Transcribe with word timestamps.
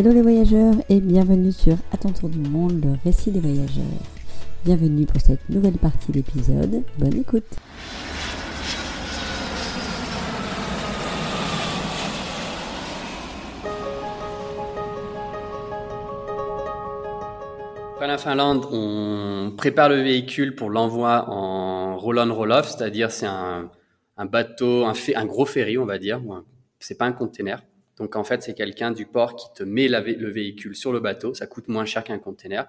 Hello 0.00 0.14
les 0.14 0.22
voyageurs 0.22 0.76
et 0.88 0.98
bienvenue 0.98 1.52
sur 1.52 1.74
À 1.92 1.98
du 2.26 2.38
monde, 2.38 2.82
le 2.82 2.92
récit 3.04 3.30
des 3.30 3.38
voyageurs. 3.38 3.84
Bienvenue 4.64 5.04
pour 5.04 5.20
cette 5.20 5.46
nouvelle 5.50 5.76
partie 5.76 6.10
d'épisode. 6.10 6.84
Bonne 6.96 7.20
écoute. 7.20 7.44
Après 17.92 18.06
la 18.06 18.16
Finlande, 18.16 18.64
on 18.72 19.52
prépare 19.54 19.90
le 19.90 19.96
véhicule 19.96 20.54
pour 20.54 20.70
l'envoi 20.70 21.28
en 21.28 21.98
roll-on 21.98 22.34
roll-off, 22.34 22.74
c'est-à-dire 22.74 23.10
c'est 23.10 23.26
un, 23.26 23.70
un, 24.16 24.24
bateau, 24.24 24.86
un, 24.86 24.94
un, 25.14 25.26
gros 25.26 25.44
ferry, 25.44 25.76
on 25.76 25.84
va 25.84 25.98
dire. 25.98 26.22
C'est 26.78 26.96
pas 26.96 27.04
un 27.04 27.12
container. 27.12 27.60
Donc 28.00 28.16
en 28.16 28.24
fait, 28.24 28.42
c'est 28.42 28.54
quelqu'un 28.54 28.90
du 28.90 29.06
port 29.06 29.36
qui 29.36 29.46
te 29.54 29.62
met 29.62 29.86
le 29.86 30.30
véhicule 30.30 30.74
sur 30.74 30.92
le 30.92 31.00
bateau. 31.00 31.34
Ça 31.34 31.46
coûte 31.46 31.68
moins 31.68 31.84
cher 31.84 32.02
qu'un 32.02 32.18
container. 32.18 32.66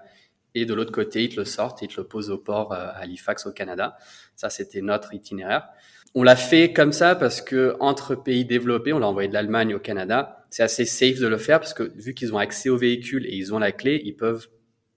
Et 0.54 0.66
de 0.66 0.74
l'autre 0.74 0.92
côté, 0.92 1.24
ils 1.24 1.30
te 1.30 1.36
le 1.36 1.46
sortent 1.46 1.80
ils 1.80 1.88
te 1.88 1.98
le 1.98 2.06
posent 2.06 2.30
au 2.30 2.36
port 2.36 2.72
euh, 2.72 2.76
à 2.76 2.98
Halifax 2.98 3.46
au 3.46 3.52
Canada. 3.52 3.96
Ça, 4.36 4.50
c'était 4.50 4.82
notre 4.82 5.14
itinéraire. 5.14 5.68
On 6.14 6.22
l'a 6.22 6.36
fait 6.36 6.74
comme 6.74 6.92
ça 6.92 7.14
parce 7.14 7.40
que 7.40 7.74
entre 7.80 8.14
pays 8.14 8.44
développés, 8.44 8.92
on 8.92 8.98
l'a 8.98 9.08
envoyé 9.08 9.28
de 9.28 9.32
l'Allemagne 9.32 9.74
au 9.74 9.78
Canada. 9.78 10.44
C'est 10.50 10.62
assez 10.62 10.84
safe 10.84 11.18
de 11.18 11.26
le 11.26 11.38
faire 11.38 11.58
parce 11.58 11.72
que 11.72 11.84
vu 11.96 12.12
qu'ils 12.12 12.34
ont 12.34 12.38
accès 12.38 12.68
au 12.68 12.76
véhicule 12.76 13.24
et 13.26 13.34
ils 13.34 13.54
ont 13.54 13.58
la 13.58 13.72
clé, 13.72 14.02
ils 14.04 14.14
peuvent 14.14 14.48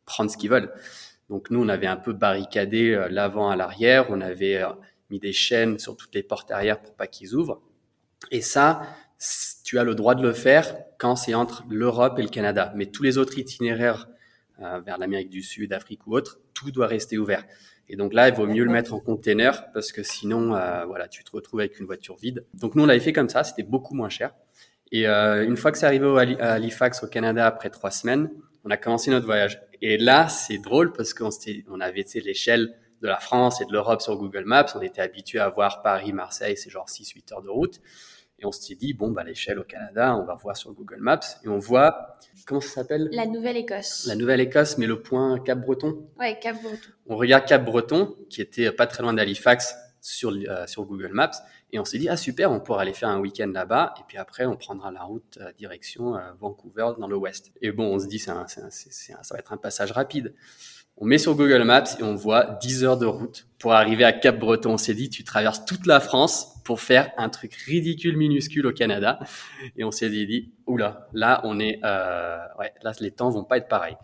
prendre 0.04 0.30
ce 0.30 0.36
qu'ils 0.36 0.50
veulent. 0.50 0.74
Donc 1.30 1.50
nous, 1.50 1.64
on 1.64 1.70
avait 1.70 1.88
un 1.88 1.96
peu 1.96 2.12
barricadé 2.12 2.92
euh, 2.92 3.08
l'avant 3.10 3.50
à 3.50 3.56
l'arrière. 3.56 4.08
On 4.10 4.20
avait 4.20 4.62
euh, 4.62 4.68
mis 5.10 5.20
des 5.20 5.32
chaînes 5.32 5.80
sur 5.80 5.96
toutes 5.96 6.14
les 6.14 6.24
portes 6.24 6.52
arrière 6.52 6.82
pour 6.82 6.94
pas 6.94 7.08
qu'ils 7.08 7.34
ouvrent. 7.34 7.62
Et 8.32 8.42
ça, 8.42 8.82
tu 9.64 9.80
as 9.80 9.84
le 9.84 9.96
droit 9.96 10.16
de 10.16 10.22
le 10.22 10.34
faire 10.34 10.76
quand 10.98 11.16
c'est 11.16 11.34
entre 11.34 11.64
l'Europe 11.70 12.20
et 12.20 12.22
le 12.22 12.30
Canada. 12.30 12.72
Mais 12.76 12.86
tous 12.86 13.04
les 13.04 13.18
autres 13.18 13.38
itinéraires 13.38 14.08
euh, 14.62 14.80
vers 14.80 14.98
l'Amérique 14.98 15.30
du 15.30 15.42
Sud, 15.42 15.74
Afrique 15.74 16.08
ou 16.08 16.16
autre, 16.16 16.40
tout 16.54 16.72
doit 16.72 16.88
rester 16.88 17.18
ouvert. 17.18 17.44
Et 17.90 17.96
donc 17.96 18.14
là, 18.14 18.30
il 18.30 18.34
vaut 18.34 18.48
mieux 18.48 18.64
le 18.64 18.72
mettre 18.72 18.94
en 18.94 19.00
container 19.00 19.72
parce 19.74 19.92
que 19.92 20.02
sinon, 20.02 20.56
euh, 20.56 20.86
voilà, 20.86 21.08
tu 21.08 21.24
te 21.24 21.32
retrouves 21.32 21.60
avec 21.60 21.80
une 21.80 21.86
voiture 21.86 22.16
vide. 22.16 22.46
Donc 22.54 22.76
nous, 22.76 22.84
on 22.84 22.86
l'avait 22.86 23.00
fait 23.00 23.14
comme 23.14 23.30
ça, 23.30 23.44
c'était 23.44 23.64
beaucoup 23.64 23.94
moins 23.94 24.10
cher. 24.10 24.34
Et 24.92 25.08
euh, 25.08 25.44
une 25.44 25.58
fois 25.58 25.72
que 25.72 25.78
c'est 25.78 25.86
arrivé 25.86 26.06
à 26.40 26.54
Halifax 26.54 27.04
au 27.04 27.08
Canada 27.08 27.46
après 27.46 27.70
trois 27.70 27.92
semaines, 27.92 28.32
on 28.64 28.70
a 28.70 28.78
commencé 28.78 29.12
notre 29.12 29.26
voyage. 29.26 29.62
Et 29.82 29.98
là, 29.98 30.28
c'est 30.28 30.58
drôle 30.58 30.94
parce 30.94 31.14
qu'on 31.14 31.30
on 31.70 31.82
avait 31.82 32.06
l'échelle 32.16 32.76
de 33.02 33.08
la 33.08 33.20
France 33.20 33.62
et 33.62 33.66
de 33.66 33.72
l'Europe 33.72 34.02
sur 34.02 34.16
Google 34.18 34.46
Maps. 34.46 34.66
On 34.76 34.82
était 34.82 35.02
habitué 35.02 35.40
à 35.40 35.50
voir 35.50 35.82
Paris, 35.82 36.14
Marseille, 36.14 36.58
c'est 36.58 36.70
genre 36.70 36.88
6-8 36.88 37.34
heures 37.34 37.42
de 37.42 37.50
route. 37.50 37.82
Et 38.40 38.46
on 38.46 38.52
s'est 38.52 38.76
dit, 38.76 38.94
bon, 38.94 39.12
bah, 39.12 39.24
l'échelle 39.24 39.60
au 39.60 39.64
Canada, 39.64 40.16
on 40.18 40.26
va 40.26 40.36
voir 40.36 40.58
sur 40.58 40.74
Google 40.74 41.00
Maps 41.00 41.20
et 41.44 41.48
on 41.48 41.58
voit, 41.58 42.18
comment 42.46 42.60
ça 42.60 42.70
s'appelle? 42.70 43.10
La 43.12 43.26
Nouvelle-Écosse. 43.26 44.08
La 44.08 44.16
Nouvelle-Écosse, 44.16 44.78
mais 44.78 44.88
le 44.88 45.02
point 45.02 45.40
Cap-Breton 45.40 46.10
Ouais, 46.20 46.38
Cap-Breton. 46.40 46.90
On 47.08 47.16
regarde 47.16 47.46
Cap-Breton, 47.46 48.16
qui 48.30 48.42
était 48.42 48.72
pas 48.72 48.88
très 48.88 49.04
loin 49.04 49.14
d'Halifax 49.14 49.76
sur, 50.02 50.32
euh, 50.32 50.68
sur 50.68 50.86
Google 50.86 51.12
Maps, 51.14 51.32
et 51.72 51.80
on 51.80 51.86
s'est 51.86 51.98
dit, 51.98 52.10
ah 52.10 52.18
super, 52.18 52.52
on 52.52 52.60
pourra 52.60 52.82
aller 52.82 52.94
faire 52.94 53.10
un 53.10 53.20
week-end 53.20 53.52
là-bas, 53.54 53.94
et 54.00 54.04
puis 54.08 54.18
après, 54.18 54.46
on 54.46 54.58
prendra 54.58 54.92
la 54.92 55.04
route 55.04 55.40
euh, 55.42 55.52
direction 55.54 56.16
euh, 56.16 56.32
Vancouver 56.40 56.92
dans 57.00 57.08
l'ouest. 57.08 57.52
Et 57.62 57.72
bon, 57.72 57.96
on 57.96 58.00
se 58.00 58.08
dit, 58.08 58.20
ça 58.20 58.34
va 58.34 59.40
être 59.40 59.54
un 59.54 59.58
passage 59.58 59.92
rapide. 59.92 60.36
On 60.98 61.06
met 61.06 61.18
sur 61.18 61.36
Google 61.36 61.64
Maps 61.64 61.98
et 62.00 62.04
on 62.04 62.16
voit 62.16 62.58
10 62.62 62.86
heures 62.86 62.98
de 62.98 63.06
route 63.06 63.48
pour 63.60 63.74
arriver 63.74 64.06
à 64.06 64.14
Cap-Breton. 64.14 64.72
On 64.72 64.78
s'est 64.78 64.94
dit, 64.94 65.10
tu 65.10 65.26
traverses 65.26 65.66
toute 65.66 65.86
la 65.88 66.00
France 66.00 66.56
pour 66.64 66.80
faire 66.80 67.12
un 67.18 67.28
truc 67.28 67.54
ridicule, 67.54 68.16
minuscule 68.16 68.66
au 68.66 68.72
Canada. 68.72 69.20
Et 69.76 69.84
on 69.84 69.92
s'est 69.92 70.10
dit, 70.10 70.54
oula, 70.68 71.10
là, 71.12 71.42
on 71.44 71.60
est, 71.60 71.82
euh, 71.84 72.38
ouais, 72.60 72.74
là, 72.82 72.94
les 73.02 73.12
temps 73.12 73.30
vont 73.30 73.44
pas 73.44 73.58
être 73.58 73.68
pareils. 73.68 73.98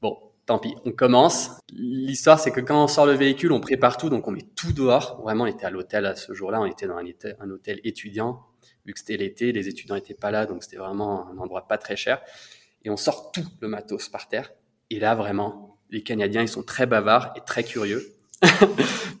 Bon, 0.00 0.18
tant 0.46 0.58
pis, 0.58 0.74
on 0.86 0.92
commence. 0.92 1.50
L'histoire, 1.74 2.40
c'est 2.40 2.52
que 2.52 2.60
quand 2.60 2.82
on 2.82 2.88
sort 2.88 3.04
le 3.04 3.12
véhicule, 3.12 3.52
on 3.52 3.60
prépare 3.60 3.98
tout, 3.98 4.08
donc 4.08 4.26
on 4.26 4.30
met 4.30 4.48
tout 4.56 4.72
dehors. 4.72 5.20
Vraiment, 5.22 5.44
on 5.44 5.48
était 5.48 5.66
à 5.66 5.70
l'hôtel 5.70 6.06
à 6.06 6.16
ce 6.16 6.32
jour-là, 6.32 6.58
on 6.58 6.66
était 6.66 6.86
dans 6.86 6.96
un, 6.96 7.04
un 7.40 7.50
hôtel 7.50 7.80
étudiant. 7.84 8.40
Vu 8.86 8.94
que 8.94 8.98
c'était 8.98 9.18
l'été, 9.18 9.52
les 9.52 9.68
étudiants 9.68 9.94
n'étaient 9.94 10.14
pas 10.14 10.30
là, 10.30 10.46
donc 10.46 10.62
c'était 10.62 10.78
vraiment 10.78 11.28
un 11.28 11.36
endroit 11.36 11.68
pas 11.68 11.76
très 11.76 11.96
cher. 11.96 12.22
Et 12.82 12.88
on 12.88 12.96
sort 12.96 13.30
tout 13.30 13.44
le 13.60 13.68
matos 13.68 14.08
par 14.08 14.26
terre. 14.26 14.52
Et 14.88 14.98
là, 14.98 15.14
vraiment, 15.14 15.73
les 15.94 16.02
Canadiens, 16.02 16.42
ils 16.42 16.48
sont 16.48 16.62
très 16.62 16.86
bavards 16.86 17.32
et 17.36 17.40
très 17.40 17.62
curieux. 17.62 18.12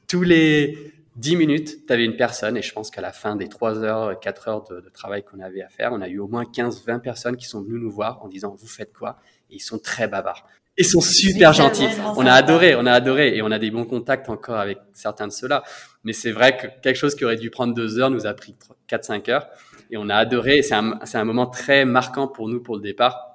Tous 0.08 0.22
les 0.22 0.92
10 1.16 1.36
minutes, 1.36 1.86
tu 1.86 1.92
avais 1.92 2.04
une 2.04 2.16
personne, 2.16 2.56
et 2.56 2.62
je 2.62 2.72
pense 2.72 2.90
qu'à 2.90 3.00
la 3.00 3.12
fin 3.12 3.36
des 3.36 3.48
3 3.48 3.84
heures, 3.84 4.18
4 4.18 4.48
heures 4.48 4.64
de, 4.64 4.80
travail 4.92 5.22
qu'on 5.22 5.38
avait 5.38 5.62
à 5.62 5.68
faire, 5.68 5.92
on 5.92 6.00
a 6.00 6.08
eu 6.08 6.18
au 6.18 6.26
moins 6.26 6.44
15, 6.44 6.84
20 6.84 6.98
personnes 6.98 7.36
qui 7.36 7.46
sont 7.46 7.62
venues 7.62 7.78
nous 7.78 7.90
voir 7.90 8.22
en 8.24 8.28
disant, 8.28 8.54
vous 8.58 8.66
faites 8.66 8.92
quoi? 8.92 9.16
Et 9.50 9.56
ils 9.56 9.60
sont 9.60 9.78
très 9.78 10.08
bavards. 10.08 10.46
Ils 10.76 10.84
sont 10.84 11.00
super 11.00 11.52
gentils. 11.52 11.86
On 12.16 12.26
a 12.26 12.32
adoré, 12.32 12.74
on 12.74 12.84
a 12.86 12.92
adoré, 12.92 13.36
et 13.36 13.42
on 13.42 13.52
a 13.52 13.60
des 13.60 13.70
bons 13.70 13.84
contacts 13.84 14.28
encore 14.28 14.56
avec 14.56 14.78
certains 14.92 15.28
de 15.28 15.32
ceux-là. 15.32 15.62
Mais 16.02 16.12
c'est 16.12 16.32
vrai 16.32 16.56
que 16.56 16.66
quelque 16.82 16.96
chose 16.96 17.14
qui 17.14 17.24
aurait 17.24 17.36
dû 17.36 17.50
prendre 17.50 17.72
2 17.72 18.00
heures 18.00 18.10
nous 18.10 18.26
a 18.26 18.34
pris 18.34 18.56
4-5 18.90 19.30
heures, 19.30 19.46
et 19.92 19.96
on 19.96 20.08
a 20.08 20.16
adoré. 20.16 20.62
C'est 20.62 20.74
un, 20.74 20.98
un 21.00 21.24
moment 21.24 21.46
très 21.46 21.84
marquant 21.84 22.26
pour 22.26 22.48
nous 22.48 22.60
pour 22.60 22.74
le 22.74 22.82
départ 22.82 23.33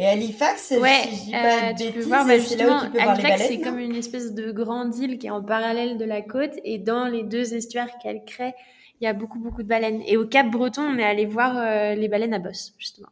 Et 0.00 0.06
Halifax, 0.06 0.72
ouais, 0.80 1.02
si 1.10 1.18
je 1.18 1.24
dis 1.26 1.30
pas 1.32 1.70
euh, 1.70 1.74
tu 1.78 1.92
peux 1.92 2.00
voir, 2.00 2.26
bah, 2.26 2.38
justement, 2.38 2.80
Halifax, 2.98 3.42
c'est 3.48 3.60
comme 3.60 3.78
une 3.78 3.94
espèce 3.94 4.32
de 4.32 4.50
grande 4.50 4.96
île 4.96 5.18
qui 5.18 5.26
est 5.26 5.30
en 5.30 5.42
parallèle 5.42 5.98
de 5.98 6.06
la 6.06 6.22
côte, 6.22 6.52
et 6.64 6.78
dans 6.78 7.04
les 7.04 7.22
deux 7.22 7.52
estuaires 7.52 7.90
qu'elle 8.02 8.24
crée, 8.24 8.54
il 8.98 9.04
y 9.04 9.06
a 9.06 9.12
beaucoup, 9.12 9.38
beaucoup 9.38 9.62
de 9.62 9.68
baleines. 9.68 10.00
Et 10.06 10.16
au 10.16 10.24
Cap 10.24 10.50
Breton, 10.50 10.80
on 10.80 10.96
est 10.96 11.04
allé 11.04 11.26
voir 11.26 11.54
euh, 11.58 11.94
les 11.94 12.08
baleines 12.08 12.32
à 12.32 12.38
bosse, 12.38 12.72
justement. 12.78 13.10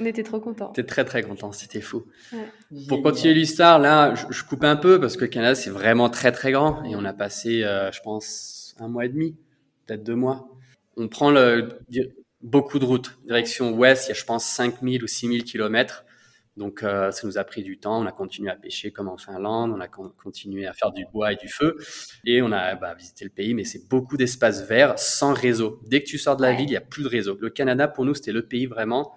On 0.00 0.04
était 0.04 0.22
trop 0.22 0.38
contents. 0.38 0.70
T'es 0.72 0.84
très 0.84 1.06
très 1.06 1.22
content, 1.22 1.50
c'était 1.50 1.80
fou. 1.80 2.04
Ouais. 2.34 2.84
Pour 2.88 3.02
continuer 3.02 3.32
l'histoire, 3.32 3.78
là, 3.78 4.14
je, 4.14 4.26
je, 4.28 4.44
coupe 4.44 4.64
un 4.64 4.76
peu 4.76 5.00
parce 5.00 5.16
que 5.16 5.22
le 5.22 5.28
Canada 5.28 5.54
c'est 5.54 5.70
vraiment 5.70 6.10
très 6.10 6.30
très 6.30 6.52
grand 6.52 6.84
et 6.84 6.94
on 6.94 7.06
a 7.06 7.14
passé, 7.14 7.64
euh, 7.64 7.90
je 7.90 8.02
pense, 8.02 8.76
un 8.78 8.88
mois 8.88 9.06
et 9.06 9.08
demi, 9.08 9.34
peut-être 9.86 10.04
deux 10.04 10.14
mois. 10.14 10.50
On 10.98 11.08
prend 11.08 11.30
le, 11.30 11.70
beaucoup 12.42 12.78
de 12.78 12.84
routes. 12.84 13.18
Direction 13.24 13.72
ouest, 13.72 14.06
il 14.06 14.08
y 14.10 14.12
a 14.12 14.14
je 14.14 14.24
pense 14.24 14.44
5000 14.44 15.02
ou 15.02 15.06
6000 15.06 15.44
kilomètres. 15.44 16.04
Donc 16.58 16.82
euh, 16.82 17.10
ça 17.12 17.26
nous 17.26 17.38
a 17.38 17.44
pris 17.44 17.62
du 17.62 17.78
temps. 17.78 18.02
On 18.02 18.06
a 18.06 18.12
continué 18.12 18.50
à 18.50 18.56
pêcher 18.56 18.90
comme 18.90 19.08
en 19.08 19.16
Finlande, 19.16 19.72
on 19.74 19.80
a 19.80 19.88
continué 19.88 20.66
à 20.66 20.72
faire 20.72 20.90
du 20.90 21.06
bois 21.12 21.32
et 21.32 21.36
du 21.36 21.48
feu, 21.48 21.76
et 22.24 22.42
on 22.42 22.52
a 22.52 22.74
bah, 22.74 22.94
visité 22.94 23.24
le 23.24 23.30
pays. 23.30 23.54
Mais 23.54 23.64
c'est 23.64 23.88
beaucoup 23.88 24.16
d'espaces 24.16 24.66
verts 24.66 24.98
sans 24.98 25.32
réseau. 25.32 25.80
Dès 25.86 26.02
que 26.02 26.08
tu 26.08 26.18
sors 26.18 26.36
de 26.36 26.42
la 26.42 26.52
ville, 26.52 26.68
il 26.68 26.72
y 26.72 26.76
a 26.76 26.82
plus 26.82 27.04
de 27.04 27.08
réseau. 27.08 27.38
Le 27.40 27.48
Canada 27.48 27.88
pour 27.88 28.04
nous 28.04 28.14
c'était 28.14 28.32
le 28.32 28.46
pays 28.46 28.66
vraiment 28.66 29.14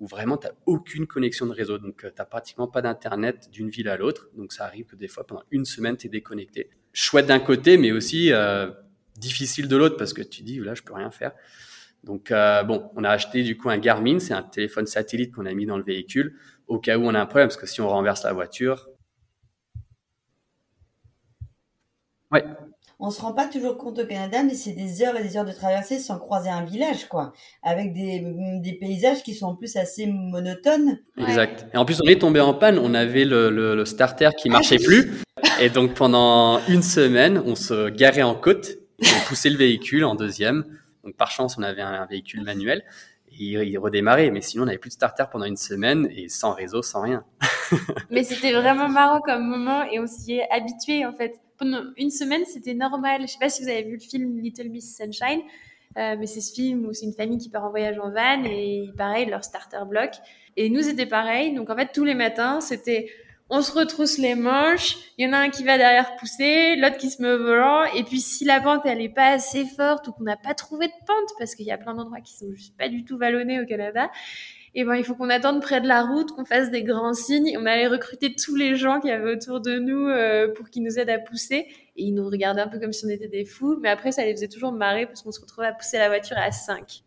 où 0.00 0.06
vraiment 0.06 0.38
tu 0.38 0.46
n'as 0.46 0.54
aucune 0.66 1.06
connexion 1.06 1.46
de 1.46 1.52
réseau. 1.52 1.78
Donc, 1.78 2.04
euh, 2.04 2.08
tu 2.08 2.14
n'as 2.18 2.24
pratiquement 2.24 2.66
pas 2.66 2.82
d'Internet 2.82 3.50
d'une 3.52 3.68
ville 3.68 3.88
à 3.88 3.98
l'autre. 3.98 4.30
Donc, 4.34 4.52
ça 4.52 4.64
arrive 4.64 4.86
que 4.86 4.96
des 4.96 5.08
fois, 5.08 5.26
pendant 5.26 5.42
une 5.50 5.66
semaine, 5.66 5.96
tu 5.96 6.06
es 6.06 6.10
déconnecté. 6.10 6.70
Chouette 6.92 7.26
d'un 7.26 7.38
côté, 7.38 7.76
mais 7.76 7.92
aussi 7.92 8.32
euh, 8.32 8.70
difficile 9.16 9.68
de 9.68 9.76
l'autre 9.76 9.98
parce 9.98 10.14
que 10.14 10.22
tu 10.22 10.42
dis, 10.42 10.58
là, 10.58 10.74
je 10.74 10.82
peux 10.82 10.94
rien 10.94 11.10
faire. 11.10 11.32
Donc, 12.02 12.30
euh, 12.30 12.62
bon, 12.62 12.90
on 12.96 13.04
a 13.04 13.10
acheté 13.10 13.42
du 13.42 13.58
coup 13.58 13.68
un 13.68 13.76
Garmin, 13.76 14.18
c'est 14.18 14.32
un 14.32 14.42
téléphone 14.42 14.86
satellite 14.86 15.34
qu'on 15.34 15.44
a 15.44 15.52
mis 15.52 15.66
dans 15.66 15.76
le 15.76 15.84
véhicule 15.84 16.34
au 16.70 16.78
cas 16.78 16.96
où 16.96 17.04
on 17.04 17.14
a 17.14 17.20
un 17.20 17.26
problème, 17.26 17.48
parce 17.48 17.56
que 17.56 17.66
si 17.66 17.80
on 17.80 17.88
renverse 17.88 18.22
la 18.22 18.32
voiture. 18.32 18.88
Ouais. 22.30 22.44
On 23.00 23.10
se 23.10 23.20
rend 23.20 23.32
pas 23.32 23.46
toujours 23.46 23.76
compte 23.76 23.98
au 23.98 24.06
Canada, 24.06 24.42
mais 24.44 24.54
c'est 24.54 24.72
des 24.72 25.02
heures 25.02 25.16
et 25.16 25.22
des 25.22 25.36
heures 25.36 25.44
de 25.46 25.52
traversée 25.52 25.98
sans 25.98 26.18
croiser 26.18 26.48
un 26.48 26.64
village, 26.64 27.08
quoi. 27.08 27.32
Avec 27.62 27.92
des, 27.92 28.22
des 28.62 28.74
paysages 28.74 29.22
qui 29.22 29.34
sont 29.34 29.46
en 29.46 29.56
plus 29.56 29.76
assez 29.76 30.06
monotones. 30.06 30.98
Exact. 31.18 31.66
Et 31.74 31.76
en 31.76 31.84
plus, 31.84 32.00
on 32.04 32.06
est 32.06 32.20
tombé 32.20 32.40
en 32.40 32.54
panne. 32.54 32.78
On 32.78 32.94
avait 32.94 33.24
le, 33.24 33.50
le, 33.50 33.84
starter 33.84 34.28
qui 34.38 34.48
marchait 34.48 34.78
plus. 34.78 35.22
Et 35.60 35.70
donc, 35.70 35.94
pendant 35.94 36.60
une 36.68 36.82
semaine, 36.82 37.42
on 37.44 37.56
se 37.56 37.88
garait 37.88 38.22
en 38.22 38.34
côte. 38.34 38.76
On 39.02 39.28
poussait 39.28 39.50
le 39.50 39.56
véhicule 39.56 40.04
en 40.04 40.14
deuxième. 40.14 40.64
Donc, 41.02 41.16
par 41.16 41.30
chance, 41.30 41.56
on 41.58 41.62
avait 41.62 41.82
un 41.82 42.06
véhicule 42.06 42.44
manuel 42.44 42.84
il, 43.40 43.78
redémarrait. 43.78 44.30
Mais 44.30 44.40
sinon, 44.40 44.64
on 44.64 44.66
n'avait 44.66 44.78
plus 44.78 44.90
de 44.90 44.94
starter 44.94 45.24
pendant 45.30 45.46
une 45.46 45.56
semaine 45.56 46.08
et 46.10 46.28
sans 46.28 46.52
réseau, 46.52 46.82
sans 46.82 47.02
rien. 47.02 47.24
mais 48.10 48.24
c'était 48.24 48.52
vraiment 48.52 48.88
marrant 48.88 49.20
comme 49.20 49.46
moment 49.46 49.84
et 49.90 49.98
on 49.98 50.06
s'y 50.06 50.34
est 50.34 50.50
habitué 50.50 51.04
en 51.04 51.12
fait. 51.12 51.40
Pendant 51.58 51.82
une 51.98 52.10
semaine, 52.10 52.42
c'était 52.46 52.74
normal. 52.74 53.22
Je 53.22 53.26
sais 53.26 53.38
pas 53.38 53.50
si 53.50 53.62
vous 53.62 53.68
avez 53.68 53.82
vu 53.82 53.94
le 53.94 54.00
film 54.00 54.38
Little 54.40 54.70
Miss 54.70 54.96
Sunshine. 54.96 55.42
Euh, 55.98 56.16
mais 56.18 56.26
c'est 56.26 56.40
ce 56.40 56.54
film 56.54 56.86
où 56.86 56.92
c'est 56.92 57.04
une 57.04 57.12
famille 57.12 57.38
qui 57.38 57.48
part 57.48 57.64
en 57.64 57.70
voyage 57.70 57.98
en 57.98 58.10
van 58.10 58.44
et 58.44 58.90
pareil, 58.96 59.26
leur 59.26 59.44
starter 59.44 59.84
block. 59.86 60.10
Et 60.56 60.70
nous, 60.70 60.82
c'était 60.82 61.06
pareil. 61.06 61.54
Donc, 61.54 61.68
en 61.68 61.76
fait, 61.76 61.90
tous 61.92 62.04
les 62.04 62.14
matins, 62.14 62.60
c'était 62.60 63.10
on 63.50 63.62
se 63.62 63.72
retrousse 63.72 64.18
les 64.18 64.36
manches, 64.36 64.96
il 65.18 65.26
y 65.26 65.28
en 65.28 65.32
a 65.32 65.38
un 65.38 65.50
qui 65.50 65.64
va 65.64 65.76
derrière 65.76 66.16
pousser, 66.16 66.76
l'autre 66.76 66.96
qui 66.96 67.10
se 67.10 67.20
met 67.20 67.36
volant, 67.36 67.84
et 67.94 68.04
puis 68.04 68.20
si 68.20 68.44
la 68.44 68.60
pente 68.60 68.82
elle 68.84 69.00
est 69.00 69.08
pas 69.08 69.32
assez 69.32 69.64
forte 69.64 70.08
ou 70.08 70.12
qu'on 70.12 70.24
n'a 70.24 70.36
pas 70.36 70.54
trouvé 70.54 70.86
de 70.86 70.92
pente, 71.06 71.30
parce 71.38 71.54
qu'il 71.54 71.66
y 71.66 71.72
a 71.72 71.78
plein 71.78 71.94
d'endroits 71.94 72.20
qui 72.20 72.36
sont 72.36 72.52
juste 72.52 72.76
pas 72.76 72.88
du 72.88 73.04
tout 73.04 73.18
vallonnés 73.18 73.60
au 73.60 73.66
Canada, 73.66 74.10
et 74.72 74.82
eh 74.82 74.84
ben 74.84 74.94
il 74.94 75.04
faut 75.04 75.16
qu'on 75.16 75.30
attende 75.30 75.60
près 75.60 75.80
de 75.80 75.88
la 75.88 76.04
route, 76.04 76.30
qu'on 76.30 76.44
fasse 76.44 76.70
des 76.70 76.84
grands 76.84 77.12
signes. 77.12 77.58
On 77.58 77.66
allait 77.66 77.88
recruter 77.88 78.36
tous 78.36 78.54
les 78.54 78.76
gens 78.76 79.00
qui 79.00 79.10
avaient 79.10 79.32
autour 79.32 79.60
de 79.60 79.80
nous 79.80 80.06
euh, 80.06 80.46
pour 80.54 80.70
qu'ils 80.70 80.84
nous 80.84 80.96
aident 80.96 81.10
à 81.10 81.18
pousser, 81.18 81.66
et 81.96 82.04
ils 82.04 82.14
nous 82.14 82.28
regardaient 82.28 82.60
un 82.60 82.68
peu 82.68 82.78
comme 82.78 82.92
si 82.92 83.04
on 83.04 83.08
était 83.08 83.26
des 83.26 83.44
fous, 83.44 83.78
mais 83.80 83.88
après 83.88 84.12
ça 84.12 84.24
les 84.24 84.32
faisait 84.32 84.46
toujours 84.46 84.70
marrer 84.70 85.06
parce 85.06 85.22
qu'on 85.22 85.32
se 85.32 85.40
retrouvait 85.40 85.66
à 85.66 85.72
pousser 85.72 85.98
la 85.98 86.06
voiture 86.06 86.36
à 86.38 86.52
5. 86.52 87.02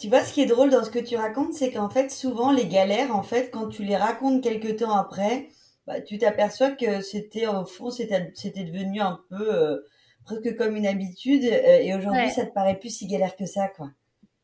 Tu 0.00 0.08
vois, 0.08 0.24
ce 0.24 0.32
qui 0.32 0.40
est 0.40 0.46
drôle 0.46 0.70
dans 0.70 0.82
ce 0.82 0.90
que 0.90 0.98
tu 0.98 1.16
racontes, 1.16 1.52
c'est 1.52 1.70
qu'en 1.70 1.88
fait, 1.88 2.10
souvent, 2.10 2.50
les 2.50 2.66
galères, 2.66 3.14
en 3.14 3.22
fait, 3.22 3.50
quand 3.50 3.68
tu 3.68 3.84
les 3.84 3.96
racontes 3.96 4.42
quelques 4.42 4.76
temps 4.76 4.94
après, 4.96 5.48
bah, 5.86 6.00
tu 6.00 6.18
t'aperçois 6.18 6.70
que 6.70 7.00
c'était, 7.02 7.46
au 7.46 7.64
fond, 7.64 7.90
c'était, 7.90 8.30
c'était 8.34 8.64
devenu 8.64 9.00
un 9.00 9.18
peu, 9.28 9.54
euh, 9.54 9.76
presque 10.24 10.56
comme 10.56 10.76
une 10.76 10.86
habitude, 10.86 11.44
euh, 11.44 11.78
et 11.80 11.94
aujourd'hui, 11.94 12.22
Ouais. 12.22 12.30
ça 12.30 12.46
te 12.46 12.52
paraît 12.54 12.78
plus 12.78 12.88
si 12.90 13.06
galère 13.06 13.36
que 13.36 13.46
ça, 13.46 13.68
quoi. 13.76 13.90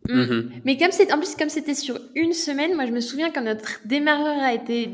Mhm. 0.09 0.63
Mais 0.65 0.77
comme 0.77 0.93
c'est, 0.93 1.13
en 1.13 1.19
plus, 1.19 1.35
comme 1.37 1.49
c'était 1.51 1.75
sur 1.75 1.99
une 2.15 2.33
semaine, 2.33 2.75
moi, 2.75 2.87
je 2.87 2.93
me 2.93 3.01
souviens 3.01 3.31
quand 3.31 3.43
notre 3.43 3.81
démarreur 3.87 4.39
a 4.43 4.53
été 4.55 4.91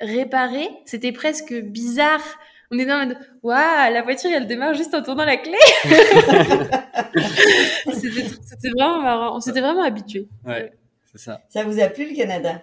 réparé, 0.00 0.68
c'était 0.84 1.12
presque 1.12 1.52
bizarre. 1.54 2.22
On 2.70 2.78
était 2.78 2.92
en 2.92 3.06
mode, 3.06 3.16
waouh, 3.42 3.92
la 3.92 4.02
voiture, 4.02 4.30
elle 4.32 4.46
démarre 4.46 4.74
juste 4.74 4.94
en 4.94 5.02
tournant 5.02 5.24
la 5.24 5.36
clé. 5.38 5.56
c'était, 7.94 8.26
c'était 8.44 8.70
vraiment 8.76 9.00
marrant. 9.00 9.36
On 9.36 9.40
s'était 9.40 9.60
vraiment 9.60 9.82
habitués. 9.82 10.28
Ouais, 10.46 10.72
c'est 11.12 11.18
ça. 11.18 11.40
Ça 11.48 11.64
vous 11.64 11.80
a 11.80 11.86
plu, 11.88 12.08
le 12.10 12.16
Canada? 12.16 12.62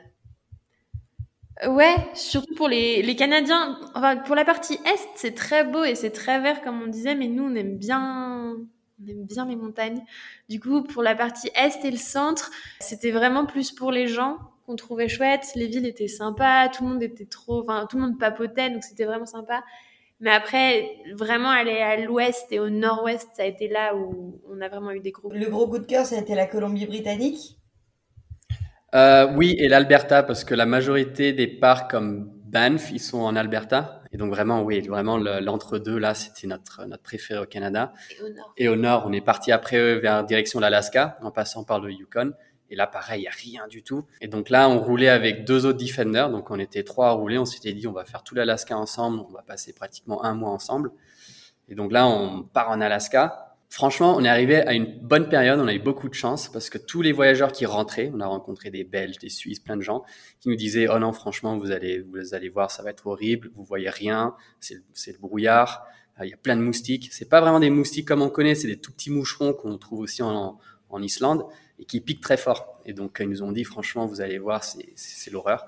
Ouais, 1.63 1.95
surtout 2.13 2.53
pour 2.55 2.67
les, 2.67 3.01
les 3.01 3.15
Canadiens. 3.15 3.79
Enfin, 3.95 4.17
pour 4.17 4.35
la 4.35 4.43
partie 4.43 4.73
Est, 4.73 5.09
c'est 5.15 5.33
très 5.33 5.63
beau 5.63 5.83
et 5.85 5.95
c'est 5.95 6.11
très 6.11 6.39
vert, 6.41 6.61
comme 6.61 6.81
on 6.81 6.87
disait, 6.87 7.15
mais 7.15 7.27
nous, 7.27 7.43
on 7.43 7.55
aime 7.55 7.77
bien, 7.77 8.57
on 9.01 9.07
aime 9.07 9.25
bien 9.25 9.45
les 9.45 9.55
montagnes. 9.55 10.03
Du 10.49 10.59
coup, 10.59 10.83
pour 10.83 11.01
la 11.01 11.15
partie 11.15 11.49
Est 11.55 11.85
et 11.85 11.91
le 11.91 11.97
centre, 11.97 12.51
c'était 12.81 13.11
vraiment 13.11 13.45
plus 13.45 13.71
pour 13.71 13.91
les 13.91 14.07
gens 14.07 14.37
qu'on 14.65 14.75
trouvait 14.75 15.07
chouette. 15.07 15.45
Les 15.55 15.67
villes 15.67 15.85
étaient 15.85 16.09
sympas, 16.09 16.67
tout 16.67 16.83
le 16.83 16.89
monde 16.89 17.03
était 17.03 17.25
trop, 17.25 17.61
enfin, 17.61 17.87
tout 17.89 17.97
le 17.97 18.03
monde 18.03 18.19
papotait, 18.19 18.69
donc 18.69 18.83
c'était 18.83 19.05
vraiment 19.05 19.25
sympa. 19.25 19.63
Mais 20.19 20.31
après, 20.31 20.89
vraiment 21.13 21.49
aller 21.49 21.77
à 21.77 21.97
l'ouest 21.97 22.51
et 22.51 22.59
au 22.59 22.69
nord-ouest, 22.69 23.29
ça 23.33 23.43
a 23.43 23.45
été 23.45 23.69
là 23.69 23.95
où 23.95 24.41
on 24.49 24.59
a 24.59 24.67
vraiment 24.67 24.91
eu 24.91 24.99
des 24.99 25.11
gros. 25.11 25.31
Le 25.31 25.49
gros 25.49 25.67
coup 25.67 25.79
de 25.79 25.85
cœur, 25.85 26.05
ça 26.05 26.17
a 26.17 26.19
été 26.19 26.35
la 26.35 26.47
Colombie-Britannique 26.47 27.57
Euh, 28.95 29.27
oui, 29.35 29.55
et 29.59 29.67
l'Alberta, 29.67 30.23
parce 30.23 30.43
que 30.45 30.55
la 30.55 30.65
majorité 30.65 31.33
des 31.33 31.47
parcs 31.47 31.91
comme 31.91 32.31
Banff, 32.45 32.91
ils 32.91 32.99
sont 33.01 33.19
en 33.19 33.35
Alberta. 33.35 34.01
Et 34.13 34.17
donc 34.17 34.29
vraiment, 34.29 34.63
oui, 34.63 34.79
vraiment 34.87 35.17
le- 35.17 35.41
l'entre-deux, 35.41 35.97
là, 35.97 36.13
c'était 36.13 36.47
notre, 36.47 36.85
notre 36.85 37.03
préféré 37.03 37.41
au 37.41 37.45
Canada. 37.45 37.91
Et 38.17 38.21
au 38.23 38.29
nord. 38.29 38.53
Et 38.57 38.67
au 38.69 38.75
nord, 38.77 39.03
on 39.07 39.11
est 39.11 39.19
parti 39.21 39.51
après 39.51 39.77
eux 39.77 39.95
vers 39.99 40.23
direction 40.23 40.61
l'Alaska, 40.61 41.17
en 41.21 41.31
passant 41.31 41.65
par 41.65 41.79
le 41.81 41.91
Yukon. 41.91 42.31
Et 42.69 42.75
là, 42.77 42.87
pareil, 42.87 43.19
il 43.19 43.23
n'y 43.23 43.27
a 43.27 43.31
rien 43.31 43.67
du 43.67 43.83
tout. 43.83 44.05
Et 44.21 44.27
donc 44.27 44.49
là, 44.49 44.69
on 44.69 44.79
roulait 44.79 45.09
avec 45.09 45.43
deux 45.45 45.65
autres 45.65 45.77
Defenders. 45.77 46.29
Donc 46.29 46.49
on 46.49 46.57
était 46.57 46.83
trois 46.83 47.09
à 47.09 47.11
rouler. 47.11 47.37
On 47.37 47.45
s'était 47.45 47.73
dit, 47.73 47.87
on 47.87 47.91
va 47.91 48.05
faire 48.05 48.23
tout 48.23 48.33
l'Alaska 48.33 48.77
ensemble. 48.77 49.19
On 49.19 49.31
va 49.33 49.41
passer 49.41 49.73
pratiquement 49.73 50.23
un 50.23 50.33
mois 50.33 50.49
ensemble. 50.51 50.91
Et 51.67 51.75
donc 51.75 51.91
là, 51.91 52.07
on 52.07 52.43
part 52.43 52.69
en 52.69 52.79
Alaska. 52.79 53.54
Franchement, 53.75 54.15
on 54.15 54.23
est 54.23 54.29
arrivé 54.29 54.55
à 54.55 54.71
une 54.73 54.85
bonne 55.01 55.27
période. 55.27 55.59
On 55.59 55.67
a 55.67 55.73
eu 55.73 55.79
beaucoup 55.79 56.07
de 56.07 56.13
chance 56.13 56.47
parce 56.47 56.69
que 56.69 56.77
tous 56.77 57.01
les 57.01 57.11
voyageurs 57.11 57.51
qui 57.51 57.65
rentraient, 57.65 58.09
on 58.13 58.21
a 58.21 58.25
rencontré 58.25 58.71
des 58.71 58.85
Belges, 58.85 59.17
des 59.17 59.27
Suisses, 59.27 59.59
plein 59.59 59.75
de 59.75 59.81
gens 59.81 60.05
qui 60.39 60.47
nous 60.47 60.55
disaient, 60.55 60.87
oh 60.87 60.97
non, 60.97 61.11
franchement, 61.11 61.57
vous 61.57 61.71
allez, 61.71 61.99
vous 61.99 62.33
allez 62.33 62.47
voir, 62.47 62.71
ça 62.71 62.83
va 62.83 62.91
être 62.91 63.05
horrible. 63.05 63.51
Vous 63.53 63.65
voyez 63.65 63.89
rien. 63.89 64.33
C'est 64.61 64.75
le- 64.75 65.17
brouillard. 65.19 65.85
Euh, 66.21 66.25
Il 66.25 66.29
y 66.29 66.33
a 66.33 66.37
plein 66.37 66.55
de 66.55 66.61
moustiques. 66.61 67.09
C'est 67.11 67.27
pas 67.27 67.41
vraiment 67.41 67.59
des 67.59 67.69
moustiques 67.69 68.07
comme 68.07 68.21
on 68.21 68.29
connaît, 68.29 68.55
c'est 68.55 68.69
des 68.69 68.79
tout 68.79 68.93
petits 68.93 69.11
moucherons 69.11 69.51
qu'on 69.51 69.77
trouve 69.77 69.99
aussi 69.99 70.23
en, 70.23 70.57
Islande 71.01 71.43
et 71.77 71.83
qui 71.83 71.99
piquent 71.99 72.21
très 72.21 72.37
fort. 72.37 72.79
Et 72.85 72.93
donc, 72.93 73.17
ils 73.19 73.27
nous 73.27 73.43
ont 73.43 73.51
dit, 73.51 73.65
franchement, 73.65 74.05
vous 74.05 74.21
allez 74.21 74.37
voir, 74.37 74.63
c'est 74.63 75.31
l'horreur. 75.31 75.65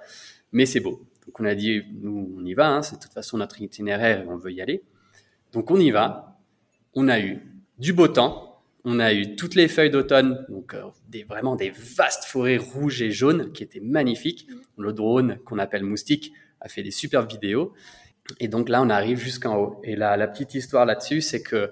Mais 0.54 0.65
c'est 0.65 0.80
beau. 0.80 1.06
Donc, 1.25 1.42
on 1.42 1.44
a 1.44 1.56
dit, 1.56 1.81
nous, 2.01 2.33
on 2.39 2.45
y 2.45 2.54
va. 2.54 2.69
hein, 2.69 2.81
c'est 2.83 2.95
de 2.95 3.01
toute 3.01 3.12
façon 3.12 3.38
notre 3.38 3.62
itinéraire 3.62 4.21
et 4.21 4.27
on 4.30 4.38
veut 4.38 4.54
y 4.54 4.62
aller. 4.62 4.81
Donc, 5.51 5.71
on 5.71 5.77
y 5.77 5.92
va. 5.92 6.39
On 6.94 7.09
a 7.09 7.19
eu 7.19 7.56
du 7.80 7.94
beau 7.94 8.08
temps. 8.08 8.62
On 8.84 9.00
a 9.00 9.14
eu 9.14 9.36
toutes 9.36 9.56
les 9.56 9.68
feuilles 9.68 9.90
d'automne, 9.90 10.46
donc 10.50 10.74
euh, 10.74 10.84
des, 11.10 11.24
vraiment 11.24 11.56
des 11.56 11.72
vastes 11.72 12.26
forêts 12.26 12.58
rouges 12.58 13.02
et 13.02 13.12
jaunes 13.12 13.52
qui 13.52 13.64
étaient 13.64 13.82
magnifiques. 13.82 14.48
Le 14.78 14.94
drone 14.94 15.40
qu'on 15.46 15.60
appelle 15.60 15.84
Moustique 15.84 16.32
a 16.62 16.70
fait 16.70 16.84
des 16.84 16.92
superbes 16.92 17.30
vidéos. 17.30 17.74
Et 18.40 18.48
donc 18.48 18.70
là, 18.70 18.82
on 18.82 18.90
arrive 18.90 19.20
jusqu'en 19.20 19.58
haut. 19.58 19.82
Et 19.84 19.96
là, 19.96 20.16
la 20.18 20.28
petite 20.28 20.54
histoire 20.54 20.86
là-dessus, 20.86 21.22
c'est 21.22 21.42
que 21.42 21.72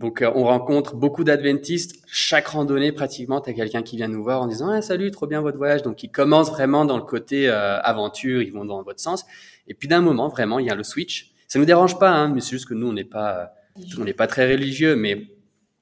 donc 0.00 0.20
euh, 0.20 0.30
on 0.34 0.44
rencontre 0.44 0.94
beaucoup 0.94 1.24
d'adventistes. 1.24 2.02
Chaque 2.06 2.48
randonnée, 2.48 2.92
pratiquement, 2.92 3.40
tu 3.40 3.50
as 3.50 3.54
quelqu'un 3.54 3.82
qui 3.82 3.96
vient 3.96 4.08
nous 4.08 4.22
voir 4.22 4.42
en 4.42 4.46
disant 4.46 4.68
ah, 4.68 4.82
salut, 4.82 5.10
trop 5.10 5.26
bien 5.26 5.40
votre 5.40 5.56
voyage. 5.56 5.82
Donc 5.82 6.02
ils 6.02 6.10
commencent 6.10 6.50
vraiment 6.50 6.84
dans 6.84 6.96
le 6.96 7.04
côté 7.04 7.48
euh, 7.48 7.80
aventure, 7.80 8.42
ils 8.42 8.52
vont 8.52 8.64
dans 8.64 8.82
votre 8.82 9.00
sens. 9.00 9.24
Et 9.68 9.74
puis 9.74 9.88
d'un 9.88 10.02
moment, 10.02 10.28
vraiment, 10.28 10.58
il 10.58 10.66
y 10.66 10.70
a 10.70 10.74
le 10.74 10.84
switch. 10.84 11.32
Ça 11.48 11.58
nous 11.58 11.64
dérange 11.64 11.98
pas, 11.98 12.10
hein, 12.10 12.28
mais 12.28 12.40
c'est 12.40 12.50
juste 12.50 12.68
que 12.68 12.74
nous, 12.74 12.88
on 12.88 12.92
n'est 12.92 13.04
pas, 13.04 13.54
on 13.98 14.04
n'est 14.04 14.12
pas 14.12 14.26
très 14.26 14.50
religieux, 14.50 14.96
mais 14.96 15.28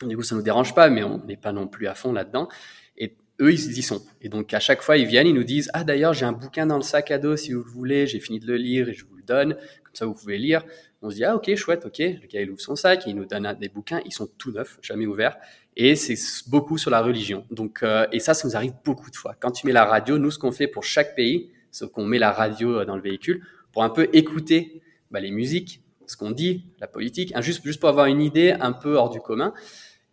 du 0.08 0.16
coup, 0.16 0.22
ça 0.22 0.34
nous 0.34 0.42
dérange 0.42 0.74
pas, 0.74 0.88
mais 0.90 1.02
on 1.02 1.24
n'est 1.24 1.36
pas 1.36 1.52
non 1.52 1.66
plus 1.66 1.86
à 1.86 1.94
fond 1.94 2.12
là-dedans. 2.12 2.48
Et 2.96 3.16
eux, 3.40 3.52
ils 3.52 3.78
y 3.78 3.82
sont. 3.82 4.02
Et 4.20 4.28
donc, 4.28 4.54
à 4.54 4.60
chaque 4.60 4.82
fois, 4.82 4.96
ils 4.96 5.06
viennent, 5.06 5.26
ils 5.26 5.34
nous 5.34 5.44
disent, 5.44 5.70
ah, 5.74 5.84
d'ailleurs, 5.84 6.14
j'ai 6.14 6.26
un 6.26 6.32
bouquin 6.32 6.66
dans 6.66 6.76
le 6.76 6.82
sac 6.82 7.10
à 7.10 7.18
dos, 7.18 7.36
si 7.36 7.52
vous 7.52 7.62
le 7.64 7.70
voulez, 7.70 8.06
j'ai 8.06 8.20
fini 8.20 8.40
de 8.40 8.46
le 8.46 8.56
lire 8.56 8.88
et 8.88 8.94
je 8.94 9.04
vous 9.04 9.16
le 9.16 9.22
donne. 9.22 9.54
Comme 9.54 9.94
ça, 9.94 10.06
vous 10.06 10.14
pouvez 10.14 10.38
lire. 10.38 10.64
On 11.02 11.10
se 11.10 11.16
dit, 11.16 11.24
ah, 11.24 11.36
ok, 11.36 11.54
chouette, 11.54 11.84
ok. 11.84 11.98
Le 11.98 12.26
gars, 12.26 12.40
il 12.40 12.50
ouvre 12.50 12.60
son 12.60 12.76
sac, 12.76 13.04
il 13.06 13.14
nous 13.14 13.26
donne 13.26 13.56
des 13.60 13.68
bouquins, 13.68 14.00
ils 14.06 14.12
sont 14.12 14.28
tout 14.38 14.52
neufs, 14.52 14.78
jamais 14.80 15.06
ouverts. 15.06 15.36
Et 15.76 15.96
c'est 15.96 16.16
beaucoup 16.48 16.78
sur 16.78 16.90
la 16.90 17.02
religion. 17.02 17.44
Donc, 17.50 17.82
euh, 17.82 18.06
et 18.12 18.20
ça, 18.20 18.32
ça 18.32 18.48
nous 18.48 18.56
arrive 18.56 18.72
beaucoup 18.84 19.10
de 19.10 19.16
fois. 19.16 19.34
Quand 19.38 19.50
tu 19.50 19.66
mets 19.66 19.72
la 19.72 19.84
radio, 19.84 20.18
nous, 20.18 20.30
ce 20.30 20.38
qu'on 20.38 20.52
fait 20.52 20.68
pour 20.68 20.84
chaque 20.84 21.14
pays, 21.14 21.50
c'est 21.70 21.90
qu'on 21.90 22.06
met 22.06 22.18
la 22.18 22.30
radio 22.30 22.78
euh, 22.78 22.84
dans 22.84 22.96
le 22.96 23.02
véhicule 23.02 23.42
pour 23.72 23.82
un 23.82 23.90
peu 23.90 24.08
écouter 24.12 24.80
bah, 25.10 25.20
les 25.20 25.32
musiques, 25.32 25.82
ce 26.06 26.16
qu'on 26.16 26.30
dit, 26.30 26.66
la 26.78 26.86
politique, 26.86 27.32
hein, 27.34 27.40
juste, 27.40 27.64
juste 27.64 27.80
pour 27.80 27.88
avoir 27.88 28.06
une 28.06 28.22
idée 28.22 28.54
un 28.58 28.72
peu 28.72 28.94
hors 28.94 29.10
du 29.10 29.20
commun. 29.20 29.52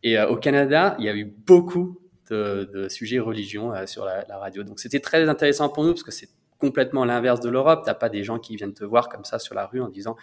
Et 0.04 0.18
euh, 0.18 0.30
au 0.30 0.36
Canada, 0.38 0.96
il 1.00 1.06
y 1.06 1.10
a 1.10 1.16
eu 1.16 1.26
beaucoup 1.26 2.00
de, 2.30 2.70
de 2.74 2.90
sujets 2.90 3.20
religion 3.20 3.74
euh, 3.74 3.86
sur 3.86 4.06
la, 4.06 4.26
la 4.28 4.38
radio. 4.38 4.64
Donc 4.64 4.80
c'était 4.80 5.00
très 5.00 5.28
intéressant 5.30 5.70
pour 5.70 5.84
nous 5.84 5.92
parce 5.92 6.04
que 6.04 6.12
c'est 6.12 6.30
complètement 6.58 7.06
l'inverse 7.06 7.40
de 7.40 7.50
l'Europe. 7.50 7.84
T'as 7.86 7.94
pas 7.94 8.10
des 8.10 8.24
gens 8.24 8.40
qui 8.40 8.56
viennent 8.56 8.74
te 8.74 8.84
voir 8.84 9.10
comme 9.10 9.26
ça 9.26 9.40
sur 9.40 9.56
la 9.56 9.66
rue 9.66 9.82
en 9.82 9.90
disant 9.90 10.16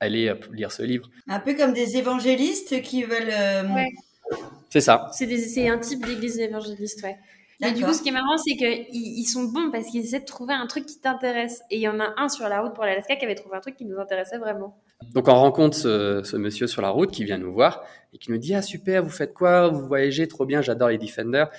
allez 0.00 0.28
euh, 0.28 0.34
lire 0.52 0.72
ce 0.72 0.82
livre. 0.82 1.10
Un 1.28 1.40
peu 1.40 1.54
comme 1.54 1.72
des 1.72 1.96
évangélistes 1.96 2.82
qui 2.82 3.04
veulent... 3.04 3.30
euh, 3.30 3.62
Ouais. 3.74 3.88
C'est 4.68 4.82
ça. 4.82 5.08
C'est, 5.12 5.68
un 5.68 5.78
type 5.78 6.04
d'église 6.04 6.38
évangéliste, 6.38 7.02
ouais. 7.02 7.16
Mais 7.60 7.72
du 7.72 7.82
coup, 7.82 7.92
ce 7.92 8.02
qui 8.02 8.10
est 8.10 8.12
marrant, 8.12 8.36
c'est 8.36 8.56
qu'ils 8.56 8.86
ils 8.90 9.24
sont 9.24 9.44
bons 9.44 9.70
parce 9.72 9.86
qu'ils 9.88 10.04
essaient 10.04 10.20
de 10.20 10.24
trouver 10.26 10.52
un 10.54 10.66
truc 10.66 10.84
qui 10.86 11.00
t'intéresse. 11.00 11.62
Et 11.70 11.76
il 11.76 11.80
y 11.80 11.88
en 11.88 11.98
a 11.98 12.12
un 12.18 12.28
sur 12.28 12.46
la 12.48 12.60
route 12.60 12.74
pour 12.74 12.84
l'Alaska 12.84 13.16
qui 13.16 13.24
avait 13.24 13.34
trouvé 13.34 13.56
un 13.56 13.60
truc 13.60 13.76
qui 13.76 13.84
nous 13.86 13.98
intéressait 13.98 14.38
vraiment. 14.38 14.78
Donc 15.12 15.28
on 15.28 15.34
rencontre 15.34 15.76
ce, 15.76 16.22
ce 16.24 16.36
monsieur 16.36 16.66
sur 16.66 16.82
la 16.82 16.90
route 16.90 17.10
qui 17.10 17.24
vient 17.24 17.38
nous 17.38 17.52
voir 17.52 17.84
et 18.12 18.18
qui 18.18 18.32
nous 18.32 18.38
dit 18.38 18.54
ah 18.54 18.62
super 18.62 19.02
vous 19.02 19.10
faites 19.10 19.32
quoi? 19.32 19.68
Vous 19.68 19.86
voyagez 19.86 20.26
trop 20.26 20.44
bien 20.44 20.60
j'adore 20.60 20.88
les 20.88 20.98
Defenders. 20.98 21.50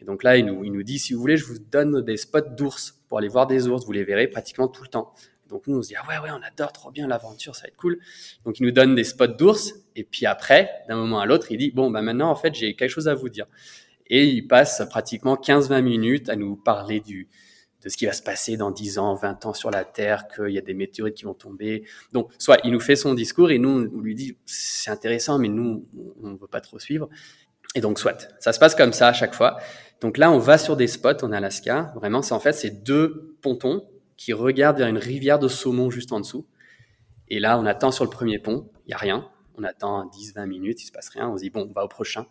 Et 0.00 0.04
donc 0.04 0.22
là 0.22 0.36
il 0.36 0.46
nous, 0.46 0.64
il 0.64 0.72
nous 0.72 0.82
dit 0.82 0.98
si 0.98 1.14
vous 1.14 1.20
voulez 1.20 1.36
je 1.36 1.44
vous 1.44 1.58
donne 1.58 2.02
des 2.02 2.16
spots 2.16 2.40
d'ours 2.56 3.00
pour 3.08 3.18
aller 3.18 3.28
voir 3.28 3.46
des 3.46 3.68
ours. 3.68 3.84
Vous 3.86 3.92
les 3.92 4.04
verrez 4.04 4.26
pratiquement 4.26 4.68
tout 4.68 4.82
le 4.82 4.88
temps. 4.88 5.14
Donc 5.48 5.66
nous 5.66 5.78
on 5.78 5.82
se 5.82 5.88
dit 5.88 5.94
ah 5.96 6.06
ouais 6.08 6.18
ouais 6.18 6.30
on 6.30 6.42
adore 6.42 6.72
trop 6.72 6.90
bien 6.90 7.06
l'aventure 7.06 7.54
ça 7.54 7.62
va 7.62 7.68
être 7.68 7.76
cool. 7.76 8.00
Donc 8.44 8.58
il 8.58 8.64
nous 8.64 8.72
donne 8.72 8.94
des 8.94 9.04
spots 9.04 9.28
d'ours 9.28 9.74
et 9.94 10.02
puis 10.02 10.26
après 10.26 10.68
d'un 10.88 10.96
moment 10.96 11.20
à 11.20 11.26
l'autre 11.26 11.50
il 11.50 11.58
dit 11.58 11.70
bon 11.70 11.90
bah 11.90 12.02
maintenant 12.02 12.30
en 12.30 12.36
fait 12.36 12.54
j'ai 12.54 12.74
quelque 12.74 12.90
chose 12.90 13.08
à 13.08 13.14
vous 13.14 13.28
dire. 13.28 13.46
Et 14.08 14.24
il 14.24 14.48
passe 14.48 14.82
pratiquement 14.90 15.36
15-20 15.36 15.82
minutes 15.82 16.28
à 16.30 16.36
nous 16.36 16.56
parler 16.56 17.00
du 17.00 17.28
ce 17.88 17.96
qui 17.96 18.06
va 18.06 18.12
se 18.12 18.22
passer 18.22 18.56
dans 18.56 18.70
10 18.70 18.98
ans, 18.98 19.14
20 19.14 19.46
ans 19.46 19.54
sur 19.54 19.70
la 19.70 19.84
Terre, 19.84 20.28
qu'il 20.28 20.50
y 20.50 20.58
a 20.58 20.60
des 20.60 20.74
météorites 20.74 21.14
qui 21.14 21.24
vont 21.24 21.34
tomber. 21.34 21.84
Donc, 22.12 22.30
soit 22.38 22.58
il 22.64 22.72
nous 22.72 22.80
fait 22.80 22.96
son 22.96 23.14
discours 23.14 23.50
et 23.50 23.58
nous, 23.58 23.90
on 23.94 24.00
lui 24.00 24.14
dit, 24.14 24.36
c'est 24.46 24.90
intéressant, 24.90 25.38
mais 25.38 25.48
nous, 25.48 25.86
on 26.22 26.30
ne 26.30 26.38
veut 26.38 26.46
pas 26.46 26.60
trop 26.60 26.78
suivre. 26.78 27.08
Et 27.74 27.80
donc, 27.80 27.98
soit. 27.98 28.28
Ça 28.40 28.52
se 28.52 28.58
passe 28.58 28.74
comme 28.74 28.92
ça 28.92 29.08
à 29.08 29.12
chaque 29.12 29.34
fois. 29.34 29.58
Donc 30.00 30.16
là, 30.16 30.30
on 30.30 30.38
va 30.38 30.58
sur 30.58 30.76
des 30.76 30.86
spots 30.86 31.22
en 31.22 31.32
Alaska. 31.32 31.92
Vraiment, 31.96 32.22
c'est 32.22 32.34
en 32.34 32.40
fait, 32.40 32.52
c'est 32.52 32.82
deux 32.82 33.36
pontons 33.42 33.88
qui 34.16 34.32
regardent 34.32 34.78
vers 34.78 34.88
une 34.88 34.98
rivière 34.98 35.38
de 35.38 35.48
saumon 35.48 35.90
juste 35.90 36.12
en 36.12 36.20
dessous. 36.20 36.46
Et 37.28 37.40
là, 37.40 37.58
on 37.58 37.66
attend 37.66 37.90
sur 37.90 38.04
le 38.04 38.10
premier 38.10 38.38
pont. 38.38 38.70
Il 38.86 38.90
y 38.90 38.94
a 38.94 38.96
rien. 38.96 39.28
On 39.56 39.64
attend 39.64 40.06
10, 40.06 40.34
20 40.34 40.46
minutes. 40.46 40.82
Il 40.82 40.86
se 40.86 40.92
passe 40.92 41.08
rien. 41.10 41.28
On 41.28 41.36
se 41.36 41.42
dit, 41.42 41.50
bon, 41.50 41.66
on 41.68 41.72
va 41.72 41.84
au 41.84 41.88
prochain. 41.88 42.26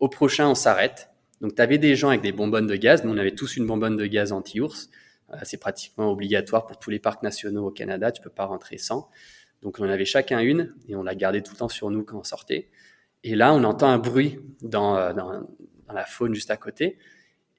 Au 0.00 0.08
prochain, 0.08 0.48
on 0.48 0.54
s'arrête. 0.54 1.10
Donc, 1.40 1.54
tu 1.54 1.62
avais 1.62 1.78
des 1.78 1.94
gens 1.96 2.08
avec 2.08 2.20
des 2.20 2.32
bonbonnes 2.32 2.66
de 2.66 2.76
gaz. 2.76 3.04
Nous, 3.04 3.12
on 3.12 3.18
avait 3.18 3.34
tous 3.34 3.56
une 3.56 3.66
bonbonne 3.66 3.96
de 3.96 4.06
gaz 4.06 4.32
anti-ours. 4.32 4.90
Euh, 5.32 5.36
c'est 5.44 5.58
pratiquement 5.58 6.10
obligatoire 6.10 6.66
pour 6.66 6.78
tous 6.78 6.90
les 6.90 6.98
parcs 6.98 7.22
nationaux 7.22 7.66
au 7.66 7.70
Canada. 7.70 8.10
Tu 8.10 8.22
peux 8.22 8.30
pas 8.30 8.46
rentrer 8.46 8.78
sans. 8.78 9.08
Donc, 9.62 9.78
on 9.78 9.84
en 9.84 9.90
avait 9.90 10.04
chacun 10.04 10.40
une 10.40 10.74
et 10.88 10.96
on 10.96 11.02
l'a 11.02 11.14
gardée 11.14 11.42
tout 11.42 11.52
le 11.52 11.58
temps 11.58 11.68
sur 11.68 11.90
nous 11.90 12.04
quand 12.04 12.18
on 12.18 12.24
sortait. 12.24 12.70
Et 13.24 13.34
là, 13.34 13.52
on 13.54 13.64
entend 13.64 13.88
un 13.88 13.98
bruit 13.98 14.38
dans, 14.62 14.96
euh, 14.96 15.12
dans, 15.12 15.32
dans 15.86 15.94
la 15.94 16.04
faune 16.04 16.34
juste 16.34 16.50
à 16.50 16.56
côté. 16.56 16.98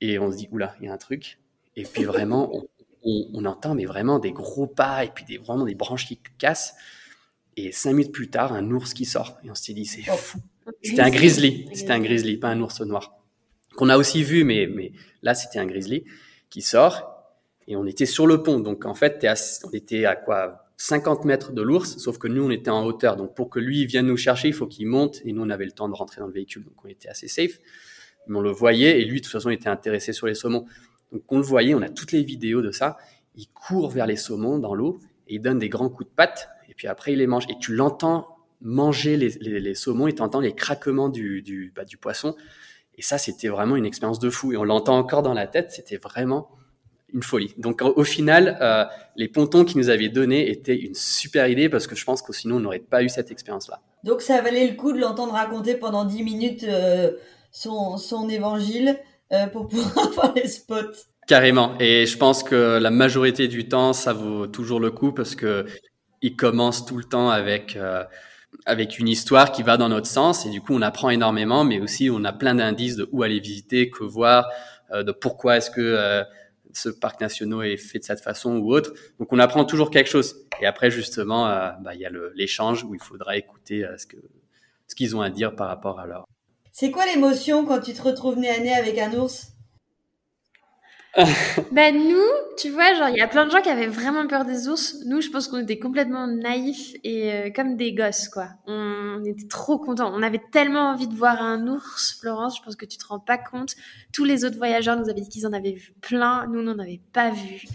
Et 0.01 0.19
on 0.19 0.31
se 0.31 0.37
dit, 0.37 0.47
oula, 0.51 0.75
il 0.79 0.85
y 0.85 0.89
a 0.89 0.93
un 0.93 0.97
truc. 0.97 1.39
Et 1.75 1.83
puis 1.83 2.03
vraiment, 2.03 2.49
on, 2.55 2.67
on, 3.03 3.29
on 3.33 3.45
entend 3.45 3.75
mais 3.75 3.85
vraiment 3.85 4.19
des 4.19 4.31
gros 4.31 4.67
pas 4.67 5.03
et 5.03 5.09
puis 5.09 5.25
des, 5.25 5.37
vraiment 5.37 5.65
des 5.65 5.75
branches 5.75 6.05
qui 6.05 6.19
cassent. 6.37 6.75
Et 7.57 7.71
cinq 7.73 7.93
minutes 7.93 8.13
plus 8.13 8.29
tard, 8.29 8.53
un 8.53 8.71
ours 8.71 8.93
qui 8.93 9.05
sort. 9.05 9.37
Et 9.43 9.51
on 9.51 9.55
s'est 9.55 9.73
dit, 9.73 9.85
c'est 9.85 10.01
fou. 10.03 10.39
C'était 10.81 11.01
un 11.01 11.09
grizzly. 11.09 11.67
C'était 11.73 11.91
un 11.91 11.99
grizzly, 11.99 12.37
pas 12.37 12.49
un 12.49 12.61
ours 12.61 12.79
noir. 12.81 13.18
Qu'on 13.79 13.87
a 13.87 13.97
aussi 13.97 14.23
vu, 14.23 14.43
mais, 14.43 14.91
là, 15.21 15.33
c'était 15.33 15.57
un 15.57 15.65
grizzly 15.65 16.03
qui 16.49 16.61
sort. 16.61 17.23
Et 17.65 17.77
on 17.77 17.85
était 17.85 18.05
sur 18.05 18.27
le 18.27 18.43
pont. 18.43 18.59
Donc, 18.59 18.85
en 18.85 18.93
fait, 18.93 19.25
on 19.63 19.69
était 19.71 20.03
à 20.03 20.17
quoi 20.17 20.65
50 20.75 21.23
mètres 21.23 21.53
de 21.53 21.61
l'ours, 21.61 21.97
sauf 21.97 22.17
que 22.17 22.27
nous, 22.27 22.43
on 22.43 22.49
était 22.49 22.71
en 22.71 22.83
hauteur. 22.83 23.15
Donc, 23.15 23.35
pour 23.35 23.49
que 23.49 23.57
lui 23.57 23.85
vienne 23.85 24.07
nous 24.07 24.17
chercher, 24.17 24.49
il 24.49 24.53
faut 24.53 24.67
qu'il 24.67 24.85
monte. 24.87 25.21
Et 25.23 25.31
nous, 25.31 25.43
on 25.43 25.49
avait 25.49 25.63
le 25.63 25.71
temps 25.71 25.87
de 25.87 25.93
rentrer 25.93 26.19
dans 26.19 26.27
le 26.27 26.33
véhicule. 26.33 26.65
Donc, 26.65 26.73
on 26.83 26.89
était 26.89 27.07
assez 27.07 27.29
safe. 27.29 27.57
mais 28.27 28.37
on 28.37 28.41
le 28.41 28.51
voyait 28.51 28.99
et 28.99 29.05
lui 29.05 29.21
de 29.21 29.25
toute 29.25 29.31
façon 29.31 29.49
était 29.49 29.69
intéressé 29.69 30.11
sur 30.11 30.27
les 30.27 30.35
saumons. 30.35 30.65
Donc 31.13 31.23
on 31.29 31.37
le 31.37 31.43
voyait, 31.43 31.73
on 31.73 31.81
a 31.81 31.87
toutes 31.87 32.11
les 32.11 32.23
vidéos 32.23 32.61
de 32.61 32.71
ça. 32.71 32.97
Il 33.35 33.47
court 33.47 33.89
vers 33.89 34.07
les 34.07 34.17
saumons 34.17 34.59
dans 34.59 34.75
l'eau 34.75 34.99
et 35.29 35.35
il 35.35 35.41
donne 35.41 35.57
des 35.57 35.69
grands 35.69 35.89
coups 35.89 36.09
de 36.09 36.13
patte 36.13 36.49
et 36.67 36.73
puis 36.73 36.87
après 36.87 37.13
il 37.13 37.19
les 37.19 37.27
mange 37.27 37.45
et 37.49 37.57
tu 37.59 37.73
l'entends 37.73 38.27
manger 38.61 39.15
les, 39.15 39.73
saumons 39.73 40.07
et 40.07 40.13
tu 40.13 40.21
entends 40.21 40.41
les 40.41 40.53
craquements 40.53 41.09
du, 41.09 41.41
du, 41.41 41.71
bah, 41.75 41.85
du 41.85 41.97
poisson. 41.97 42.35
Et 42.99 43.01
ça, 43.01 43.17
c'était 43.17 43.47
vraiment 43.47 43.77
une 43.77 43.85
expérience 43.85 44.19
de 44.19 44.29
fou. 44.29 44.51
Et 44.51 44.57
on 44.57 44.65
l'entend 44.65 44.97
encore 44.97 45.23
dans 45.23 45.33
la 45.33 45.47
tête, 45.47 45.71
c'était 45.71 45.95
vraiment 45.95 46.49
une 47.13 47.23
folie. 47.23 47.55
Donc 47.57 47.81
au 47.81 48.03
final, 48.03 48.57
euh, 48.61 48.83
les 49.15 49.29
pontons 49.29 49.63
qu'ils 49.63 49.77
nous 49.77 49.89
avaient 49.89 50.09
donnés 50.09 50.51
étaient 50.51 50.75
une 50.75 50.93
super 50.93 51.47
idée 51.47 51.69
parce 51.69 51.87
que 51.87 51.95
je 51.95 52.03
pense 52.03 52.21
que 52.21 52.33
sinon 52.33 52.57
on 52.57 52.59
n'aurait 52.59 52.79
pas 52.79 53.01
eu 53.01 53.07
cette 53.07 53.31
expérience-là. 53.31 53.79
Donc 54.03 54.21
ça 54.21 54.41
valait 54.41 54.67
le 54.67 54.75
coup 54.75 54.91
de 54.91 54.99
l'entendre 54.99 55.31
raconter 55.31 55.75
pendant 55.75 56.03
10 56.03 56.23
minutes 56.23 56.65
euh, 56.65 57.13
son, 57.51 57.95
son, 57.95 58.27
évangile 58.27 58.99
euh, 59.31 59.47
pour 59.47 59.69
pouvoir 59.69 59.97
avoir 60.09 60.33
les 60.35 60.49
spots. 60.49 61.07
Carrément. 61.25 61.75
Et 61.79 62.05
je 62.05 62.17
pense 62.17 62.43
que 62.43 62.79
la 62.79 62.91
majorité 62.91 63.47
du 63.47 63.69
temps, 63.69 63.93
ça 63.93 64.11
vaut 64.11 64.45
toujours 64.45 64.81
le 64.81 64.91
coup 64.91 65.13
parce 65.13 65.35
que 65.35 65.65
il 66.21 66.35
commence 66.35 66.85
tout 66.85 66.97
le 66.97 67.05
temps 67.05 67.29
avec 67.29 67.77
avec 68.65 68.99
une 68.99 69.07
histoire 69.07 69.51
qui 69.51 69.63
va 69.63 69.77
dans 69.77 69.89
notre 69.89 70.07
sens 70.07 70.45
et 70.45 70.49
du 70.49 70.61
coup 70.61 70.73
on 70.73 70.81
apprend 70.81 71.09
énormément, 71.09 71.63
mais 71.63 71.79
aussi 71.79 72.09
on 72.11 72.23
a 72.23 72.33
plein 72.33 72.55
d'indices 72.55 72.95
de 72.95 73.07
où 73.11 73.23
aller 73.23 73.39
visiter, 73.39 73.89
que 73.89 74.03
voir, 74.03 74.49
de 74.91 75.11
pourquoi 75.11 75.57
est-ce 75.57 75.69
que 75.69 76.25
ce 76.73 76.89
parc 76.89 77.21
national 77.21 77.65
est 77.65 77.77
fait 77.77 77.99
de 77.99 78.03
cette 78.03 78.21
façon 78.21 78.57
ou 78.57 78.73
autre. 78.73 78.93
Donc 79.19 79.31
on 79.33 79.39
apprend 79.39 79.65
toujours 79.65 79.91
quelque 79.91 80.09
chose. 80.09 80.47
Et 80.61 80.65
après 80.65 80.91
justement, 80.91 81.47
euh, 81.47 81.71
bah, 81.81 81.95
il 81.95 82.01
y 82.01 82.05
a 82.05 82.11
l'échange 82.35 82.83
où 82.83 82.93
il 82.93 83.01
faudra 83.01 83.37
écouter 83.37 83.85
euh, 83.85 83.97
ce 83.97 84.05
que 84.05 84.17
ce 84.87 84.95
qu'ils 84.95 85.15
ont 85.15 85.21
à 85.21 85.29
dire 85.29 85.55
par 85.55 85.67
rapport 85.67 85.99
à 85.99 86.07
leur. 86.07 86.25
C'est 86.71 86.91
quoi 86.91 87.05
l'émotion 87.05 87.65
quand 87.65 87.79
tu 87.79 87.93
te 87.93 88.01
retrouves 88.01 88.37
nez 88.37 88.49
à 88.49 88.59
nez 88.59 88.73
avec 88.73 88.97
un 88.97 89.13
ours? 89.13 89.53
ben 91.71 91.95
nous, 91.95 92.55
tu 92.57 92.69
vois, 92.69 92.93
genre 92.93 93.09
il 93.09 93.17
y 93.17 93.21
a 93.21 93.27
plein 93.27 93.45
de 93.45 93.51
gens 93.51 93.61
qui 93.61 93.69
avaient 93.69 93.87
vraiment 93.87 94.27
peur 94.27 94.45
des 94.45 94.67
ours. 94.67 94.97
Nous, 95.05 95.21
je 95.21 95.29
pense 95.29 95.47
qu'on 95.47 95.59
était 95.59 95.79
complètement 95.79 96.27
naïfs 96.27 96.93
et 97.03 97.33
euh, 97.33 97.49
comme 97.49 97.75
des 97.77 97.93
gosses 97.93 98.29
quoi. 98.29 98.49
On, 98.67 99.23
était 99.25 99.47
trop 99.47 99.79
contents. 99.79 100.11
On 100.13 100.21
avait 100.21 100.41
tellement 100.51 100.91
envie 100.91 101.07
de 101.07 101.15
voir 101.15 101.41
un 101.41 101.67
ours, 101.67 102.17
Florence. 102.19 102.57
Je 102.57 102.63
pense 102.63 102.75
que 102.75 102.85
tu 102.85 102.97
te 102.97 103.05
rends 103.07 103.19
pas 103.19 103.37
compte. 103.37 103.75
Tous 104.13 104.23
les 104.23 104.45
autres 104.45 104.57
voyageurs 104.57 104.97
nous 104.97 105.09
avaient 105.09 105.21
dit 105.21 105.29
qu'ils 105.29 105.47
en 105.47 105.53
avaient 105.53 105.73
vu 105.73 105.93
plein. 106.01 106.47
Nous, 106.47 106.61
n'en 106.61 106.77
avait 106.77 107.01
pas 107.11 107.31
vu 107.31 107.65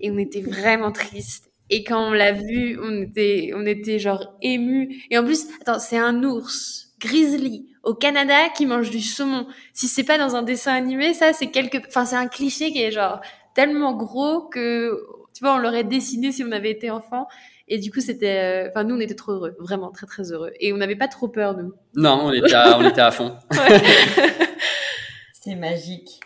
et 0.00 0.10
on 0.10 0.18
était 0.18 0.42
vraiment 0.42 0.92
tristes. 0.92 1.50
Et 1.70 1.84
quand 1.84 2.08
on 2.08 2.12
l'a 2.12 2.32
vu, 2.32 2.78
on 2.82 3.02
était, 3.02 3.52
on 3.54 3.66
était 3.66 3.98
genre 3.98 4.34
émus. 4.40 5.04
Et 5.10 5.18
en 5.18 5.24
plus, 5.24 5.46
attends, 5.60 5.78
c'est 5.78 5.98
un 5.98 6.22
ours 6.22 6.87
grizzly 6.98 7.66
au 7.82 7.94
Canada 7.94 8.48
qui 8.54 8.66
mange 8.66 8.90
du 8.90 9.00
saumon. 9.00 9.46
Si 9.72 9.88
c'est 9.88 10.04
pas 10.04 10.18
dans 10.18 10.36
un 10.36 10.42
dessin 10.42 10.74
animé, 10.74 11.14
ça 11.14 11.32
c'est 11.32 11.50
quelque, 11.50 11.78
enfin 11.88 12.04
c'est 12.04 12.16
un 12.16 12.28
cliché 12.28 12.72
qui 12.72 12.82
est 12.82 12.90
genre 12.90 13.20
tellement 13.54 13.94
gros 13.94 14.42
que 14.42 15.00
tu 15.34 15.44
vois 15.44 15.54
on 15.54 15.58
l'aurait 15.58 15.84
dessiné 15.84 16.32
si 16.32 16.44
on 16.44 16.52
avait 16.52 16.70
été 16.70 16.90
enfant. 16.90 17.26
Et 17.68 17.78
du 17.78 17.90
coup 17.90 18.00
c'était, 18.00 18.66
euh, 18.66 18.68
enfin 18.70 18.84
nous 18.84 18.96
on 18.96 19.00
était 19.00 19.14
trop 19.14 19.32
heureux, 19.32 19.56
vraiment 19.58 19.90
très 19.90 20.06
très 20.06 20.32
heureux. 20.32 20.52
Et 20.60 20.72
on 20.72 20.76
n'avait 20.76 20.96
pas 20.96 21.08
trop 21.08 21.28
peur 21.28 21.56
nous. 21.56 21.72
Non, 21.94 22.20
on 22.24 22.32
était 22.32 22.54
à, 22.54 22.78
on 22.78 22.88
était 22.88 23.00
à 23.00 23.10
fond. 23.10 23.36
c'est 25.32 25.54
magique. 25.54 26.20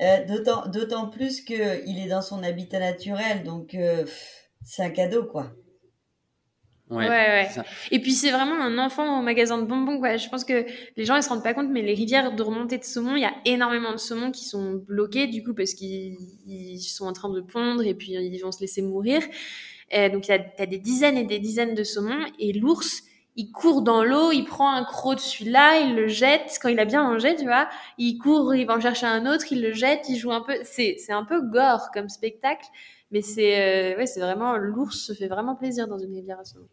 Euh, 0.00 0.24
d'autant, 0.26 0.66
d'autant 0.66 1.08
plus 1.08 1.40
qu'il 1.40 1.98
est 1.98 2.08
dans 2.08 2.22
son 2.22 2.44
habitat 2.44 2.78
naturel, 2.78 3.42
donc 3.42 3.74
euh, 3.74 4.04
c'est 4.64 4.82
un 4.82 4.90
cadeau 4.90 5.24
quoi. 5.24 5.50
Ouais, 6.90 7.06
ouais, 7.06 7.48
Et 7.90 8.00
puis 8.00 8.12
c'est 8.12 8.30
vraiment 8.30 8.54
un 8.60 8.78
enfant 8.78 9.18
au 9.18 9.22
magasin 9.22 9.58
de 9.58 9.64
bonbons. 9.64 9.98
Quoi. 9.98 10.16
Je 10.16 10.28
pense 10.28 10.44
que 10.44 10.64
les 10.96 11.04
gens 11.04 11.16
ils 11.16 11.22
se 11.22 11.28
rendent 11.28 11.42
pas 11.42 11.54
compte, 11.54 11.68
mais 11.70 11.82
les 11.82 11.94
rivières 11.94 12.34
de 12.34 12.42
remontée 12.42 12.78
de 12.78 12.84
saumon, 12.84 13.16
il 13.16 13.22
y 13.22 13.26
a 13.26 13.34
énormément 13.44 13.92
de 13.92 13.98
saumons 13.98 14.30
qui 14.30 14.44
sont 14.44 14.82
bloqués 14.86 15.26
du 15.26 15.42
coup 15.42 15.54
parce 15.54 15.74
qu'ils 15.74 16.16
sont 16.80 17.06
en 17.06 17.12
train 17.12 17.28
de 17.28 17.40
pondre 17.40 17.82
et 17.84 17.94
puis 17.94 18.12
ils 18.12 18.40
vont 18.40 18.52
se 18.52 18.60
laisser 18.60 18.82
mourir. 18.82 19.22
Et 19.90 20.08
donc 20.08 20.28
il 20.28 20.30
y 20.30 20.62
a 20.62 20.66
des 20.66 20.78
dizaines 20.78 21.18
et 21.18 21.24
des 21.24 21.38
dizaines 21.38 21.74
de 21.74 21.84
saumons 21.84 22.24
et 22.38 22.52
l'ours 22.52 23.02
il 23.38 23.52
court 23.52 23.82
dans 23.82 24.02
l'eau, 24.02 24.32
il 24.32 24.44
prend 24.44 24.74
un 24.74 24.84
croc 24.84 25.14
de 25.14 25.20
celui-là, 25.20 25.78
il 25.78 25.94
le 25.94 26.08
jette 26.08 26.58
quand 26.60 26.68
il 26.68 26.80
a 26.80 26.84
bien 26.84 27.04
mangé, 27.04 27.36
tu 27.36 27.44
vois. 27.44 27.68
Il 27.96 28.18
court, 28.18 28.52
il 28.52 28.66
va 28.66 28.74
en 28.74 28.80
chercher 28.80 29.06
un 29.06 29.32
autre, 29.32 29.44
il 29.52 29.62
le 29.62 29.72
jette, 29.72 30.08
il 30.08 30.16
joue 30.16 30.32
un 30.32 30.40
peu. 30.40 30.54
C'est 30.64 30.96
c'est 30.98 31.12
un 31.12 31.24
peu 31.24 31.40
gore 31.40 31.90
comme 31.94 32.08
spectacle, 32.08 32.66
mais 33.12 33.22
c'est 33.22 33.94
euh, 33.94 33.96
ouais 33.96 34.06
c'est 34.06 34.18
vraiment 34.18 34.56
l'ours 34.56 34.96
se 35.06 35.12
fait 35.12 35.28
vraiment 35.28 35.54
plaisir 35.54 35.86
dans 35.86 35.98
une 35.98 36.14
rivière 36.14 36.40
à 36.40 36.44
saumon. 36.44 36.66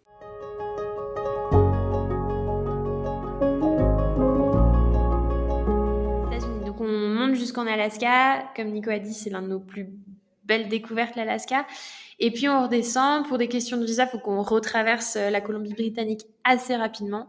Jusqu'en 7.35 7.67
Alaska. 7.67 8.51
Comme 8.55 8.71
Nico 8.71 8.89
a 8.89 8.99
dit, 8.99 9.13
c'est 9.13 9.29
l'un 9.29 9.41
de 9.41 9.47
nos 9.47 9.59
plus 9.59 9.89
belles 10.45 10.69
découvertes, 10.69 11.15
l'Alaska. 11.15 11.65
Et 12.19 12.31
puis 12.31 12.47
on 12.47 12.63
redescend. 12.63 13.27
Pour 13.27 13.37
des 13.37 13.47
questions 13.47 13.77
de 13.77 13.85
visa, 13.85 14.07
faut 14.07 14.19
qu'on 14.19 14.41
retraverse 14.41 15.15
euh, 15.17 15.29
la 15.29 15.41
Colombie-Britannique 15.41 16.25
assez 16.43 16.75
rapidement. 16.75 17.27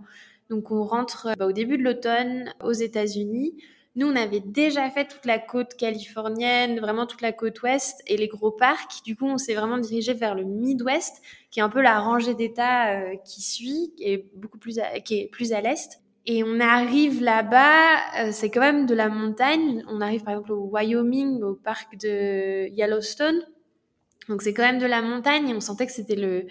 Donc 0.51 0.71
on 0.71 0.85
rentre 0.85 1.29
euh, 1.29 1.35
bah, 1.39 1.47
au 1.47 1.53
début 1.53 1.79
de 1.79 1.83
l'automne 1.83 2.53
aux 2.63 2.73
États-Unis. 2.73 3.55
Nous, 3.97 4.07
on 4.07 4.15
avait 4.15 4.41
déjà 4.41 4.91
fait 4.91 5.07
toute 5.07 5.25
la 5.25 5.39
côte 5.39 5.75
californienne, 5.75 6.79
vraiment 6.81 7.07
toute 7.07 7.23
la 7.23 7.33
côte 7.33 7.63
ouest 7.63 8.03
et 8.07 8.19
les 8.19 8.29
gros 8.29 8.51
parcs. 8.51 9.03
Du 9.07 9.17
coup, 9.17 9.27
on 9.27 9.39
s'est 9.39 9.55
vraiment 9.55 9.79
dirigé 9.79 10.13
vers 10.13 10.35
le 10.35 10.45
Midwest, 10.45 11.23
qui 11.51 11.61
est 11.61 11.63
un 11.63 11.71
peu 11.71 11.81
la 11.81 11.99
rangée 11.99 12.35
d'États 12.35 12.93
euh, 12.93 13.17
qui 13.25 13.41
suit, 13.41 13.95
et 13.99 14.29
beaucoup 14.35 14.59
plus 14.59 14.79
qui 15.07 15.21
est 15.21 15.29
plus 15.29 15.55
à 15.55 15.63
l'est. 15.63 16.03
Et 16.27 16.43
on 16.43 16.59
arrive 16.59 17.23
là-bas, 17.23 17.99
euh, 18.19 18.31
c'est 18.33 18.51
quand 18.51 18.61
même 18.61 18.87
de 18.87 18.95
la 18.95 19.09
montagne. 19.09 19.85
On 19.89 20.01
arrive 20.01 20.25
par 20.25 20.35
exemple 20.35 20.53
au 20.53 20.65
Wyoming, 20.65 21.41
au 21.43 21.55
parc 21.55 21.97
de 21.99 22.69
Yellowstone. 22.71 23.41
Donc 24.29 24.43
c'est 24.43 24.53
quand 24.53 24.65
même 24.65 24.81
de 24.81 24.87
la 24.87 25.03
montagne 25.03 25.49
et 25.49 25.55
on 25.55 25.61
sentait 25.61 25.87
que 25.87 25.93
c'était 25.93 26.17
le 26.17 26.47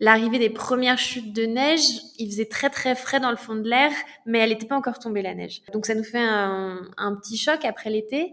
l'arrivée 0.00 0.38
des 0.38 0.48
premières 0.48 0.98
chutes 0.98 1.32
de 1.32 1.44
neige. 1.44 1.86
Il 2.18 2.30
faisait 2.30 2.46
très 2.46 2.70
très 2.70 2.94
frais 2.94 3.20
dans 3.20 3.30
le 3.30 3.36
fond 3.36 3.56
de 3.56 3.68
l'air, 3.68 3.90
mais 4.24 4.38
elle 4.38 4.50
n'était 4.50 4.66
pas 4.66 4.76
encore 4.76 4.98
tombée 4.98 5.22
la 5.22 5.34
neige. 5.34 5.60
Donc 5.72 5.86
ça 5.86 5.94
nous 5.94 6.04
fait 6.04 6.20
un, 6.20 6.88
petit 7.20 7.36
choc 7.36 7.64
après 7.64 7.90
l'été. 7.90 8.32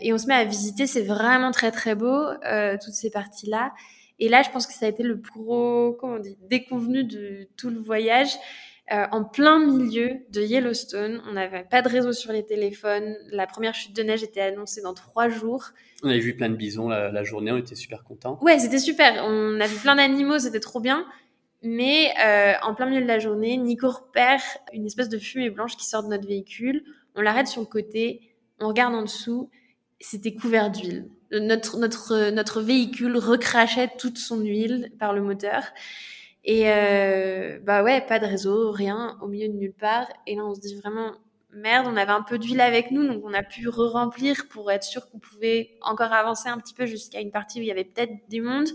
Et 0.00 0.12
on 0.12 0.18
se 0.18 0.26
met 0.26 0.34
à 0.34 0.44
visiter, 0.44 0.86
c'est 0.86 1.02
vraiment 1.02 1.50
très 1.50 1.70
très 1.70 1.94
beau, 1.94 2.24
euh, 2.46 2.76
toutes 2.82 2.94
ces 2.94 3.10
parties-là. 3.10 3.72
Et 4.18 4.28
là, 4.28 4.42
je 4.42 4.50
pense 4.50 4.66
que 4.66 4.72
ça 4.72 4.86
a 4.86 4.88
été 4.88 5.02
le 5.02 5.16
gros, 5.16 5.96
comment 6.00 6.14
on 6.14 6.18
dit, 6.18 6.36
déconvenu 6.48 7.04
de 7.04 7.48
tout 7.56 7.70
le 7.70 7.78
voyage 7.78 8.30
euh, 8.90 9.06
en 9.12 9.22
plein 9.22 9.60
milieu 9.60 10.16
de 10.30 10.42
Yellowstone. 10.42 11.22
On 11.28 11.32
n'avait 11.34 11.62
pas 11.62 11.82
de 11.82 11.88
réseau 11.88 12.12
sur 12.12 12.32
les 12.32 12.44
téléphones. 12.44 13.16
La 13.30 13.46
première 13.46 13.74
chute 13.74 13.94
de 13.94 14.02
neige 14.02 14.24
était 14.24 14.40
annoncée 14.40 14.82
dans 14.82 14.92
trois 14.92 15.28
jours. 15.28 15.66
On 16.02 16.08
avait 16.08 16.18
vu 16.18 16.34
plein 16.34 16.48
de 16.48 16.56
bisons 16.56 16.88
la, 16.88 17.22
journée, 17.22 17.52
on 17.52 17.58
était 17.58 17.76
super 17.76 18.02
contents. 18.02 18.38
Ouais, 18.42 18.58
c'était 18.58 18.80
super. 18.80 19.24
On 19.24 19.60
a 19.60 19.66
vu 19.68 19.76
plein 19.76 19.94
d'animaux, 19.94 20.40
c'était 20.40 20.60
trop 20.60 20.80
bien. 20.80 21.06
Mais 21.62 22.12
euh, 22.24 22.54
en 22.62 22.74
plein 22.74 22.86
milieu 22.86 23.00
de 23.00 23.06
la 23.06 23.20
journée, 23.20 23.56
Nico 23.56 23.88
repère 23.88 24.42
une 24.72 24.84
espèce 24.84 25.08
de 25.08 25.18
fumée 25.18 25.48
blanche 25.48 25.76
qui 25.76 25.86
sort 25.86 26.02
de 26.02 26.08
notre 26.08 26.26
véhicule. 26.26 26.82
On 27.14 27.20
l'arrête 27.20 27.46
sur 27.46 27.60
le 27.60 27.68
côté, 27.68 28.34
on 28.58 28.66
regarde 28.66 28.94
en 28.94 29.02
dessous. 29.02 29.48
C'était 30.00 30.34
couvert 30.34 30.72
d'huile. 30.72 31.08
Notre, 31.30 31.78
notre, 31.78 32.30
notre 32.30 32.60
véhicule 32.60 33.16
recrachait 33.16 33.90
toute 33.96 34.18
son 34.18 34.40
huile 34.40 34.90
par 34.98 35.12
le 35.12 35.22
moteur. 35.22 35.62
Et 36.44 36.70
euh, 36.70 37.58
bah 37.62 37.82
ouais, 37.82 38.00
pas 38.00 38.18
de 38.18 38.26
réseau, 38.26 38.72
rien, 38.72 39.16
au 39.22 39.28
milieu 39.28 39.48
de 39.48 39.54
nulle 39.54 39.74
part. 39.74 40.08
Et 40.26 40.34
là, 40.36 40.44
on 40.44 40.54
se 40.54 40.60
dit 40.60 40.74
vraiment, 40.76 41.12
merde, 41.52 41.86
on 41.88 41.96
avait 41.96 42.10
un 42.12 42.22
peu 42.22 42.38
d'huile 42.38 42.60
avec 42.60 42.90
nous, 42.90 43.06
donc 43.06 43.22
on 43.24 43.32
a 43.32 43.42
pu 43.44 43.68
re-remplir 43.68 44.48
pour 44.50 44.70
être 44.72 44.82
sûr 44.84 45.08
qu'on 45.10 45.18
pouvait 45.20 45.78
encore 45.82 46.12
avancer 46.12 46.48
un 46.48 46.58
petit 46.58 46.74
peu 46.74 46.86
jusqu'à 46.86 47.20
une 47.20 47.30
partie 47.30 47.60
où 47.60 47.62
il 47.62 47.68
y 47.68 47.70
avait 47.70 47.84
peut-être 47.84 48.12
du 48.28 48.42
monde. 48.42 48.68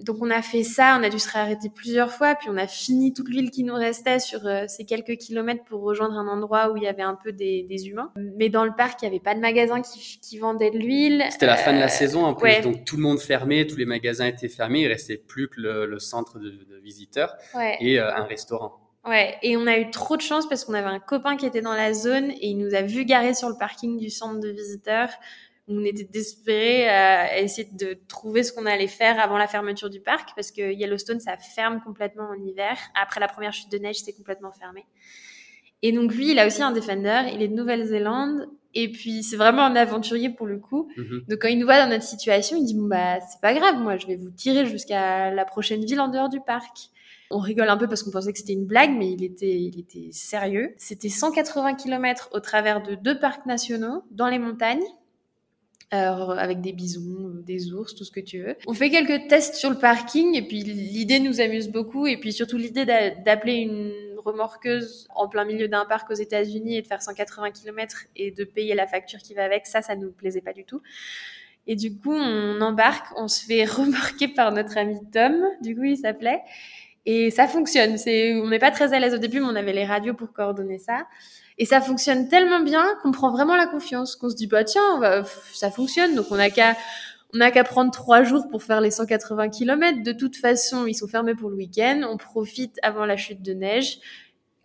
Donc 0.00 0.16
on 0.20 0.30
a 0.30 0.42
fait 0.42 0.62
ça, 0.62 0.96
on 1.00 1.02
a 1.02 1.08
dû 1.08 1.18
se 1.18 1.30
réarrêter 1.30 1.70
plusieurs 1.70 2.12
fois, 2.12 2.34
puis 2.34 2.48
on 2.50 2.56
a 2.56 2.66
fini 2.66 3.12
toute 3.12 3.28
l'huile 3.28 3.50
qui 3.50 3.64
nous 3.64 3.74
restait 3.74 4.18
sur 4.18 4.46
euh, 4.46 4.64
ces 4.68 4.84
quelques 4.84 5.16
kilomètres 5.16 5.64
pour 5.64 5.82
rejoindre 5.82 6.14
un 6.14 6.28
endroit 6.28 6.70
où 6.70 6.76
il 6.76 6.82
y 6.82 6.86
avait 6.88 7.02
un 7.02 7.14
peu 7.22 7.32
des, 7.32 7.62
des 7.62 7.88
humains. 7.88 8.12
Mais 8.16 8.48
dans 8.48 8.64
le 8.64 8.74
parc, 8.76 9.02
il 9.02 9.06
n'y 9.06 9.16
avait 9.16 9.22
pas 9.22 9.34
de 9.34 9.40
magasin 9.40 9.80
qui, 9.80 10.18
qui 10.20 10.38
vendait 10.38 10.70
de 10.70 10.78
l'huile. 10.78 11.24
C'était 11.30 11.46
la 11.46 11.56
fin 11.56 11.72
de 11.72 11.78
la 11.78 11.86
euh, 11.86 11.88
saison 11.88 12.24
en 12.24 12.34
plus, 12.34 12.60
donc 12.62 12.84
tout 12.84 12.96
le 12.96 13.02
monde 13.02 13.18
fermé, 13.18 13.66
tous 13.66 13.76
les 13.76 13.86
magasins 13.86 14.26
étaient 14.26 14.48
fermés, 14.48 14.82
il 14.82 14.88
restait 14.88 15.16
plus 15.16 15.48
que 15.48 15.60
le, 15.60 15.86
le 15.86 15.98
centre 15.98 16.38
de, 16.38 16.50
de 16.50 16.78
visiteurs 16.82 17.34
et 17.80 17.98
euh, 17.98 18.14
un 18.14 18.24
restaurant. 18.24 18.74
Ouais, 19.06 19.36
et 19.42 19.56
on 19.56 19.68
a 19.68 19.78
eu 19.78 19.88
trop 19.90 20.16
de 20.16 20.22
chance 20.22 20.48
parce 20.48 20.64
qu'on 20.64 20.74
avait 20.74 20.88
un 20.88 20.98
copain 20.98 21.36
qui 21.36 21.46
était 21.46 21.60
dans 21.60 21.74
la 21.74 21.92
zone 21.92 22.32
et 22.32 22.48
il 22.48 22.58
nous 22.58 22.74
a 22.74 22.82
vu 22.82 23.04
garer 23.04 23.34
sur 23.34 23.48
le 23.48 23.54
parking 23.56 23.98
du 23.98 24.10
centre 24.10 24.40
de 24.40 24.48
visiteurs 24.48 25.10
on 25.68 25.84
était 25.84 26.04
désespérés 26.04 26.88
à 26.88 27.40
essayer 27.40 27.68
de 27.72 27.98
trouver 28.08 28.42
ce 28.42 28.52
qu'on 28.52 28.66
allait 28.66 28.86
faire 28.86 29.18
avant 29.18 29.36
la 29.36 29.48
fermeture 29.48 29.90
du 29.90 30.00
parc 30.00 30.30
parce 30.36 30.52
que 30.52 30.72
Yellowstone 30.72 31.18
ça 31.18 31.36
ferme 31.36 31.80
complètement 31.80 32.28
en 32.28 32.34
hiver. 32.34 32.78
Après 33.00 33.20
la 33.20 33.28
première 33.28 33.52
chute 33.52 33.70
de 33.70 33.78
neige, 33.78 33.96
c'est 33.96 34.12
complètement 34.12 34.52
fermé. 34.52 34.86
Et 35.82 35.92
donc 35.92 36.14
lui, 36.14 36.30
il 36.30 36.38
a 36.38 36.46
aussi 36.46 36.62
un 36.62 36.70
Defender, 36.70 37.22
il 37.32 37.42
est 37.42 37.48
de 37.48 37.54
Nouvelle-Zélande 37.54 38.48
et 38.74 38.90
puis 38.90 39.22
c'est 39.22 39.36
vraiment 39.36 39.62
un 39.62 39.76
aventurier 39.76 40.30
pour 40.30 40.46
le 40.46 40.58
coup. 40.58 40.88
Mhm. 40.96 41.24
Donc 41.28 41.38
quand 41.42 41.48
il 41.48 41.58
nous 41.58 41.66
voit 41.66 41.82
dans 41.82 41.90
notre 41.90 42.04
situation, 42.04 42.56
il 42.56 42.64
dit 42.64 42.76
bah 42.78 43.20
c'est 43.20 43.40
pas 43.40 43.52
grave, 43.52 43.76
moi 43.80 43.96
je 43.96 44.06
vais 44.06 44.16
vous 44.16 44.30
tirer 44.30 44.66
jusqu'à 44.66 45.30
la 45.32 45.44
prochaine 45.44 45.84
ville 45.84 46.00
en 46.00 46.08
dehors 46.08 46.28
du 46.28 46.40
parc. 46.40 46.90
On 47.30 47.38
rigole 47.38 47.68
un 47.68 47.76
peu 47.76 47.88
parce 47.88 48.04
qu'on 48.04 48.12
pensait 48.12 48.32
que 48.32 48.38
c'était 48.38 48.52
une 48.52 48.66
blague, 48.66 48.92
mais 48.96 49.10
il 49.10 49.24
était, 49.24 49.60
il 49.60 49.80
était 49.80 50.10
sérieux. 50.12 50.74
C'était 50.76 51.08
180 51.08 51.74
km 51.74 52.28
au 52.32 52.38
travers 52.38 52.82
de 52.82 52.94
deux 52.94 53.18
parcs 53.18 53.46
nationaux 53.46 54.04
dans 54.12 54.28
les 54.28 54.38
montagnes. 54.38 54.84
Euh, 55.94 56.30
avec 56.30 56.60
des 56.60 56.72
bisons, 56.72 57.30
des 57.44 57.72
ours, 57.72 57.94
tout 57.94 58.02
ce 58.02 58.10
que 58.10 58.18
tu 58.18 58.42
veux. 58.42 58.56
On 58.66 58.74
fait 58.74 58.90
quelques 58.90 59.28
tests 59.28 59.54
sur 59.54 59.70
le 59.70 59.78
parking 59.78 60.34
et 60.34 60.42
puis 60.42 60.64
l'idée 60.64 61.20
nous 61.20 61.40
amuse 61.40 61.68
beaucoup 61.68 62.08
et 62.08 62.16
puis 62.16 62.32
surtout 62.32 62.56
l'idée 62.56 62.84
d'appeler 62.84 63.58
une 63.58 63.92
remorqueuse 64.18 65.06
en 65.14 65.28
plein 65.28 65.44
milieu 65.44 65.68
d'un 65.68 65.84
parc 65.84 66.10
aux 66.10 66.14
États-Unis 66.14 66.78
et 66.78 66.82
de 66.82 66.88
faire 66.88 67.02
180 67.02 67.52
km 67.52 68.06
et 68.16 68.32
de 68.32 68.42
payer 68.42 68.74
la 68.74 68.88
facture 68.88 69.20
qui 69.20 69.34
va 69.34 69.44
avec, 69.44 69.64
ça, 69.66 69.80
ça 69.80 69.94
nous 69.94 70.10
plaisait 70.10 70.40
pas 70.40 70.52
du 70.52 70.64
tout. 70.64 70.82
Et 71.68 71.76
du 71.76 71.96
coup, 71.96 72.14
on 72.14 72.60
embarque, 72.60 73.06
on 73.16 73.28
se 73.28 73.44
fait 73.44 73.64
remorquer 73.64 74.26
par 74.26 74.50
notre 74.50 74.78
ami 74.78 74.98
Tom, 75.12 75.36
du 75.62 75.76
coup, 75.76 75.84
il 75.84 75.96
s'appelait. 75.96 76.42
Et 77.06 77.30
ça 77.30 77.48
fonctionne. 77.48 77.96
C'est, 77.96 78.34
on 78.34 78.48
n'est 78.48 78.58
pas 78.58 78.70
très 78.70 78.92
à 78.92 78.98
l'aise 78.98 79.14
au 79.14 79.18
début, 79.18 79.40
mais 79.40 79.46
on 79.46 79.56
avait 79.56 79.72
les 79.72 79.84
radios 79.84 80.14
pour 80.14 80.32
coordonner 80.32 80.78
ça. 80.78 81.06
Et 81.58 81.64
ça 81.64 81.80
fonctionne 81.80 82.28
tellement 82.28 82.60
bien 82.60 82.84
qu'on 83.02 83.12
prend 83.12 83.30
vraiment 83.30 83.56
la 83.56 83.66
confiance, 83.66 84.16
qu'on 84.16 84.28
se 84.28 84.34
dit 84.36 84.46
bah 84.46 84.64
tiens, 84.64 85.24
ça 85.54 85.70
fonctionne, 85.70 86.14
donc 86.14 86.26
on 86.30 86.36
n'a 86.36 86.50
qu'à 86.50 86.76
on 87.34 87.38
n'a 87.38 87.50
qu'à 87.50 87.64
prendre 87.64 87.90
trois 87.90 88.22
jours 88.22 88.48
pour 88.48 88.62
faire 88.62 88.80
les 88.80 88.90
180 88.90 89.50
km. 89.50 90.02
De 90.02 90.12
toute 90.12 90.36
façon, 90.36 90.86
ils 90.86 90.94
sont 90.94 91.08
fermés 91.08 91.34
pour 91.34 91.50
le 91.50 91.56
week-end. 91.56 92.02
On 92.08 92.16
profite 92.16 92.78
avant 92.82 93.04
la 93.04 93.16
chute 93.16 93.42
de 93.42 93.52
neige. 93.52 93.98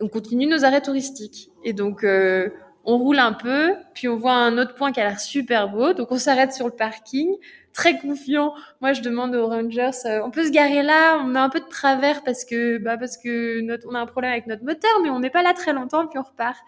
On 0.00 0.08
continue 0.08 0.46
nos 0.46 0.64
arrêts 0.64 0.80
touristiques. 0.80 1.50
Et 1.64 1.72
donc, 1.72 2.04
euh, 2.04 2.48
on 2.84 2.98
roule 2.98 3.18
un 3.18 3.32
peu, 3.32 3.74
puis 3.94 4.08
on 4.08 4.16
voit 4.16 4.32
un 4.32 4.58
autre 4.58 4.74
point 4.74 4.92
qui 4.92 5.00
a 5.00 5.08
l'air 5.08 5.20
super 5.20 5.68
beau. 5.68 5.92
Donc, 5.92 6.12
on 6.12 6.18
s'arrête 6.18 6.52
sur 6.52 6.66
le 6.66 6.72
parking 6.72 7.28
très 7.72 7.98
confiant. 7.98 8.54
Moi, 8.80 8.92
je 8.92 9.02
demande 9.02 9.34
aux 9.34 9.46
Rangers, 9.46 9.90
euh, 10.06 10.20
on 10.24 10.30
peut 10.30 10.44
se 10.44 10.50
garer 10.50 10.82
là, 10.82 11.18
on 11.24 11.34
a 11.34 11.40
un 11.40 11.48
peu 11.48 11.60
de 11.60 11.68
travers 11.68 12.22
parce 12.24 12.44
que, 12.44 12.78
bah, 12.78 12.98
parce 12.98 13.16
que 13.16 13.62
on 13.88 13.94
a 13.94 14.00
un 14.00 14.06
problème 14.06 14.32
avec 14.32 14.46
notre 14.46 14.64
moteur, 14.64 14.90
mais 15.02 15.10
on 15.10 15.20
n'est 15.20 15.30
pas 15.30 15.42
là 15.42 15.54
très 15.54 15.72
longtemps, 15.72 16.06
puis 16.06 16.18
on 16.18 16.22
repart. 16.22 16.58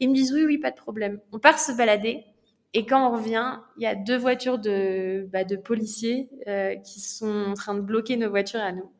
Ils 0.00 0.08
me 0.10 0.14
disent 0.14 0.32
oui, 0.32 0.44
oui, 0.44 0.58
pas 0.58 0.70
de 0.70 0.76
problème. 0.76 1.20
On 1.32 1.38
part 1.38 1.58
se 1.58 1.72
balader. 1.72 2.24
Et 2.76 2.86
quand 2.86 3.08
on 3.08 3.16
revient, 3.16 3.58
il 3.78 3.84
y 3.84 3.86
a 3.86 3.94
deux 3.94 4.16
voitures 4.16 4.58
de, 4.58 5.28
bah, 5.32 5.44
de 5.44 5.54
policiers 5.54 6.28
euh, 6.48 6.74
qui 6.76 7.00
sont 7.00 7.46
en 7.50 7.54
train 7.54 7.74
de 7.74 7.80
bloquer 7.80 8.16
nos 8.16 8.30
voitures 8.30 8.60
à 8.60 8.72
nous 8.72 8.90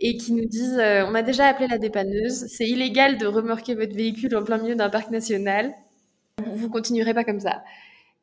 et 0.00 0.16
qui 0.16 0.32
nous 0.32 0.46
disent 0.46 0.78
euh, 0.78 1.04
on 1.06 1.14
a 1.14 1.22
déjà 1.22 1.46
appelé 1.46 1.68
la 1.68 1.78
dépanneuse, 1.78 2.46
c'est 2.48 2.66
illégal 2.66 3.18
de 3.18 3.26
remorquer 3.26 3.74
votre 3.74 3.94
véhicule 3.94 4.36
en 4.36 4.44
plein 4.44 4.58
milieu 4.58 4.74
d'un 4.74 4.90
parc 4.90 5.10
national. 5.10 5.72
Vous 6.54 6.68
continuerez 6.68 7.14
pas 7.14 7.24
comme 7.24 7.40
ça. 7.40 7.62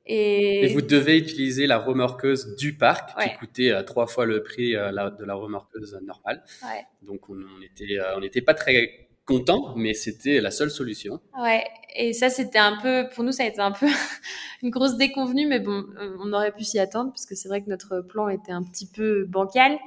Et... 0.06 0.68
vous 0.74 0.82
devez 0.82 1.18
utiliser 1.18 1.66
la 1.66 1.78
remorqueuse 1.78 2.56
du 2.58 2.76
parc 2.76 3.18
qui 3.22 3.34
coûtait 3.38 3.72
euh, 3.72 3.84
trois 3.84 4.06
fois 4.06 4.26
le 4.26 4.44
prix 4.44 4.76
euh, 4.76 4.92
de 4.92 5.24
la 5.24 5.34
remorqueuse 5.34 5.98
normale. 6.04 6.44
Ouais. 6.62 6.86
Donc 7.02 7.30
on 7.30 7.36
n'était 7.60 8.00
euh, 8.00 8.18
on 8.18 8.20
n'était 8.20 8.42
pas 8.42 8.54
très 8.54 9.08
content, 9.26 9.74
mais 9.78 9.94
c'était 9.94 10.42
la 10.42 10.52
seule 10.52 10.70
solution. 10.70 11.22
Ouais, 11.40 11.64
et 11.96 12.12
ça 12.12 12.30
c'était 12.30 12.60
un 12.60 12.78
peu, 12.82 13.08
pour 13.16 13.24
nous 13.24 13.32
ça 13.32 13.44
a 13.44 13.48
été 13.48 13.62
un 13.62 13.72
peu 13.72 13.88
une 14.62 14.70
grosse 14.70 14.98
déconvenue, 14.98 15.48
mais 15.48 15.62
bon, 15.62 15.86
on 16.20 16.34
aurait 16.34 16.52
pu 16.52 16.66
s'y 16.66 16.80
attendre 16.80 17.12
parce 17.12 17.26
que 17.26 17.36
c'est 17.36 17.48
vrai 17.48 17.62
que 17.62 17.70
notre 17.70 18.02
plan 18.02 18.28
était 18.28 18.52
un 18.52 18.64
petit 18.64 18.88
peu 18.88 19.24
bancal. 19.24 19.80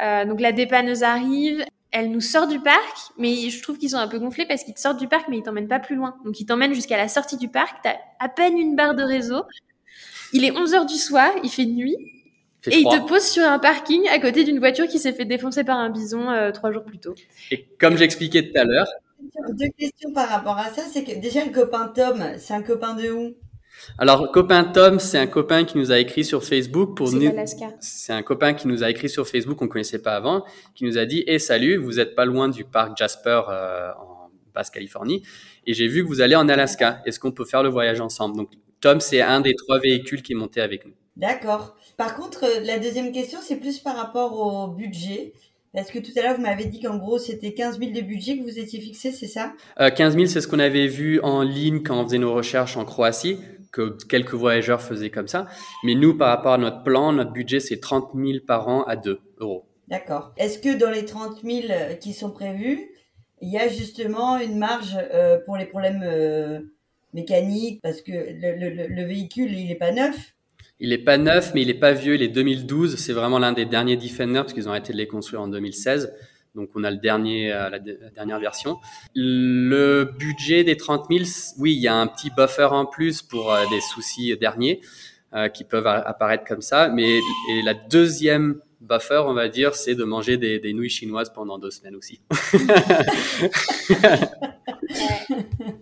Euh, 0.00 0.24
donc 0.24 0.40
la 0.40 0.52
dépanneuse 0.52 1.02
arrive, 1.02 1.64
elle 1.92 2.10
nous 2.10 2.20
sort 2.20 2.48
du 2.48 2.58
parc, 2.58 2.96
mais 3.18 3.50
je 3.50 3.62
trouve 3.62 3.78
qu'ils 3.78 3.90
sont 3.90 3.98
un 3.98 4.08
peu 4.08 4.18
gonflés 4.18 4.46
parce 4.46 4.64
qu'ils 4.64 4.74
te 4.74 4.80
sortent 4.80 4.98
du 4.98 5.08
parc, 5.08 5.28
mais 5.28 5.38
ils 5.38 5.42
t'emmènent 5.42 5.68
pas 5.68 5.78
plus 5.78 5.94
loin. 5.94 6.16
Donc 6.24 6.40
ils 6.40 6.46
t'emmènent 6.46 6.74
jusqu'à 6.74 6.96
la 6.96 7.06
sortie 7.06 7.36
du 7.36 7.48
parc, 7.48 7.76
t'as 7.82 7.96
à 8.18 8.28
peine 8.28 8.58
une 8.58 8.74
barre 8.74 8.94
de 8.94 9.02
réseau. 9.02 9.42
Il 10.32 10.44
est 10.44 10.56
11 10.56 10.74
heures 10.74 10.86
du 10.86 10.96
soir, 10.96 11.30
il 11.44 11.50
fait 11.50 11.66
nuit. 11.66 11.96
et 12.66 12.78
il 12.78 12.84
te 12.84 13.06
pose 13.06 13.22
sur 13.22 13.44
un 13.44 13.58
parking 13.58 14.08
à 14.08 14.18
côté 14.18 14.44
d'une 14.44 14.58
voiture 14.58 14.88
qui 14.88 14.98
s'est 14.98 15.12
fait 15.12 15.26
défoncer 15.26 15.64
par 15.64 15.78
un 15.78 15.90
bison 15.90 16.30
euh, 16.30 16.50
trois 16.50 16.72
jours 16.72 16.84
plus 16.84 16.98
tôt. 16.98 17.14
Et 17.50 17.66
comme 17.78 17.98
j'expliquais 17.98 18.50
tout 18.50 18.58
à 18.58 18.64
l'heure. 18.64 18.88
Deux 19.50 19.68
questions 19.78 20.12
par 20.12 20.28
rapport 20.28 20.58
à 20.58 20.70
ça, 20.72 20.82
c'est 20.90 21.04
que 21.04 21.20
déjà 21.20 21.44
le 21.44 21.52
copain 21.52 21.92
Tom, 21.94 22.24
c'est 22.38 22.54
un 22.54 22.62
copain 22.62 22.94
de 22.94 23.10
où? 23.10 23.34
Alors, 23.98 24.30
copain 24.32 24.64
Tom, 24.64 24.98
c'est 24.98 25.18
un 25.18 25.26
copain 25.26 25.64
qui 25.64 25.78
nous 25.78 25.92
a 25.92 25.98
écrit 25.98 26.24
sur 26.24 26.44
Facebook 26.44 26.96
pour 26.96 27.12
nous. 27.12 27.30
C'est 27.80 28.12
un 28.12 28.22
copain 28.22 28.54
qui 28.54 28.68
nous 28.68 28.82
a 28.82 28.90
écrit 28.90 29.08
sur 29.08 29.26
Facebook 29.28 29.58
qu'on 29.58 29.68
connaissait 29.68 30.02
pas 30.02 30.14
avant, 30.14 30.44
qui 30.74 30.84
nous 30.84 30.98
a 30.98 31.04
dit 31.04 31.24
"Eh 31.26 31.38
salut, 31.38 31.76
vous 31.76 32.00
êtes 32.00 32.14
pas 32.14 32.24
loin 32.24 32.48
du 32.48 32.64
parc 32.64 32.96
Jasper 32.96 33.42
euh, 33.48 33.90
en 33.98 34.30
Basse-Californie, 34.54 35.22
et 35.66 35.74
j'ai 35.74 35.88
vu 35.88 36.02
que 36.02 36.08
vous 36.08 36.20
allez 36.20 36.36
en 36.36 36.48
Alaska. 36.48 37.02
Est-ce 37.06 37.18
qu'on 37.18 37.32
peut 37.32 37.44
faire 37.44 37.62
le 37.62 37.68
voyage 37.68 38.00
ensemble? 38.00 38.36
Donc, 38.36 38.50
Tom, 38.80 39.00
c'est 39.00 39.20
un 39.20 39.40
des 39.40 39.54
trois 39.54 39.78
véhicules 39.78 40.22
qui 40.22 40.32
est 40.32 40.36
monté 40.36 40.60
avec 40.60 40.84
nous. 40.86 40.92
D'accord. 41.16 41.76
Par 41.96 42.16
contre, 42.16 42.44
euh, 42.44 42.60
la 42.64 42.78
deuxième 42.78 43.12
question, 43.12 43.38
c'est 43.42 43.56
plus 43.56 43.78
par 43.78 43.96
rapport 43.96 44.38
au 44.38 44.68
budget. 44.68 45.34
Parce 45.74 45.90
que 45.90 45.98
tout 45.98 46.10
à 46.16 46.22
l'heure, 46.22 46.36
vous 46.36 46.42
m'avez 46.42 46.66
dit 46.66 46.80
qu'en 46.80 46.98
gros, 46.98 47.18
c'était 47.18 47.54
15 47.54 47.78
000 47.78 47.92
de 47.92 48.02
budget 48.02 48.36
que 48.36 48.42
vous 48.42 48.58
étiez 48.58 48.78
fixé, 48.78 49.10
c'est 49.10 49.26
ça? 49.26 49.54
Euh, 49.80 49.88
15 49.88 50.14
000, 50.14 50.26
c'est 50.26 50.42
ce 50.42 50.48
qu'on 50.48 50.58
avait 50.58 50.86
vu 50.86 51.18
en 51.20 51.42
ligne 51.42 51.82
quand 51.82 51.98
on 51.98 52.04
faisait 52.04 52.18
nos 52.18 52.34
recherches 52.34 52.76
en 52.76 52.84
Croatie 52.84 53.38
que 53.72 53.96
quelques 54.06 54.34
voyageurs 54.34 54.82
faisaient 54.82 55.10
comme 55.10 55.28
ça. 55.28 55.46
Mais 55.82 55.94
nous, 55.94 56.16
par 56.16 56.28
rapport 56.28 56.52
à 56.52 56.58
notre 56.58 56.82
plan, 56.82 57.12
notre 57.12 57.32
budget, 57.32 57.58
c'est 57.58 57.80
30 57.80 58.10
000 58.14 58.38
par 58.46 58.68
an 58.68 58.84
à 58.84 58.96
2 58.96 59.18
euros. 59.38 59.66
D'accord. 59.88 60.32
Est-ce 60.36 60.58
que 60.58 60.78
dans 60.78 60.90
les 60.90 61.04
30 61.04 61.42
000 61.42 61.66
euh, 61.70 61.94
qui 61.94 62.12
sont 62.12 62.30
prévus, 62.30 62.90
il 63.40 63.50
y 63.50 63.58
a 63.58 63.68
justement 63.68 64.38
une 64.38 64.58
marge 64.58 64.96
euh, 65.12 65.38
pour 65.44 65.56
les 65.56 65.66
problèmes 65.66 66.02
euh, 66.04 66.60
mécaniques? 67.14 67.80
Parce 67.82 68.02
que 68.02 68.12
le, 68.12 69.04
véhicule, 69.04 69.52
il 69.52 69.66
n'est 69.68 69.74
pas 69.74 69.92
neuf 69.92 70.34
il 70.84 70.88
n'est 70.88 70.98
pas 70.98 71.16
neuf, 71.16 71.52
mais 71.54 71.62
il 71.62 71.68
n'est 71.68 71.74
pas 71.74 71.92
vieux. 71.92 72.16
Il 72.16 72.22
est 72.22 72.28
2012. 72.28 72.96
C'est 72.96 73.12
vraiment 73.12 73.38
l'un 73.38 73.52
des 73.52 73.66
derniers 73.66 73.96
Defender 73.96 74.40
parce 74.40 74.52
qu'ils 74.52 74.66
ont 74.66 74.72
arrêté 74.72 74.92
de 74.92 74.98
les 74.98 75.06
construire 75.06 75.40
en 75.40 75.46
2016. 75.46 76.12
Donc 76.54 76.68
on 76.74 76.84
a 76.84 76.90
le 76.90 76.98
dernier, 76.98 77.50
euh, 77.50 77.70
la, 77.70 77.78
dernière 77.78 78.38
version. 78.38 78.76
Le 79.14 80.04
budget 80.04 80.64
des 80.64 80.76
30 80.76 81.06
000, 81.10 81.24
oui, 81.58 81.72
il 81.72 81.80
y 81.80 81.88
a 81.88 81.94
un 81.94 82.06
petit 82.06 82.28
buffer 82.30 82.68
en 82.70 82.84
plus 82.84 83.22
pour 83.22 83.52
euh, 83.52 83.64
des 83.70 83.80
soucis 83.80 84.36
derniers 84.36 84.82
euh, 85.34 85.48
qui 85.48 85.64
peuvent 85.64 85.86
apparaître 85.86 86.44
comme 86.44 86.60
ça. 86.60 86.88
Mais 86.88 87.20
et 87.50 87.62
la 87.62 87.72
deuxième 87.72 88.60
buffer, 88.82 89.22
on 89.24 89.32
va 89.32 89.48
dire, 89.48 89.74
c'est 89.74 89.94
de 89.94 90.04
manger 90.04 90.36
des, 90.36 90.58
des, 90.58 90.74
nouilles 90.74 90.90
chinoises 90.90 91.32
pendant 91.32 91.58
deux 91.58 91.70
semaines 91.70 91.96
aussi. 91.96 92.20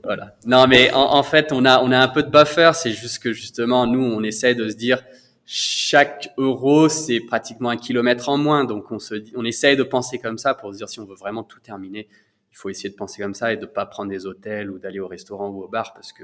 voilà. 0.04 0.36
Non, 0.46 0.68
mais 0.68 0.92
en, 0.92 1.14
en, 1.14 1.24
fait, 1.24 1.50
on 1.50 1.64
a 1.64 1.82
on 1.82 1.90
a 1.90 1.98
un 1.98 2.08
peu 2.08 2.22
de 2.22 2.30
buffer. 2.30 2.70
C'est 2.74 2.92
juste 2.92 3.20
que 3.20 3.32
justement, 3.32 3.88
nous, 3.88 4.04
on 4.04 4.22
essaie 4.22 4.54
de 4.54 4.68
se 4.68 4.76
dire 4.76 5.02
chaque 5.52 6.32
euro, 6.36 6.88
c'est 6.88 7.18
pratiquement 7.18 7.70
un 7.70 7.76
kilomètre 7.76 8.28
en 8.28 8.38
moins. 8.38 8.64
Donc, 8.64 8.92
on 8.92 9.00
se 9.00 9.16
dit, 9.16 9.32
on 9.34 9.44
essaye 9.44 9.76
de 9.76 9.82
penser 9.82 10.20
comme 10.20 10.38
ça 10.38 10.54
pour 10.54 10.72
se 10.72 10.78
dire 10.78 10.88
si 10.88 11.00
on 11.00 11.04
veut 11.04 11.16
vraiment 11.16 11.42
tout 11.42 11.58
terminer, 11.58 12.06
il 12.52 12.56
faut 12.56 12.68
essayer 12.68 12.88
de 12.88 12.94
penser 12.94 13.20
comme 13.20 13.34
ça 13.34 13.52
et 13.52 13.56
de 13.56 13.66
pas 13.66 13.84
prendre 13.84 14.10
des 14.10 14.26
hôtels 14.26 14.70
ou 14.70 14.78
d'aller 14.78 15.00
au 15.00 15.08
restaurant 15.08 15.48
ou 15.48 15.64
au 15.64 15.66
bar 15.66 15.92
parce 15.92 16.12
que 16.12 16.22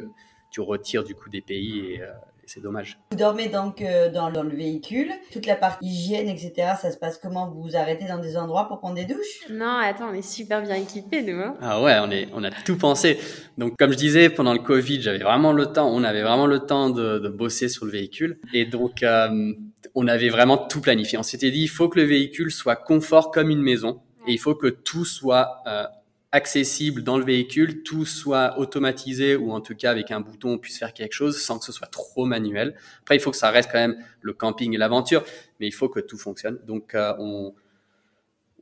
tu 0.53 0.61
retires 0.61 1.03
du 1.03 1.17
coup 1.17 1.29
des 1.29 1.41
pays 1.41 2.01
euh, 2.01 2.13
c'est 2.47 2.63
dommage. 2.63 2.99
Vous 3.11 3.19
dormez 3.19 3.49
donc 3.49 3.83
euh, 3.83 4.11
dans, 4.11 4.31
le 4.31 4.57
véhicule. 4.57 5.11
Toute 5.33 5.47
la 5.47 5.57
partie 5.57 5.87
hygiène, 5.87 6.29
etc., 6.29 6.75
ça 6.81 6.91
se 6.91 6.97
passe 6.97 7.19
comment? 7.19 7.49
Vous 7.51 7.63
vous 7.63 7.77
arrêtez 7.77 8.07
dans 8.07 8.19
des 8.19 8.37
endroits 8.37 8.69
pour 8.69 8.79
prendre 8.79 8.95
des 8.95 9.05
douches? 9.05 9.49
Non, 9.51 9.79
attends, 9.83 10.11
on 10.11 10.15
est 10.15 10.23
super 10.23 10.63
bien 10.63 10.77
équipés, 10.77 11.23
nous. 11.23 11.41
Hein. 11.41 11.57
ah 11.61 11.83
ouais, 11.83 11.99
on, 12.01 12.11
est, 12.11 12.29
on 12.33 12.45
a 12.45 12.51
tout 12.51 12.77
pensé. 12.77 13.19
Donc, 13.59 13.77
comme 13.79 13.93
je 13.93 13.97
disais, 13.97 14.31
pendant 14.31 14.53
le 14.53 14.61
Covid, 14.61 15.03
j'avais 15.03 15.19
vraiment 15.19 15.53
le 15.53 15.67
temps, 15.67 15.89
on 15.89 16.05
avait 16.05 16.23
vraiment 16.23 16.47
le 16.47 16.61
temps 16.61 16.91
de, 16.91 17.19
de 17.19 17.29
bosser 17.29 17.69
sur 17.69 17.85
le 17.85 17.93
véhicule. 17.93 18.39
Et 18.53 18.65
donc, 18.65 19.03
euh, 19.03 19.53
on 19.95 20.07
avait 20.09 20.29
vraiment 20.29 20.59
tout 20.59 20.81
planifié. 20.81 21.19
On 21.19 21.23
s'était 21.23 21.51
dit, 21.51 21.63
il 21.63 21.69
faut 21.69 21.89
que 21.89 21.99
le 21.99 22.07
véhicule 22.07 22.51
soit 22.51 22.77
confort 22.77 23.31
comme 23.31 23.51
une 23.51 23.63
maison. 23.63 24.01
Et 24.29 24.33
il 24.33 24.39
faut 24.39 24.55
que 24.55 24.67
tout 24.67 25.05
soit 25.05 25.63
euh, 25.67 25.85
accessible 26.33 27.03
dans 27.03 27.19
le 27.19 27.25
véhicule, 27.25 27.83
tout 27.83 28.05
soit 28.05 28.59
automatisé 28.59 29.37
ou 29.37 29.53
en 29.53 29.61
tout 29.61 29.75
cas 29.75 29.91
avec 29.91 30.11
un 30.11 30.21
bouton 30.21 30.51
on 30.51 30.59
puisse 30.59 30.79
faire 30.79 30.93
quelque 30.93 31.13
chose 31.13 31.41
sans 31.41 31.59
que 31.59 31.65
ce 31.65 31.73
soit 31.73 31.87
trop 31.87 32.27
manuel. 32.27 32.75
Après, 33.01 33.17
il 33.17 33.21
faut 33.21 33.31
que 33.31 33.37
ça 33.37 33.51
reste 33.51 33.71
quand 33.71 33.79
même 33.79 33.97
le 34.21 34.33
camping 34.33 34.75
et 34.75 34.79
l'aventure, 34.79 35.25
mais 35.61 35.67
il 35.67 35.73
faut 35.73 35.89
que 35.89 36.01
tout 36.01 36.19
fonctionne. 36.19 36.59
Donc, 36.67 36.95
euh, 36.95 37.15
on, 37.19 37.55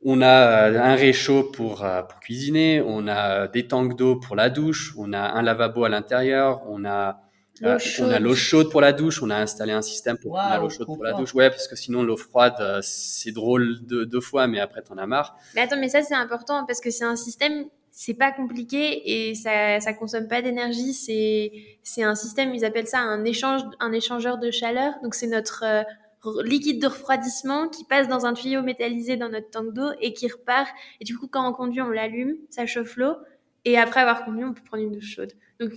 on 0.05 0.21
a 0.21 0.71
euh, 0.71 0.81
un 0.81 0.95
réchaud 0.95 1.45
pour, 1.45 1.85
euh, 1.85 2.03
pour 2.03 2.21
cuisiner, 2.21 2.83
on 2.87 3.09
a 3.09 3.49
des 3.49 3.67
tanks 3.67 3.97
d'eau 3.97 4.17
pour 4.17 4.37
la 4.37 4.51
douche, 4.51 4.95
on 4.99 5.13
a 5.13 5.21
un 5.21 5.43
lavabo 5.43 5.85
à 5.85 5.89
l'intérieur, 5.89 6.63
on 6.69 6.85
a 6.85 7.24
euh, 7.63 7.79
on 8.01 8.11
a 8.11 8.19
l'eau 8.19 8.35
chaude 8.35 8.71
pour 8.71 8.81
la 8.81 8.93
douche. 8.93 9.23
On 9.23 9.31
a 9.31 9.37
installé 9.37 9.73
un 9.73 9.83
système 9.83 10.19
pour 10.19 10.37
l'eau 10.37 10.69
chaude 10.71 10.87
pour 10.87 11.05
la 11.05 11.13
douche. 11.13 11.35
Ouais, 11.35 11.51
parce 11.51 11.69
que 11.69 11.77
sinon 11.77 12.03
l'eau 12.03 12.17
froide, 12.17 12.57
euh, 12.61 12.81
c'est 12.83 13.33
drôle 13.33 13.79
deux, 13.83 14.21
fois, 14.21 14.47
mais 14.47 14.61
après 14.61 14.83
t'en 14.83 14.97
as 14.97 15.07
marre. 15.07 15.37
Mais 15.55 15.63
attends, 15.63 15.79
mais 15.79 15.89
ça 15.89 16.03
c'est 16.03 16.15
important 16.15 16.65
parce 16.67 16.81
que 16.81 16.91
c'est 16.91 17.05
un 17.05 17.17
système, 17.17 17.67
c'est 17.91 18.15
pas 18.15 18.33
compliqué 18.33 19.29
et 19.29 19.35
ça 19.35 19.79
ça 19.81 19.93
consomme 19.93 20.27
pas 20.27 20.43
d'énergie. 20.43 20.95
C'est 20.95 21.53
c'est 21.83 22.03
un 22.03 22.17
système, 22.17 22.55
ils 22.55 22.65
appellent 22.65 22.89
ça 22.89 22.99
un 22.99 23.25
échange, 23.25 23.63
un 23.79 23.93
échangeur 23.93 24.39
de 24.39 24.51
chaleur. 24.51 24.95
Donc 25.03 25.15
c'est 25.15 25.29
notre 25.29 25.65
euh, 25.65 25.83
liquide 26.43 26.83
de 26.83 26.89
refroidissement 26.89 27.69
qui 27.69 27.85
passe 27.85 28.09
dans 28.09 28.27
un 28.27 28.33
tuyau 28.33 28.63
métallisé 28.63 29.17
dans 29.17 29.29
notre 29.29 29.51
tank 29.51 29.73
d'eau 29.73 29.91
et 30.01 30.13
qui 30.13 30.27
repart. 30.27 30.69
Et 31.01 31.05
du 31.05 31.17
coup, 31.17 31.29
quand 31.29 31.49
on 31.49 31.53
conduit, 31.53 31.83
on 31.83 31.91
l'allume, 31.91 32.35
ça 32.51 32.67
chauffe 32.67 32.97
l'eau. 32.97 33.15
Et 33.65 33.79
après 33.79 34.01
avoir 34.01 34.25
conduit, 34.25 34.45
on 34.45 34.53
peut 34.53 34.63
prendre 34.65 34.83
une 34.83 34.93
douche 34.93 35.15
chaude. 35.15 35.33
Donc 35.61 35.73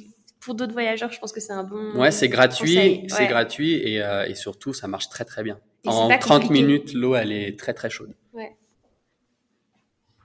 pour 0.47 0.55
d'autres 0.55 0.71
voyageurs, 0.71 1.12
je 1.12 1.19
pense 1.19 1.33
que 1.33 1.41
c'est 1.41 1.51
un 1.51 1.65
bon. 1.65 1.91
Ouais, 1.99 2.10
c'est 2.10 2.29
gratuit, 2.29 3.05
c'est 3.10 3.27
gratuit 3.27 3.73
et, 3.73 4.01
euh, 4.01 4.25
et, 4.25 4.33
surtout 4.33 4.73
ça 4.73 4.88
marche 4.88 5.10
très 5.10 5.25
très 5.25 5.43
bien. 5.43 5.60
en 5.86 6.07
30 6.17 6.51
minutes, 6.51 6.93
l'eau 6.93 7.15
elle 7.15 7.33
est 7.33 7.60
très 7.60 7.73
très 7.73 7.89
chaude. 7.89 8.15
Ouais. 8.33 8.55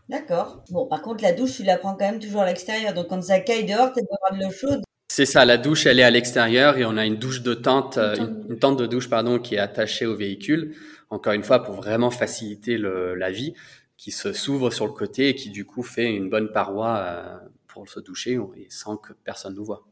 D'accord. 0.08 0.62
Bon, 0.70 0.86
par 0.86 1.02
contre, 1.02 1.24
la 1.24 1.32
douche, 1.32 1.56
tu 1.56 1.64
la 1.64 1.76
prends 1.76 1.94
quand 1.94 2.04
même 2.04 2.20
toujours 2.20 2.42
à 2.42 2.46
l'extérieur. 2.46 2.94
Donc, 2.94 3.08
quand 3.08 3.20
ça 3.20 3.40
caille 3.40 3.64
dehors, 3.64 3.92
tu 3.92 3.98
as 3.98 4.04
avoir 4.04 4.38
de 4.38 4.44
l'eau 4.44 4.52
chaude. 4.52 4.82
C'est 5.08 5.26
ça, 5.26 5.44
la 5.44 5.56
douche, 5.56 5.86
elle 5.86 5.98
est 5.98 6.04
à 6.04 6.10
l'extérieur 6.10 6.78
et 6.78 6.84
on 6.84 6.96
a 6.96 7.04
une 7.04 7.16
douche 7.16 7.42
de 7.42 7.54
tente, 7.54 7.98
euh, 7.98 8.14
une, 8.48 8.58
tente 8.60 8.78
de 8.78 8.86
douche, 8.86 9.10
pardon, 9.10 9.40
qui 9.40 9.56
est 9.56 9.58
attachée 9.58 10.06
au 10.06 10.14
véhicule. 10.14 10.76
Encore 11.10 11.32
une 11.32 11.42
fois, 11.42 11.64
pour 11.64 11.74
vraiment 11.74 12.10
faciliter 12.12 12.78
le, 12.78 13.16
la 13.16 13.32
vie, 13.32 13.54
qui 13.96 14.12
se 14.12 14.32
s'ouvre 14.32 14.70
sur 14.70 14.86
le 14.86 14.92
côté 14.92 15.30
et 15.30 15.34
qui, 15.34 15.50
du 15.50 15.64
coup, 15.64 15.82
fait 15.82 16.14
une 16.14 16.30
bonne 16.30 16.52
paroi 16.52 16.96
euh, 16.98 17.38
pour 17.66 17.88
se 17.88 17.98
doucher 17.98 18.38
et 18.56 18.68
sans 18.70 18.96
que 18.96 19.12
personne 19.24 19.54
nous 19.54 19.64
voit. 19.64 19.84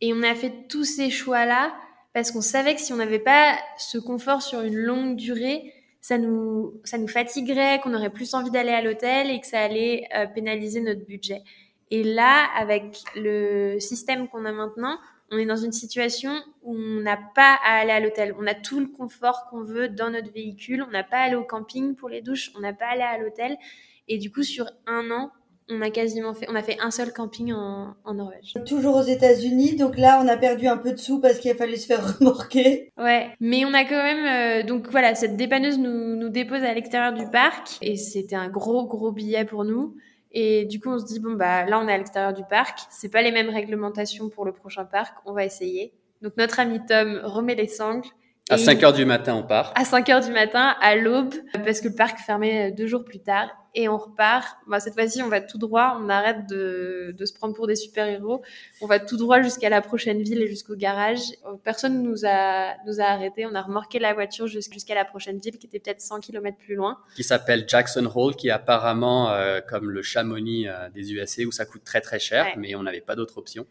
Et 0.00 0.12
on 0.14 0.22
a 0.22 0.34
fait 0.34 0.68
tous 0.68 0.84
ces 0.84 1.10
choix-là 1.10 1.74
parce 2.12 2.30
qu'on 2.30 2.40
savait 2.40 2.74
que 2.74 2.80
si 2.80 2.92
on 2.92 2.96
n'avait 2.96 3.18
pas 3.18 3.58
ce 3.76 3.98
confort 3.98 4.42
sur 4.42 4.62
une 4.62 4.76
longue 4.76 5.16
durée, 5.16 5.72
ça 6.00 6.18
nous, 6.18 6.80
ça 6.84 6.98
nous 6.98 7.08
fatiguerait, 7.08 7.80
qu'on 7.80 7.94
aurait 7.94 8.10
plus 8.10 8.34
envie 8.34 8.50
d'aller 8.50 8.70
à 8.70 8.82
l'hôtel 8.82 9.30
et 9.30 9.40
que 9.40 9.46
ça 9.46 9.60
allait 9.60 10.08
euh, 10.16 10.26
pénaliser 10.26 10.80
notre 10.80 11.04
budget. 11.04 11.42
Et 11.90 12.04
là, 12.04 12.46
avec 12.56 12.98
le 13.16 13.78
système 13.80 14.28
qu'on 14.28 14.44
a 14.44 14.52
maintenant, 14.52 14.98
on 15.30 15.38
est 15.38 15.46
dans 15.46 15.56
une 15.56 15.72
situation 15.72 16.32
où 16.62 16.74
on 16.74 17.00
n'a 17.00 17.16
pas 17.16 17.58
à 17.64 17.80
aller 17.80 17.90
à 17.90 18.00
l'hôtel. 18.00 18.34
On 18.38 18.46
a 18.46 18.54
tout 18.54 18.80
le 18.80 18.86
confort 18.86 19.46
qu'on 19.50 19.62
veut 19.62 19.88
dans 19.88 20.10
notre 20.10 20.32
véhicule. 20.32 20.82
On 20.82 20.90
n'a 20.90 21.04
pas 21.04 21.18
à 21.18 21.22
aller 21.24 21.36
au 21.36 21.44
camping 21.44 21.94
pour 21.94 22.08
les 22.08 22.22
douches. 22.22 22.50
On 22.56 22.60
n'a 22.60 22.72
pas 22.72 22.86
à 22.86 22.90
aller 22.92 23.02
à 23.02 23.18
l'hôtel. 23.18 23.58
Et 24.06 24.16
du 24.16 24.32
coup, 24.32 24.42
sur 24.42 24.70
un 24.86 25.10
an, 25.10 25.30
on 25.70 25.80
a 25.82 25.90
quasiment 25.90 26.34
fait, 26.34 26.46
on 26.48 26.54
a 26.54 26.62
fait 26.62 26.76
un 26.80 26.90
seul 26.90 27.12
camping 27.12 27.52
en, 27.52 27.94
en 28.04 28.14
Norvège. 28.14 28.54
Toujours 28.66 28.96
aux 28.96 29.02
États-Unis, 29.02 29.76
donc 29.76 29.98
là, 29.98 30.20
on 30.22 30.28
a 30.28 30.36
perdu 30.36 30.66
un 30.66 30.76
peu 30.76 30.92
de 30.92 30.98
sous 30.98 31.20
parce 31.20 31.38
qu'il 31.38 31.50
a 31.50 31.54
fallu 31.54 31.76
se 31.76 31.86
faire 31.86 32.18
remorquer. 32.18 32.90
Ouais, 32.96 33.30
mais 33.40 33.64
on 33.64 33.74
a 33.74 33.84
quand 33.84 34.02
même, 34.02 34.62
euh, 34.62 34.66
donc 34.66 34.88
voilà, 34.90 35.14
cette 35.14 35.36
dépanneuse 35.36 35.78
nous, 35.78 36.16
nous 36.16 36.28
dépose 36.28 36.62
à 36.62 36.72
l'extérieur 36.72 37.12
du 37.12 37.28
parc 37.30 37.78
et 37.82 37.96
c'était 37.96 38.36
un 38.36 38.48
gros 38.48 38.86
gros 38.86 39.12
billet 39.12 39.44
pour 39.44 39.64
nous. 39.64 39.94
Et 40.32 40.66
du 40.66 40.80
coup, 40.80 40.90
on 40.90 40.98
se 40.98 41.06
dit 41.06 41.20
bon 41.20 41.32
bah 41.32 41.64
là, 41.64 41.80
on 41.80 41.88
est 41.88 41.92
à 41.92 41.98
l'extérieur 41.98 42.32
du 42.32 42.42
parc, 42.48 42.80
c'est 42.90 43.10
pas 43.10 43.22
les 43.22 43.32
mêmes 43.32 43.50
réglementations 43.50 44.28
pour 44.28 44.44
le 44.44 44.52
prochain 44.52 44.84
parc, 44.84 45.16
on 45.26 45.32
va 45.32 45.44
essayer. 45.44 45.92
Donc 46.22 46.34
notre 46.36 46.60
ami 46.60 46.80
Tom 46.86 47.20
remet 47.24 47.54
les 47.54 47.68
sangles. 47.68 48.08
À 48.50 48.56
5 48.56 48.82
heures 48.82 48.92
du 48.94 49.04
matin, 49.04 49.34
on 49.34 49.42
part. 49.42 49.72
À 49.74 49.84
5 49.84 50.08
heures 50.08 50.24
du 50.24 50.30
matin, 50.30 50.74
à 50.80 50.96
l'aube, 50.96 51.34
parce 51.64 51.82
que 51.82 51.88
le 51.88 51.94
parc 51.94 52.18
fermait 52.18 52.72
deux 52.72 52.86
jours 52.86 53.04
plus 53.04 53.20
tard 53.20 53.48
et 53.74 53.88
on 53.90 53.98
repart. 53.98 54.56
Bah, 54.66 54.80
cette 54.80 54.94
fois-ci, 54.94 55.22
on 55.22 55.28
va 55.28 55.42
tout 55.42 55.58
droit, 55.58 55.98
on 56.02 56.08
arrête 56.08 56.48
de, 56.48 57.14
de 57.16 57.24
se 57.26 57.34
prendre 57.34 57.54
pour 57.54 57.66
des 57.66 57.76
super-héros. 57.76 58.40
On 58.80 58.86
va 58.86 59.00
tout 59.00 59.18
droit 59.18 59.42
jusqu'à 59.42 59.68
la 59.68 59.82
prochaine 59.82 60.22
ville 60.22 60.40
et 60.40 60.48
jusqu'au 60.48 60.76
garage. 60.76 61.20
Personne 61.62 62.02
nous 62.02 62.24
a, 62.24 62.74
nous 62.86 63.00
a 63.00 63.04
arrêtés. 63.04 63.44
On 63.44 63.54
a 63.54 63.60
remorqué 63.60 63.98
la 63.98 64.14
voiture 64.14 64.46
jusqu'à 64.46 64.94
la 64.94 65.04
prochaine 65.04 65.38
ville 65.38 65.58
qui 65.58 65.66
était 65.66 65.78
peut-être 65.78 66.00
100 66.00 66.20
km 66.20 66.56
plus 66.56 66.74
loin. 66.74 66.98
Qui 67.16 67.24
s'appelle 67.24 67.66
Jackson 67.68 68.10
Hole, 68.14 68.34
qui 68.34 68.48
est 68.48 68.52
apparemment 68.52 69.30
euh, 69.30 69.60
comme 69.60 69.90
le 69.90 70.00
Chamonix 70.00 70.66
euh, 70.68 70.88
des 70.88 71.12
USA 71.12 71.42
où 71.44 71.52
ça 71.52 71.66
coûte 71.66 71.84
très 71.84 72.00
très 72.00 72.18
cher, 72.18 72.46
mais 72.56 72.74
on 72.74 72.82
n'avait 72.82 73.02
pas 73.02 73.14
d'autre 73.14 73.36
option. 73.36 73.66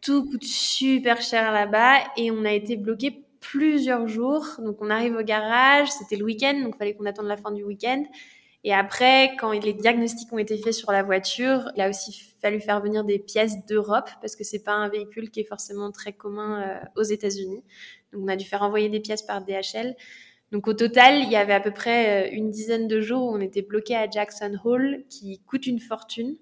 Tout 0.00 0.24
coûte 0.24 0.44
super 0.44 1.20
cher 1.20 1.52
là-bas 1.52 1.96
et 2.16 2.30
on 2.30 2.44
a 2.44 2.52
été 2.52 2.76
bloqué 2.76 3.23
plusieurs 3.50 4.08
jours. 4.08 4.46
Donc 4.58 4.78
on 4.80 4.90
arrive 4.90 5.16
au 5.16 5.22
garage, 5.22 5.90
c'était 5.90 6.16
le 6.16 6.24
week-end, 6.24 6.54
donc 6.62 6.74
il 6.74 6.78
fallait 6.78 6.94
qu'on 6.94 7.06
attende 7.06 7.26
la 7.26 7.36
fin 7.36 7.52
du 7.52 7.62
week-end. 7.64 8.04
Et 8.66 8.72
après, 8.72 9.36
quand 9.38 9.52
les 9.52 9.74
diagnostics 9.74 10.32
ont 10.32 10.38
été 10.38 10.56
faits 10.56 10.72
sur 10.72 10.90
la 10.90 11.02
voiture, 11.02 11.70
il 11.76 11.82
a 11.82 11.90
aussi 11.90 12.18
fallu 12.40 12.60
faire 12.60 12.80
venir 12.80 13.04
des 13.04 13.18
pièces 13.18 13.64
d'Europe 13.66 14.08
parce 14.22 14.36
que 14.36 14.44
c'est 14.44 14.64
pas 14.64 14.72
un 14.72 14.88
véhicule 14.88 15.30
qui 15.30 15.40
est 15.40 15.48
forcément 15.48 15.92
très 15.92 16.14
commun 16.14 16.62
euh, 16.62 16.80
aux 16.96 17.02
États-Unis. 17.02 17.62
Donc 18.12 18.22
on 18.24 18.28
a 18.28 18.36
dû 18.36 18.46
faire 18.46 18.62
envoyer 18.62 18.88
des 18.88 19.00
pièces 19.00 19.22
par 19.22 19.44
DHL. 19.44 19.94
Donc 20.50 20.66
au 20.66 20.72
total, 20.72 21.22
il 21.22 21.30
y 21.30 21.36
avait 21.36 21.52
à 21.52 21.60
peu 21.60 21.72
près 21.72 22.26
euh, 22.26 22.30
une 22.32 22.50
dizaine 22.50 22.88
de 22.88 23.00
jours 23.02 23.24
où 23.24 23.36
on 23.36 23.40
était 23.40 23.62
bloqué 23.62 23.96
à 23.96 24.08
Jackson 24.08 24.56
Hole, 24.64 25.04
qui 25.10 25.42
coûte 25.46 25.66
une 25.66 25.80
fortune. 25.80 26.36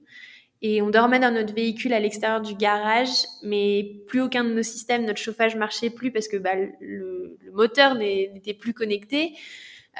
Et 0.62 0.80
on 0.80 0.90
dormait 0.90 1.18
dans 1.18 1.34
notre 1.34 1.52
véhicule 1.52 1.92
à 1.92 1.98
l'extérieur 2.00 2.40
du 2.40 2.54
garage, 2.54 3.26
mais 3.42 3.96
plus 4.06 4.20
aucun 4.20 4.44
de 4.44 4.52
nos 4.52 4.62
systèmes, 4.62 5.04
notre 5.04 5.20
chauffage 5.20 5.56
marchait 5.56 5.90
plus 5.90 6.12
parce 6.12 6.28
que 6.28 6.36
bah, 6.36 6.54
le, 6.54 7.36
le 7.40 7.50
moteur 7.52 7.96
n'était 7.96 8.54
plus 8.54 8.72
connecté. 8.72 9.34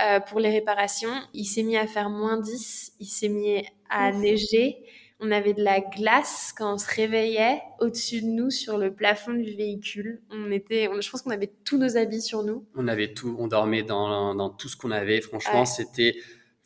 Euh, 0.01 0.21
pour 0.21 0.41
les 0.41 0.49
réparations. 0.49 1.13
Il 1.35 1.45
s'est 1.45 1.63
mis 1.63 1.77
à 1.77 1.87
faire 1.87 2.09
moins 2.09 2.41
10, 2.41 2.95
il 2.99 3.07
s'est 3.07 3.29
mis 3.29 3.63
à 3.91 4.11
neiger. 4.11 4.79
On 5.21 5.31
avait 5.31 5.53
de 5.53 5.63
la 5.63 5.81
glace 5.81 6.55
quand 6.57 6.75
on 6.75 6.79
se 6.79 6.87
réveillait 6.93 7.61
au-dessus 7.79 8.23
de 8.23 8.27
nous 8.27 8.51
sur 8.51 8.79
le 8.79 8.93
plafond 8.93 9.35
du 9.35 9.55
véhicule. 9.55 10.23
On 10.31 10.51
était, 10.51 10.89
je 10.99 11.11
pense 11.11 11.21
qu'on 11.21 11.31
avait 11.31 11.53
tous 11.65 11.77
nos 11.77 11.99
habits 11.99 12.23
sur 12.23 12.43
nous. 12.43 12.65
On 12.75 12.89
avait 12.89 13.13
tout, 13.13 13.37
on 13.39 13.49
dormait 13.49 13.83
dans, 13.83 14.35
dans 14.35 14.49
tout 14.49 14.69
ce 14.69 14.79
qu'on 14.79 14.91
avait. 14.91 15.21
Franchement, 15.21 15.67
c'était, 15.67 16.17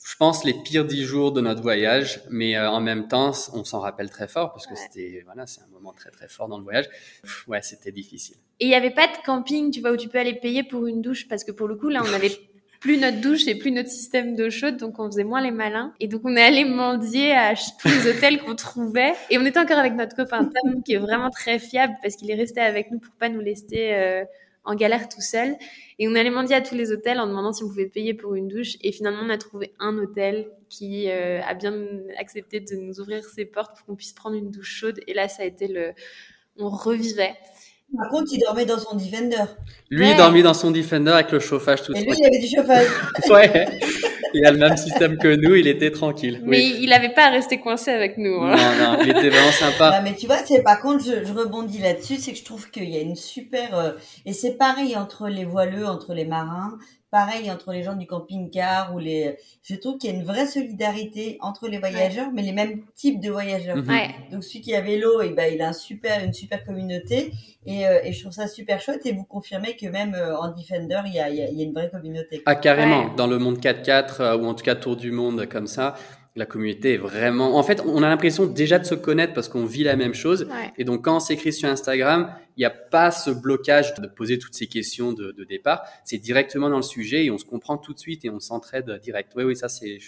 je 0.06 0.14
pense, 0.14 0.44
les 0.44 0.54
pires 0.54 0.84
dix 0.84 1.02
jours 1.02 1.32
de 1.32 1.40
notre 1.40 1.62
voyage, 1.62 2.20
mais 2.30 2.56
euh, 2.56 2.70
en 2.70 2.80
même 2.80 3.08
temps, 3.08 3.32
on 3.52 3.64
s'en 3.64 3.80
rappelle 3.80 4.08
très 4.08 4.28
fort 4.28 4.52
parce 4.52 4.64
que 4.68 4.76
c'était, 4.76 5.22
voilà, 5.24 5.48
c'est 5.48 5.62
un 5.62 5.66
moment 5.72 5.92
très 5.92 6.10
très 6.10 6.28
fort 6.28 6.46
dans 6.46 6.58
le 6.58 6.62
voyage. 6.62 6.88
ouais, 7.48 7.60
c'était 7.60 7.90
difficile. 7.90 8.36
Et 8.60 8.66
il 8.66 8.68
n'y 8.68 8.76
avait 8.76 8.92
pas 8.92 9.08
de 9.08 9.16
camping, 9.24 9.72
tu 9.72 9.80
vois, 9.80 9.90
où 9.90 9.96
tu 9.96 10.08
peux 10.08 10.18
aller 10.18 10.34
payer 10.34 10.62
pour 10.62 10.86
une 10.86 11.02
douche? 11.02 11.26
Parce 11.26 11.42
que 11.42 11.50
pour 11.50 11.66
le 11.66 11.74
coup, 11.74 11.88
là, 11.88 12.02
on 12.04 12.12
avait 12.12 12.30
plus 12.80 12.98
notre 12.98 13.20
douche 13.20 13.48
et 13.48 13.56
plus 13.56 13.72
notre 13.72 13.88
système 13.88 14.36
d'eau 14.36 14.48
chaude, 14.48 14.76
donc 14.76 15.00
on 15.00 15.06
faisait 15.10 15.24
moins 15.24 15.40
les 15.40 15.50
malins. 15.50 15.92
Et 15.98 16.06
donc 16.06 16.20
on 16.24 16.36
est 16.36 16.42
allé 16.42 16.64
mendier 16.64 17.32
à 17.32 17.54
tous 17.54 17.88
les 17.88 18.08
hôtels 18.08 18.40
qu'on 18.40 18.54
trouvait. 18.54 19.12
Et 19.30 19.38
on 19.38 19.44
était 19.44 19.58
encore 19.58 19.78
avec 19.78 19.94
notre 19.94 20.14
copain 20.14 20.44
Tom, 20.44 20.84
qui 20.84 20.92
est 20.92 20.98
vraiment 20.98 21.30
très 21.30 21.58
fiable 21.58 21.94
parce 22.00 22.14
qu'il 22.14 22.30
est 22.30 22.36
resté 22.36 22.60
avec 22.60 22.92
nous 22.92 23.00
pour 23.00 23.14
pas 23.16 23.28
nous 23.28 23.40
laisser 23.40 23.90
euh, 23.92 24.24
en 24.62 24.76
galère 24.76 25.08
tout 25.08 25.20
seul. 25.20 25.56
Et 25.98 26.09
on 26.09 26.14
allait 26.14 26.30
mendier 26.30 26.56
à 26.56 26.61
tous 26.61 26.74
les 26.74 26.92
hôtels 26.92 27.18
en 27.18 27.26
demandant 27.26 27.52
si 27.52 27.64
on 27.64 27.68
pouvait 27.68 27.87
payer 27.87 28.12
pour 28.12 28.35
une 28.35 28.48
douche. 28.48 28.76
Et 28.82 28.92
finalement, 28.92 29.22
on 29.24 29.30
a 29.30 29.38
trouvé 29.38 29.72
un 29.78 29.96
hôtel 29.96 30.48
qui 30.68 31.09
euh, 31.09 31.40
a 31.42 31.54
bien 31.54 31.74
accepté 32.18 32.61
de 32.61 32.76
nous 32.76 33.00
ouvrir 33.00 33.24
ses 33.24 33.46
portes 33.46 33.76
pour 33.76 33.87
qu'on 33.87 33.96
puisse 33.96 34.12
prendre 34.12 34.37
une 34.37 34.50
douche 34.50 34.70
chaude. 34.70 35.00
Et 35.06 35.14
là, 35.14 35.28
ça 35.28 35.42
a 35.42 35.46
été 35.46 35.68
le, 35.68 35.92
on 36.59 36.68
revivait. 36.68 37.35
Par 37.96 38.11
contre, 38.11 38.30
il 38.32 38.40
dormait 38.40 38.66
dans 38.66 38.78
son 38.78 38.96
Defender. 38.96 39.44
Lui, 39.90 40.11
il 40.11 40.16
dormait 40.16 40.42
dans 40.42 40.54
son 40.54 40.70
Defender 40.70 41.12
avec 41.12 41.30
le 41.32 41.38
chauffage 41.38 41.82
tout 41.82 41.94
Et 41.94 42.00
lui, 42.00 42.12
il 42.14 42.26
avait 42.26 42.40
du 42.40 42.48
chauffage. 42.48 42.88
ouais. 43.30 43.66
Il 44.37 44.46
a 44.46 44.51
le 44.51 44.59
même 44.59 44.77
système 44.77 45.16
que 45.16 45.35
nous, 45.35 45.55
il 45.55 45.66
était 45.66 45.90
tranquille. 45.90 46.40
Mais 46.44 46.64
il 46.64 46.90
n'avait 46.90 47.12
pas 47.12 47.27
à 47.27 47.31
rester 47.31 47.59
coincé 47.59 47.90
avec 47.90 48.18
nous. 48.18 48.42
Hein. 48.42 48.55
Non, 48.57 48.92
non, 48.92 48.99
il 49.03 49.11
était 49.11 49.31
vraiment 49.31 49.53
sympa. 49.53 50.01
mais 50.03 50.14
tu 50.14 50.27
vois, 50.27 50.38
c'est 50.44 50.62
par 50.62 50.81
contre, 50.81 51.05
je, 51.05 51.25
je 51.25 51.33
rebondis 51.33 51.79
là-dessus, 51.79 52.16
c'est 52.16 52.33
que 52.33 52.38
je 52.38 52.44
trouve 52.44 52.70
qu'il 52.70 52.90
y 52.90 52.96
a 52.96 53.01
une 53.01 53.16
super 53.16 53.79
euh, 53.79 53.92
et 54.27 54.33
c'est 54.33 54.57
pareil 54.59 54.96
entre 54.96 55.29
les 55.29 55.44
voileux, 55.44 55.87
entre 55.87 56.14
les 56.14 56.25
marins 56.25 56.79
pareil 57.16 57.50
entre 57.50 57.72
les 57.72 57.83
gens 57.83 57.94
du 57.94 58.07
camping-car 58.07 58.94
ou 58.94 58.98
les. 58.98 59.38
Je 59.62 59.74
trouve 59.74 59.96
qu'il 59.96 60.11
y 60.11 60.12
a 60.12 60.16
une 60.16 60.24
vraie 60.24 60.46
solidarité 60.46 61.38
entre 61.40 61.66
les 61.66 61.79
voyageurs, 61.79 62.29
mais 62.35 62.42
les 62.42 62.52
mêmes 62.52 62.83
types 62.94 63.20
de 63.20 63.31
voyageurs. 63.31 63.79
Ouais. 63.88 64.11
Donc 64.31 64.44
celui 64.44 64.61
qui 64.61 64.74
a 64.74 64.83
vélo, 64.83 65.22
et 65.22 65.29
eh 65.29 65.31
ben 65.31 65.50
il 65.50 65.62
a 65.62 65.68
un 65.68 65.72
super, 65.72 66.22
une 66.22 66.35
super 66.35 66.62
communauté 66.62 67.33
et, 67.64 67.87
euh, 67.87 68.00
et, 68.05 68.12
je 68.12 68.20
trouve 68.20 68.35
ça 68.35 68.48
super 68.48 68.83
chouette. 68.83 69.07
Et 69.07 69.12
vous 69.12 69.24
confirmez 69.24 69.76
que 69.76 69.87
même 69.87 70.14
euh, 70.14 70.37
en 70.37 70.52
Defender, 70.52 71.00
il 71.07 71.14
y 71.14 71.18
a, 71.18 71.31
il 71.31 71.37
y 71.37 71.62
a, 71.62 71.64
une 71.64 71.72
vraie 71.72 71.88
communauté. 71.88 72.42
Ah 72.44 72.55
carrément. 72.55 73.14
Dans 73.14 73.26
le 73.26 73.38
monde 73.38 73.59
4x4 73.61 74.20
euh, 74.20 74.37
ou 74.37 74.44
en 74.44 74.52
tout 74.55 74.64
cas 74.64 74.74
tour 74.74 74.96
du 74.96 75.11
monde 75.11 75.46
comme 75.46 75.66
ça, 75.66 75.94
la 76.37 76.46
communauté 76.46 76.94
est 76.94 76.99
vraiment. 76.99 77.57
En 77.57 77.62
fait, 77.62 77.83
on 77.87 78.03
a 78.03 78.09
l'impression 78.09 78.46
déjà 78.46 78.79
de 78.79 78.85
se 78.85 78.94
connaître 78.94 79.33
parce 79.33 79.49
qu'on 79.49 79.64
vit 79.64 79.83
la 79.83 79.96
même 79.96 80.14
chose. 80.14 80.44
Ouais. 80.44 80.72
Et 80.77 80.85
donc, 80.85 81.05
quand 81.05 81.16
on 81.16 81.20
s'écrit 81.20 81.53
sur 81.53 81.68
Instagram, 81.68 82.31
il 82.57 82.61
n'y 82.61 82.66
a 82.66 82.70
pas 82.70 83.11
ce 83.11 83.31
blocage 83.31 83.94
de 83.94 84.07
poser 84.07 84.38
toutes 84.38 84.55
ces 84.55 84.66
questions 84.66 85.12
de, 85.12 85.33
de 85.33 85.44
départ. 85.44 85.83
C'est 86.05 86.18
directement 86.18 86.68
dans 86.68 86.77
le 86.77 86.83
sujet 86.83 87.25
et 87.25 87.31
on 87.31 87.38
se 87.38 87.44
comprend 87.44 87.79
tout 87.79 87.94
de 87.94 87.99
suite 87.99 88.25
et 88.25 88.31
on 88.31 88.38
s'entraide 88.38 89.01
direct. 89.03 89.33
Oui, 89.35 89.44
oui, 89.44 89.57
ça 89.57 89.68
c'est. 89.68 89.99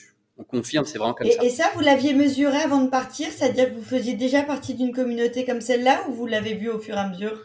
On 0.40 0.44
confirme, 0.44 0.84
c'est 0.84 0.98
vraiment 0.98 1.14
comme 1.14 1.26
et, 1.26 1.32
ça. 1.32 1.42
Et 1.42 1.50
ça, 1.50 1.64
vous 1.74 1.80
l'aviez 1.80 2.14
mesuré 2.14 2.58
avant 2.58 2.82
de 2.82 2.90
partir, 2.90 3.26
c'est-à-dire 3.28 3.70
que 3.70 3.74
vous 3.74 3.82
faisiez 3.82 4.14
déjà 4.14 4.42
partie 4.42 4.74
d'une 4.74 4.92
communauté 4.92 5.44
comme 5.44 5.60
celle-là 5.60 6.04
ou 6.08 6.12
vous 6.12 6.26
l'avez 6.26 6.54
vu 6.54 6.68
au 6.68 6.78
fur 6.78 6.94
et 6.94 6.98
à 6.98 7.08
mesure? 7.08 7.42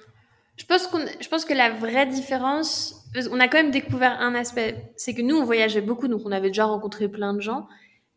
Je 0.58 0.66
pense, 0.66 0.86
qu'on, 0.86 1.00
je 1.20 1.28
pense 1.28 1.46
que 1.46 1.56
la 1.56 1.72
vraie 1.72 2.06
différence, 2.06 3.04
on 3.32 3.40
a 3.40 3.48
quand 3.48 3.58
même 3.58 3.72
découvert 3.72 4.20
un 4.20 4.36
aspect, 4.36 4.76
c'est 4.96 5.16
que 5.16 5.24
nous, 5.24 5.36
on 5.36 5.44
voyageait 5.44 5.82
beaucoup, 5.82 6.08
donc 6.08 6.22
on 6.26 6.32
avait 6.32 6.50
déjà 6.50 6.66
rencontré 6.66 7.08
plein 7.08 7.34
de 7.34 7.42
gens. 7.42 7.66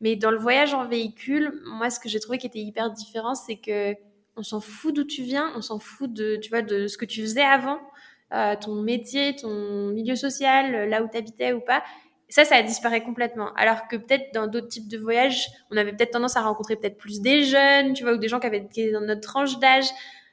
Mais 0.00 0.16
dans 0.16 0.30
le 0.30 0.38
voyage 0.38 0.74
en 0.74 0.86
véhicule, 0.86 1.60
moi, 1.64 1.90
ce 1.90 1.98
que 1.98 2.08
j'ai 2.08 2.20
trouvé 2.20 2.38
qui 2.38 2.46
était 2.46 2.60
hyper 2.60 2.90
différent, 2.90 3.34
c'est 3.34 3.56
que 3.56 3.94
on 4.36 4.42
s'en 4.42 4.60
fout 4.60 4.94
d'où 4.94 5.04
tu 5.04 5.22
viens, 5.22 5.50
on 5.56 5.62
s'en 5.62 5.78
fout 5.78 6.12
de, 6.12 6.36
tu 6.36 6.50
vois, 6.50 6.62
de 6.62 6.86
ce 6.88 6.98
que 6.98 7.06
tu 7.06 7.22
faisais 7.22 7.42
avant, 7.42 7.80
euh, 8.34 8.54
ton 8.56 8.74
métier, 8.82 9.34
ton 9.34 9.88
milieu 9.88 10.14
social, 10.14 10.88
là 10.90 11.02
où 11.02 11.08
tu 11.08 11.16
habitais 11.16 11.52
ou 11.52 11.60
pas. 11.60 11.82
Ça, 12.28 12.44
ça 12.44 12.56
a 12.56 12.62
disparu 12.62 13.02
complètement. 13.02 13.52
Alors 13.54 13.86
que 13.88 13.96
peut-être 13.96 14.34
dans 14.34 14.46
d'autres 14.46 14.68
types 14.68 14.88
de 14.88 14.98
voyages, 14.98 15.46
on 15.70 15.76
avait 15.76 15.92
peut-être 15.92 16.10
tendance 16.10 16.36
à 16.36 16.42
rencontrer 16.42 16.76
peut-être 16.76 16.98
plus 16.98 17.20
des 17.20 17.44
jeunes, 17.44 17.94
tu 17.94 18.02
vois, 18.02 18.14
ou 18.14 18.18
des 18.18 18.28
gens 18.28 18.40
qui 18.40 18.46
avaient 18.46 18.66
qui 18.66 18.82
étaient 18.82 18.92
dans 18.92 19.00
notre 19.00 19.20
tranche 19.20 19.58
d'âge. 19.58 19.86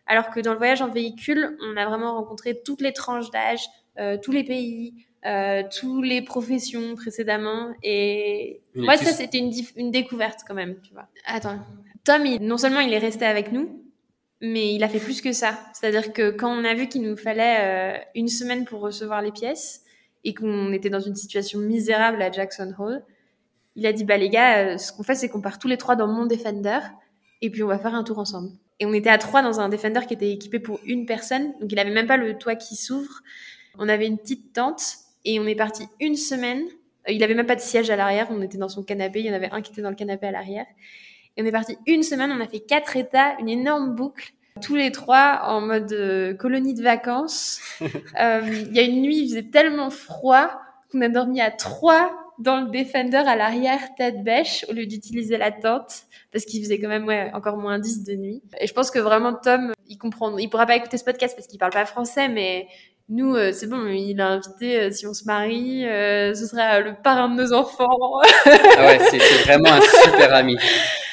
Alors 0.07 0.31
que 0.31 0.39
dans 0.39 0.51
le 0.51 0.57
voyage 0.57 0.81
en 0.81 0.89
véhicule, 0.89 1.55
on 1.61 1.77
a 1.77 1.85
vraiment 1.85 2.15
rencontré 2.15 2.61
toutes 2.65 2.81
les 2.81 2.93
tranches 2.93 3.29
d'âge, 3.31 3.65
euh, 3.99 4.17
tous 4.21 4.31
les 4.31 4.43
pays, 4.43 5.05
euh, 5.25 5.63
toutes 5.79 6.05
les 6.05 6.21
professions 6.21 6.95
précédemment. 6.95 7.73
Et 7.83 8.61
moi, 8.75 8.97
ça, 8.97 9.11
c'était 9.11 9.37
une, 9.37 9.51
une 9.77 9.91
découverte 9.91 10.41
quand 10.47 10.53
même, 10.53 10.75
tu 10.81 10.93
vois. 10.93 11.07
Attends. 11.25 11.59
Tom, 12.03 12.25
il- 12.25 12.41
non 12.41 12.57
seulement 12.57 12.81
il 12.81 12.91
est 12.93 12.97
resté 12.99 13.25
avec 13.25 13.51
nous, 13.51 13.81
mais 14.41 14.73
il 14.75 14.83
a 14.83 14.89
fait 14.89 14.99
plus 14.99 15.21
que 15.21 15.31
ça. 15.31 15.57
C'est-à-dire 15.73 16.11
que 16.11 16.31
quand 16.31 16.51
on 16.51 16.65
a 16.65 16.73
vu 16.73 16.87
qu'il 16.87 17.01
nous 17.03 17.15
fallait 17.15 17.57
euh, 17.59 17.97
une 18.15 18.27
semaine 18.27 18.65
pour 18.65 18.81
recevoir 18.81 19.21
les 19.21 19.31
pièces 19.31 19.83
et 20.25 20.33
qu'on 20.33 20.73
était 20.73 20.89
dans 20.89 20.99
une 20.99 21.15
situation 21.15 21.59
misérable 21.59 22.21
à 22.21 22.29
Jackson 22.31 22.73
Hole, 22.77 23.03
il 23.75 23.85
a 23.85 23.93
dit 23.93 24.03
bah 24.03 24.17
les 24.17 24.29
gars, 24.29 24.77
ce 24.77 24.91
qu'on 24.91 25.03
fait 25.03 25.15
c'est 25.15 25.29
qu'on 25.29 25.41
part 25.41 25.59
tous 25.59 25.67
les 25.67 25.77
trois 25.77 25.95
dans 25.95 26.07
mon 26.07 26.25
Defender 26.25 26.79
et 27.41 27.49
puis 27.49 27.63
on 27.63 27.67
va 27.67 27.79
faire 27.79 27.95
un 27.95 28.03
tour 28.03 28.19
ensemble. 28.19 28.49
Et 28.79 28.85
on 28.85 28.93
était 28.93 29.09
à 29.09 29.17
trois 29.17 29.41
dans 29.41 29.59
un 29.61 29.69
Defender 29.69 30.01
qui 30.07 30.13
était 30.13 30.31
équipé 30.31 30.59
pour 30.59 30.79
une 30.85 31.05
personne, 31.05 31.53
donc 31.61 31.71
il 31.71 31.79
avait 31.79 31.89
même 31.93 32.07
pas 32.07 32.17
le 32.17 32.37
toit 32.37 32.55
qui 32.55 32.75
s'ouvre. 32.75 33.21
On 33.79 33.87
avait 33.89 34.07
une 34.07 34.17
petite 34.17 34.53
tente 34.53 34.83
et 35.25 35.39
on 35.39 35.45
est 35.45 35.55
parti 35.55 35.87
une 35.99 36.15
semaine. 36.15 36.63
Il 37.07 37.23
avait 37.23 37.35
même 37.35 37.45
pas 37.45 37.55
de 37.55 37.61
siège 37.61 37.89
à 37.89 37.95
l'arrière, 37.95 38.27
on 38.31 38.41
était 38.41 38.57
dans 38.57 38.69
son 38.69 38.83
canapé, 38.83 39.19
il 39.19 39.25
y 39.25 39.29
en 39.29 39.33
avait 39.33 39.49
un 39.51 39.61
qui 39.61 39.71
était 39.71 39.81
dans 39.81 39.89
le 39.89 39.95
canapé 39.95 40.27
à 40.27 40.31
l'arrière. 40.31 40.65
Et 41.35 41.41
on 41.41 41.45
est 41.45 41.51
parti 41.51 41.77
une 41.87 42.03
semaine, 42.03 42.31
on 42.31 42.39
a 42.39 42.47
fait 42.47 42.61
quatre 42.61 42.95
états, 42.95 43.35
une 43.39 43.49
énorme 43.49 43.95
boucle, 43.95 44.33
tous 44.61 44.75
les 44.75 44.91
trois 44.91 45.41
en 45.45 45.61
mode 45.61 45.91
euh, 45.91 46.33
colonie 46.33 46.73
de 46.73 46.83
vacances. 46.83 47.59
Euh, 48.19 48.41
il 48.45 48.75
y 48.75 48.79
a 48.79 48.83
une 48.83 49.01
nuit, 49.01 49.17
il 49.17 49.29
faisait 49.29 49.49
tellement 49.49 49.89
froid 49.89 50.51
qu'on 50.91 51.01
a 51.01 51.09
dormi 51.09 51.41
à 51.41 51.49
trois 51.49 52.11
dans 52.39 52.61
le 52.61 52.69
Defender 52.69 53.17
à 53.17 53.35
l'arrière, 53.35 53.79
tête 53.95 54.23
bêche, 54.23 54.65
au 54.69 54.73
lieu 54.73 54.85
d'utiliser 54.85 55.37
la 55.37 55.51
tente, 55.51 56.03
parce 56.31 56.45
qu'il 56.45 56.63
faisait 56.63 56.79
quand 56.79 56.87
même 56.87 57.05
ouais, 57.05 57.31
encore 57.33 57.57
moins 57.57 57.79
10 57.79 58.03
de 58.03 58.13
nuit. 58.13 58.43
Et 58.59 58.67
je 58.67 58.73
pense 58.73 58.91
que 58.91 58.99
vraiment 58.99 59.33
Tom, 59.33 59.73
il 59.87 59.97
comprend, 59.97 60.37
il 60.37 60.49
pourra 60.49 60.65
pas 60.65 60.75
écouter 60.75 60.97
ce 60.97 61.03
podcast 61.03 61.35
parce 61.35 61.47
qu'il 61.47 61.59
parle 61.59 61.71
pas 61.71 61.85
français, 61.85 62.29
mais 62.29 62.67
nous, 63.13 63.35
euh, 63.35 63.51
c'est 63.51 63.67
bon, 63.67 63.85
il 63.87 64.19
a 64.19 64.29
invité, 64.29 64.79
euh, 64.79 64.91
si 64.91 65.05
on 65.05 65.13
se 65.13 65.25
marie, 65.25 65.85
euh, 65.85 66.33
ce 66.33 66.47
sera 66.47 66.79
le 66.79 66.95
parrain 66.95 67.29
de 67.29 67.39
nos 67.39 67.53
enfants. 67.53 68.19
ah 68.45 68.87
ouais, 68.87 68.99
c'est 69.07 69.19
vraiment 69.43 69.73
un 69.73 69.81
super 70.03 70.33
ami. 70.33 70.57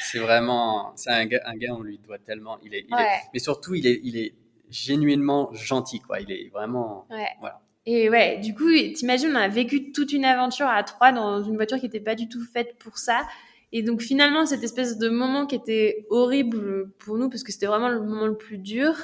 C'est 0.01 0.17
vraiment, 0.17 0.93
c'est 0.95 1.11
un 1.11 1.25
gars, 1.27 1.41
un 1.45 1.55
gars, 1.55 1.75
on 1.77 1.81
lui 1.81 1.99
doit 1.99 2.17
tellement. 2.17 2.57
Il 2.63 2.73
est, 2.73 2.85
il 2.89 2.95
est, 2.95 3.21
mais 3.31 3.39
surtout, 3.39 3.75
il 3.75 3.85
est, 3.85 4.01
il 4.03 4.17
est 4.17 4.33
genuinement 4.71 5.53
gentil, 5.53 5.99
quoi. 5.99 6.19
Il 6.19 6.31
est 6.31 6.49
vraiment, 6.51 7.05
ouais. 7.11 7.27
voilà. 7.39 7.61
Et 7.85 8.09
ouais, 8.09 8.39
du 8.39 8.55
coup, 8.55 8.71
t'imagines, 8.95 9.29
on 9.31 9.35
a 9.35 9.47
vécu 9.47 9.91
toute 9.91 10.11
une 10.11 10.25
aventure 10.25 10.67
à 10.67 10.81
trois 10.83 11.11
dans 11.11 11.43
une 11.43 11.55
voiture 11.55 11.77
qui 11.77 11.85
n'était 11.85 11.99
pas 11.99 12.15
du 12.15 12.27
tout 12.27 12.43
faite 12.43 12.77
pour 12.79 12.97
ça. 12.97 13.27
Et 13.73 13.83
donc 13.83 14.01
finalement, 14.01 14.45
cette 14.47 14.63
espèce 14.63 14.97
de 14.97 15.07
moment 15.07 15.45
qui 15.45 15.55
était 15.55 16.05
horrible 16.09 16.91
pour 16.97 17.17
nous, 17.17 17.29
parce 17.29 17.43
que 17.43 17.51
c'était 17.51 17.67
vraiment 17.67 17.89
le 17.89 18.01
moment 18.01 18.25
le 18.25 18.37
plus 18.37 18.57
dur, 18.57 18.95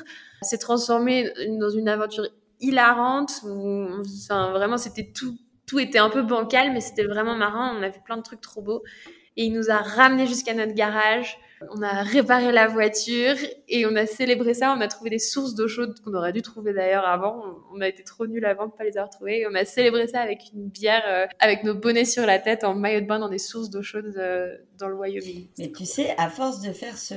s'est 0.42 0.58
transformé 0.58 1.32
dans 1.60 1.70
une 1.70 1.88
aventure 1.88 2.28
hilarante. 2.60 3.42
Où, 3.44 3.88
enfin, 4.24 4.52
vraiment, 4.52 4.78
c'était 4.78 5.12
tout, 5.14 5.38
tout 5.66 5.80
était 5.80 6.00
un 6.00 6.10
peu 6.10 6.22
bancal, 6.22 6.72
mais 6.74 6.82
c'était 6.82 7.06
vraiment 7.06 7.36
marrant. 7.36 7.76
On 7.78 7.84
a 7.84 7.92
fait 7.92 8.04
plein 8.04 8.18
de 8.18 8.24
trucs 8.24 8.42
trop 8.42 8.62
beaux. 8.62 8.84
Et 9.36 9.46
il 9.46 9.54
nous 9.54 9.70
a 9.70 9.78
ramenés 9.78 10.28
jusqu'à 10.28 10.54
notre 10.54 10.74
garage. 10.74 11.38
On 11.72 11.82
a 11.82 12.04
réparé 12.04 12.52
la 12.52 12.68
voiture 12.68 13.36
et 13.68 13.86
on 13.86 13.96
a 13.96 14.06
célébré 14.06 14.54
ça. 14.54 14.76
On 14.78 14.82
a 14.82 14.88
trouvé 14.88 15.10
des 15.10 15.20
sources 15.20 15.56
d'eau 15.56 15.68
chaude 15.68 16.00
qu'on 16.04 16.14
aurait 16.14 16.34
dû 16.34 16.42
trouver 16.42 16.74
d'ailleurs 16.74 17.06
avant. 17.06 17.44
On 17.74 17.82
a 17.82 17.88
été 17.88 18.04
trop 18.04 18.28
nuls 18.28 18.46
avant 18.46 18.68
de 18.68 18.72
pas 18.72 18.84
les 18.84 18.98
avoir 18.98 19.10
trouvées. 19.10 19.40
Et 19.40 19.48
on 19.48 19.56
a 19.56 19.66
célébré 19.66 20.08
ça 20.08 20.22
avec 20.22 20.52
une 20.54 20.68
bière, 20.68 21.04
euh, 21.08 21.26
avec 21.40 21.64
nos 21.64 21.74
bonnets 21.74 22.06
sur 22.06 22.26
la 22.26 22.40
tête, 22.40 22.64
en 22.64 22.76
maillot 22.76 23.02
de 23.02 23.06
bain 23.06 23.20
dans 23.20 23.30
des 23.30 23.40
sources 23.40 23.70
d'eau 23.70 23.82
chaude 23.82 24.14
euh, 24.18 24.56
dans 24.78 24.88
le 24.88 24.96
Wyoming. 24.96 25.48
Mais 25.58 25.72
tu 25.72 25.86
sais, 25.86 26.14
à 26.18 26.30
force 26.30 26.62
de 26.62 26.72
faire 26.72 26.98
ce, 26.98 27.16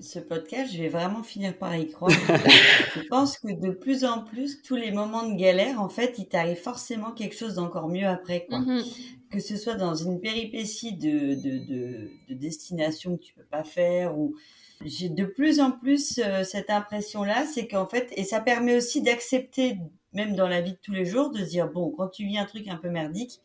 ce 0.00 0.18
podcast, 0.20 0.72
je 0.72 0.78
vais 0.78 0.88
vraiment 0.88 1.22
finir 1.22 1.56
par 1.56 1.74
y 1.76 1.88
croire. 1.88 2.10
je 2.96 3.06
pense 3.08 3.38
que 3.38 3.52
de 3.52 3.70
plus 3.70 4.04
en 4.04 4.22
plus, 4.22 4.62
tous 4.62 4.76
les 4.76 4.92
moments 4.92 5.28
de 5.28 5.36
galère, 5.36 5.80
en 5.80 5.88
fait, 5.88 6.14
il 6.18 6.26
t'arrive 6.26 6.56
forcément 6.56 7.10
quelque 7.10 7.36
chose 7.36 7.54
d'encore 7.54 7.88
mieux 7.88 8.06
après. 8.06 8.46
Quoi. 8.48 8.60
Mhm. 8.60 8.84
Que 9.30 9.38
ce 9.38 9.56
soit 9.56 9.74
dans 9.74 9.94
une 9.94 10.20
péripétie 10.20 10.96
de, 10.96 11.34
de, 11.34 11.58
de, 11.64 12.10
de 12.28 12.34
destination 12.34 13.16
que 13.16 13.22
tu 13.22 13.32
peux 13.32 13.44
pas 13.44 13.62
faire 13.62 13.79
ou 14.16 14.34
j'ai 14.84 15.08
de 15.08 15.24
plus 15.24 15.60
en 15.60 15.70
plus 15.72 16.18
euh, 16.24 16.42
cette 16.44 16.70
impression-là, 16.70 17.44
c'est 17.52 17.66
qu'en 17.68 17.86
fait, 17.86 18.08
et 18.16 18.24
ça 18.24 18.40
permet 18.40 18.76
aussi 18.76 19.02
d'accepter, 19.02 19.76
même 20.12 20.34
dans 20.34 20.48
la 20.48 20.60
vie 20.62 20.72
de 20.72 20.78
tous 20.82 20.92
les 20.92 21.04
jours, 21.04 21.30
de 21.30 21.38
se 21.40 21.50
dire, 21.50 21.68
bon, 21.68 21.90
quand 21.96 22.08
tu 22.08 22.24
vis 22.24 22.38
un 22.38 22.46
truc 22.46 22.66
un 22.68 22.76
peu 22.76 22.88
merdique, 22.88 23.40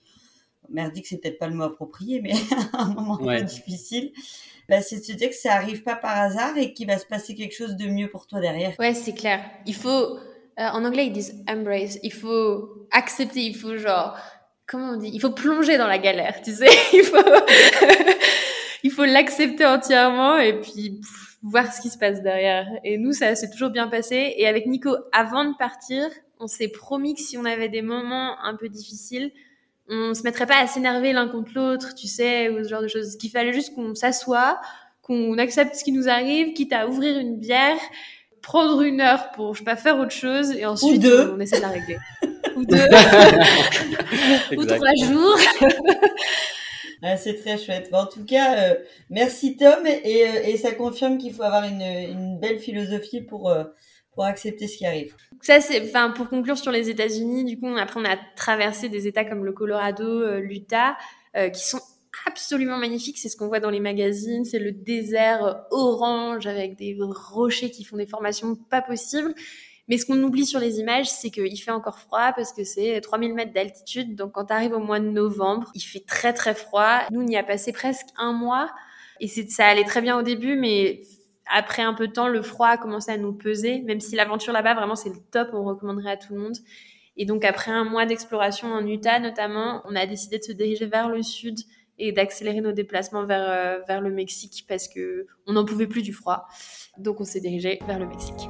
merdique, 0.69 1.05
c'est 1.07 1.17
peut-être 1.17 1.37
pas 1.37 1.47
le 1.47 1.53
mot 1.55 1.63
approprié, 1.65 2.21
mais 2.21 2.31
un 2.73 2.85
moment 2.93 3.17
Ouais. 3.21 3.35
un 3.35 3.39
peu 3.39 3.45
difficile, 3.45 4.11
bah, 4.69 4.81
c'est 4.81 4.97
de 4.99 5.03
se 5.03 5.11
dire 5.11 5.29
que 5.29 5.35
ça 5.35 5.53
arrive 5.53 5.83
pas 5.83 5.95
par 5.95 6.17
hasard 6.17 6.57
et 6.57 6.73
qu'il 6.73 6.87
va 6.87 6.97
se 6.97 7.05
passer 7.05 7.35
quelque 7.35 7.53
chose 7.55 7.75
de 7.75 7.85
mieux 7.87 8.09
pour 8.09 8.25
toi 8.27 8.39
derrière. 8.39 8.73
Ouais, 8.79 8.93
c'est 8.93 9.13
clair. 9.13 9.41
Il 9.67 9.75
faut, 9.75 9.89
euh, 10.17 10.17
en 10.57 10.85
anglais, 10.85 11.05
ils 11.07 11.11
disent 11.13 11.43
embrace. 11.47 11.99
Il 12.01 12.13
faut 12.13 12.87
accepter, 12.91 13.41
il 13.41 13.55
faut 13.55 13.77
genre, 13.77 14.17
comment 14.65 14.93
on 14.93 14.97
dit? 14.97 15.11
Il 15.13 15.19
faut 15.21 15.29
plonger 15.31 15.77
dans 15.77 15.85
la 15.87 15.99
galère, 15.99 16.41
tu 16.41 16.51
sais. 16.53 16.65
Il 16.93 17.03
faut, 17.03 17.17
il 18.85 18.91
faut 18.91 19.03
l'accepter 19.03 19.65
entièrement 19.65 20.37
et 20.37 20.61
puis 20.61 20.99
pff, 21.01 21.37
voir 21.41 21.73
ce 21.73 21.81
qui 21.81 21.89
se 21.89 21.97
passe 21.97 22.21
derrière. 22.21 22.67
Et 22.83 22.99
nous, 22.99 23.13
ça 23.13 23.33
s'est 23.33 23.49
toujours 23.49 23.71
bien 23.71 23.87
passé. 23.87 24.35
Et 24.37 24.47
avec 24.47 24.67
Nico, 24.67 24.95
avant 25.11 25.43
de 25.43 25.57
partir, 25.57 26.07
on 26.39 26.45
s'est 26.45 26.67
promis 26.67 27.15
que 27.15 27.21
si 27.21 27.35
on 27.35 27.45
avait 27.45 27.67
des 27.67 27.81
moments 27.81 28.39
un 28.43 28.55
peu 28.55 28.69
difficiles, 28.69 29.31
on 29.89 30.13
se 30.13 30.21
mettrait 30.21 30.45
pas 30.45 30.59
à 30.59 30.67
s'énerver 30.67 31.13
l'un 31.13 31.27
contre 31.27 31.51
l'autre, 31.55 31.95
tu 31.95 32.05
sais, 32.05 32.49
ou 32.49 32.63
ce 32.63 32.69
genre 32.69 32.83
de 32.83 32.87
choses. 32.87 33.17
Qu'il 33.17 33.31
fallait 33.31 33.53
juste 33.53 33.73
qu'on 33.73 33.95
s'assoie, 33.95 34.61
qu'on 35.01 35.39
accepte 35.39 35.73
ce 35.73 35.83
qui 35.83 35.91
nous 35.91 36.07
arrive, 36.07 36.53
quitte 36.53 36.71
à 36.71 36.87
ouvrir 36.87 37.17
une 37.17 37.39
bière, 37.39 37.79
prendre 38.43 38.83
une 38.83 39.01
heure 39.01 39.31
pour, 39.31 39.55
je 39.55 39.59
sais 39.59 39.65
pas, 39.65 39.77
faire 39.77 39.97
autre 39.97 40.11
chose, 40.11 40.51
et 40.51 40.67
ensuite, 40.67 41.01
deux. 41.01 41.33
on 41.35 41.39
essaie 41.39 41.57
de 41.57 41.63
la 41.63 41.69
régler. 41.69 41.97
Ou 42.55 42.65
deux, 42.65 42.77
ou 44.57 44.65
trois 44.65 44.95
jours. 45.03 45.39
Ah, 47.01 47.17
c'est 47.17 47.35
très 47.35 47.57
chouette. 47.57 47.89
En 47.93 48.05
tout 48.05 48.25
cas, 48.25 48.71
euh, 48.71 48.75
merci 49.09 49.57
Tom 49.57 49.85
et, 49.85 50.27
euh, 50.27 50.43
et 50.45 50.57
ça 50.57 50.71
confirme 50.71 51.17
qu'il 51.17 51.33
faut 51.33 51.43
avoir 51.43 51.63
une, 51.63 51.81
une 51.81 52.39
belle 52.39 52.59
philosophie 52.59 53.21
pour, 53.21 53.49
euh, 53.49 53.63
pour 54.13 54.25
accepter 54.25 54.67
ce 54.67 54.77
qui 54.77 54.85
arrive. 54.85 55.15
Ça, 55.41 55.61
c'est, 55.61 55.91
pour 56.15 56.29
conclure 56.29 56.57
sur 56.57 56.71
les 56.71 56.89
États-Unis, 56.89 57.43
du 57.45 57.59
coup, 57.59 57.67
après, 57.77 57.99
on 57.99 58.05
a 58.05 58.17
traversé 58.35 58.89
des 58.89 59.07
États 59.07 59.25
comme 59.25 59.45
le 59.45 59.53
Colorado, 59.53 60.39
l'Utah, 60.39 60.97
qui 61.53 61.63
sont 61.63 61.81
absolument 62.25 62.77
magnifiques. 62.77 63.19
C'est 63.19 63.29
ce 63.29 63.35
qu'on 63.35 63.47
voit 63.47 63.59
dans 63.59 63.69
les 63.69 63.81
magazines. 63.81 64.45
C'est 64.45 64.59
le 64.59 64.71
désert 64.71 65.65
orange 65.69 66.47
avec 66.47 66.77
des 66.77 66.97
rochers 66.99 67.69
qui 67.69 67.83
font 67.83 67.97
des 67.97 68.07
formations 68.07 68.55
pas 68.55 68.81
possibles. 68.81 69.35
Mais 69.87 69.97
ce 69.97 70.05
qu'on 70.05 70.21
oublie 70.23 70.45
sur 70.45 70.59
les 70.59 70.79
images, 70.79 71.09
c'est 71.09 71.29
qu'il 71.29 71.61
fait 71.61 71.71
encore 71.71 71.99
froid 71.99 72.33
parce 72.35 72.53
que 72.53 72.63
c'est 72.63 72.99
3000 73.01 73.33
mètres 73.33 73.53
d'altitude. 73.53 74.15
Donc, 74.15 74.31
quand 74.31 74.45
tu 74.45 74.53
arrives 74.53 74.73
au 74.73 74.79
mois 74.79 74.99
de 74.99 75.09
novembre, 75.09 75.69
il 75.75 75.81
fait 75.81 76.03
très, 76.05 76.33
très 76.33 76.55
froid. 76.55 77.01
Nous, 77.11 77.21
on 77.21 77.27
y 77.27 77.37
a 77.37 77.43
passé 77.43 77.71
presque 77.71 78.07
un 78.17 78.33
mois. 78.33 78.71
Et 79.19 79.27
ça 79.27 79.67
allait 79.67 79.83
très 79.83 80.01
bien 80.01 80.17
au 80.17 80.23
début, 80.23 80.55
mais 80.55 81.01
après 81.51 81.83
un 81.83 81.93
peu 81.93 82.07
de 82.07 82.13
temps, 82.13 82.27
le 82.27 82.41
froid 82.41 82.67
a 82.67 82.77
commencé 82.77 83.11
à 83.11 83.17
nous 83.17 83.33
peser, 83.33 83.81
même 83.81 83.99
si 83.99 84.15
l'aventure 84.15 84.51
là-bas, 84.51 84.73
vraiment, 84.73 84.95
c'est 84.95 85.09
le 85.09 85.19
top, 85.31 85.49
on 85.53 85.63
recommanderait 85.63 86.11
à 86.11 86.17
tout 86.17 86.33
le 86.33 86.39
monde. 86.39 86.57
Et 87.17 87.25
donc, 87.25 87.45
après 87.45 87.71
un 87.71 87.85
mois 87.85 88.05
d'exploration 88.05 88.73
en 88.73 88.85
Utah, 88.85 89.19
notamment, 89.19 89.81
on 89.85 89.95
a 89.95 90.05
décidé 90.05 90.39
de 90.39 90.43
se 90.43 90.51
diriger 90.51 90.85
vers 90.85 91.07
le 91.07 91.23
sud 91.23 91.57
et 91.97 92.11
d'accélérer 92.11 92.59
nos 92.59 92.73
déplacements 92.73 93.25
vers, 93.25 93.49
euh, 93.49 93.79
vers 93.87 94.01
le 94.01 94.09
Mexique 94.11 94.65
parce 94.67 94.89
que 94.89 95.27
on 95.47 95.53
n'en 95.53 95.63
pouvait 95.63 95.87
plus 95.87 96.01
du 96.01 96.11
froid. 96.11 96.47
Donc, 96.97 97.21
on 97.21 97.25
s'est 97.25 97.39
dirigé 97.39 97.79
vers 97.87 97.99
le 97.99 98.07
Mexique. 98.07 98.49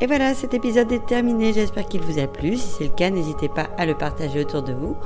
Et 0.00 0.06
voilà, 0.06 0.34
cet 0.34 0.52
épisode 0.52 0.92
est 0.92 1.06
terminé. 1.06 1.54
J'espère 1.54 1.86
qu'il 1.86 2.02
vous 2.02 2.18
a 2.18 2.26
plu. 2.26 2.56
Si 2.56 2.68
c'est 2.68 2.84
le 2.84 2.90
cas, 2.90 3.08
n'hésitez 3.08 3.48
pas 3.48 3.70
à 3.78 3.86
le 3.86 3.94
partager 3.94 4.40
autour 4.40 4.62
de 4.62 4.74
vous. 4.74 4.96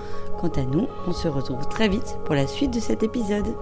Quant 0.41 0.49
à 0.49 0.63
nous, 0.63 0.89
on 1.07 1.13
se 1.13 1.29
retrouve 1.29 1.69
très 1.69 1.89
vite 1.89 2.19
pour 2.25 2.35
la 2.35 2.47
suite 2.47 2.73
de 2.73 2.81
cet 2.81 3.03
épisode. 3.03 3.55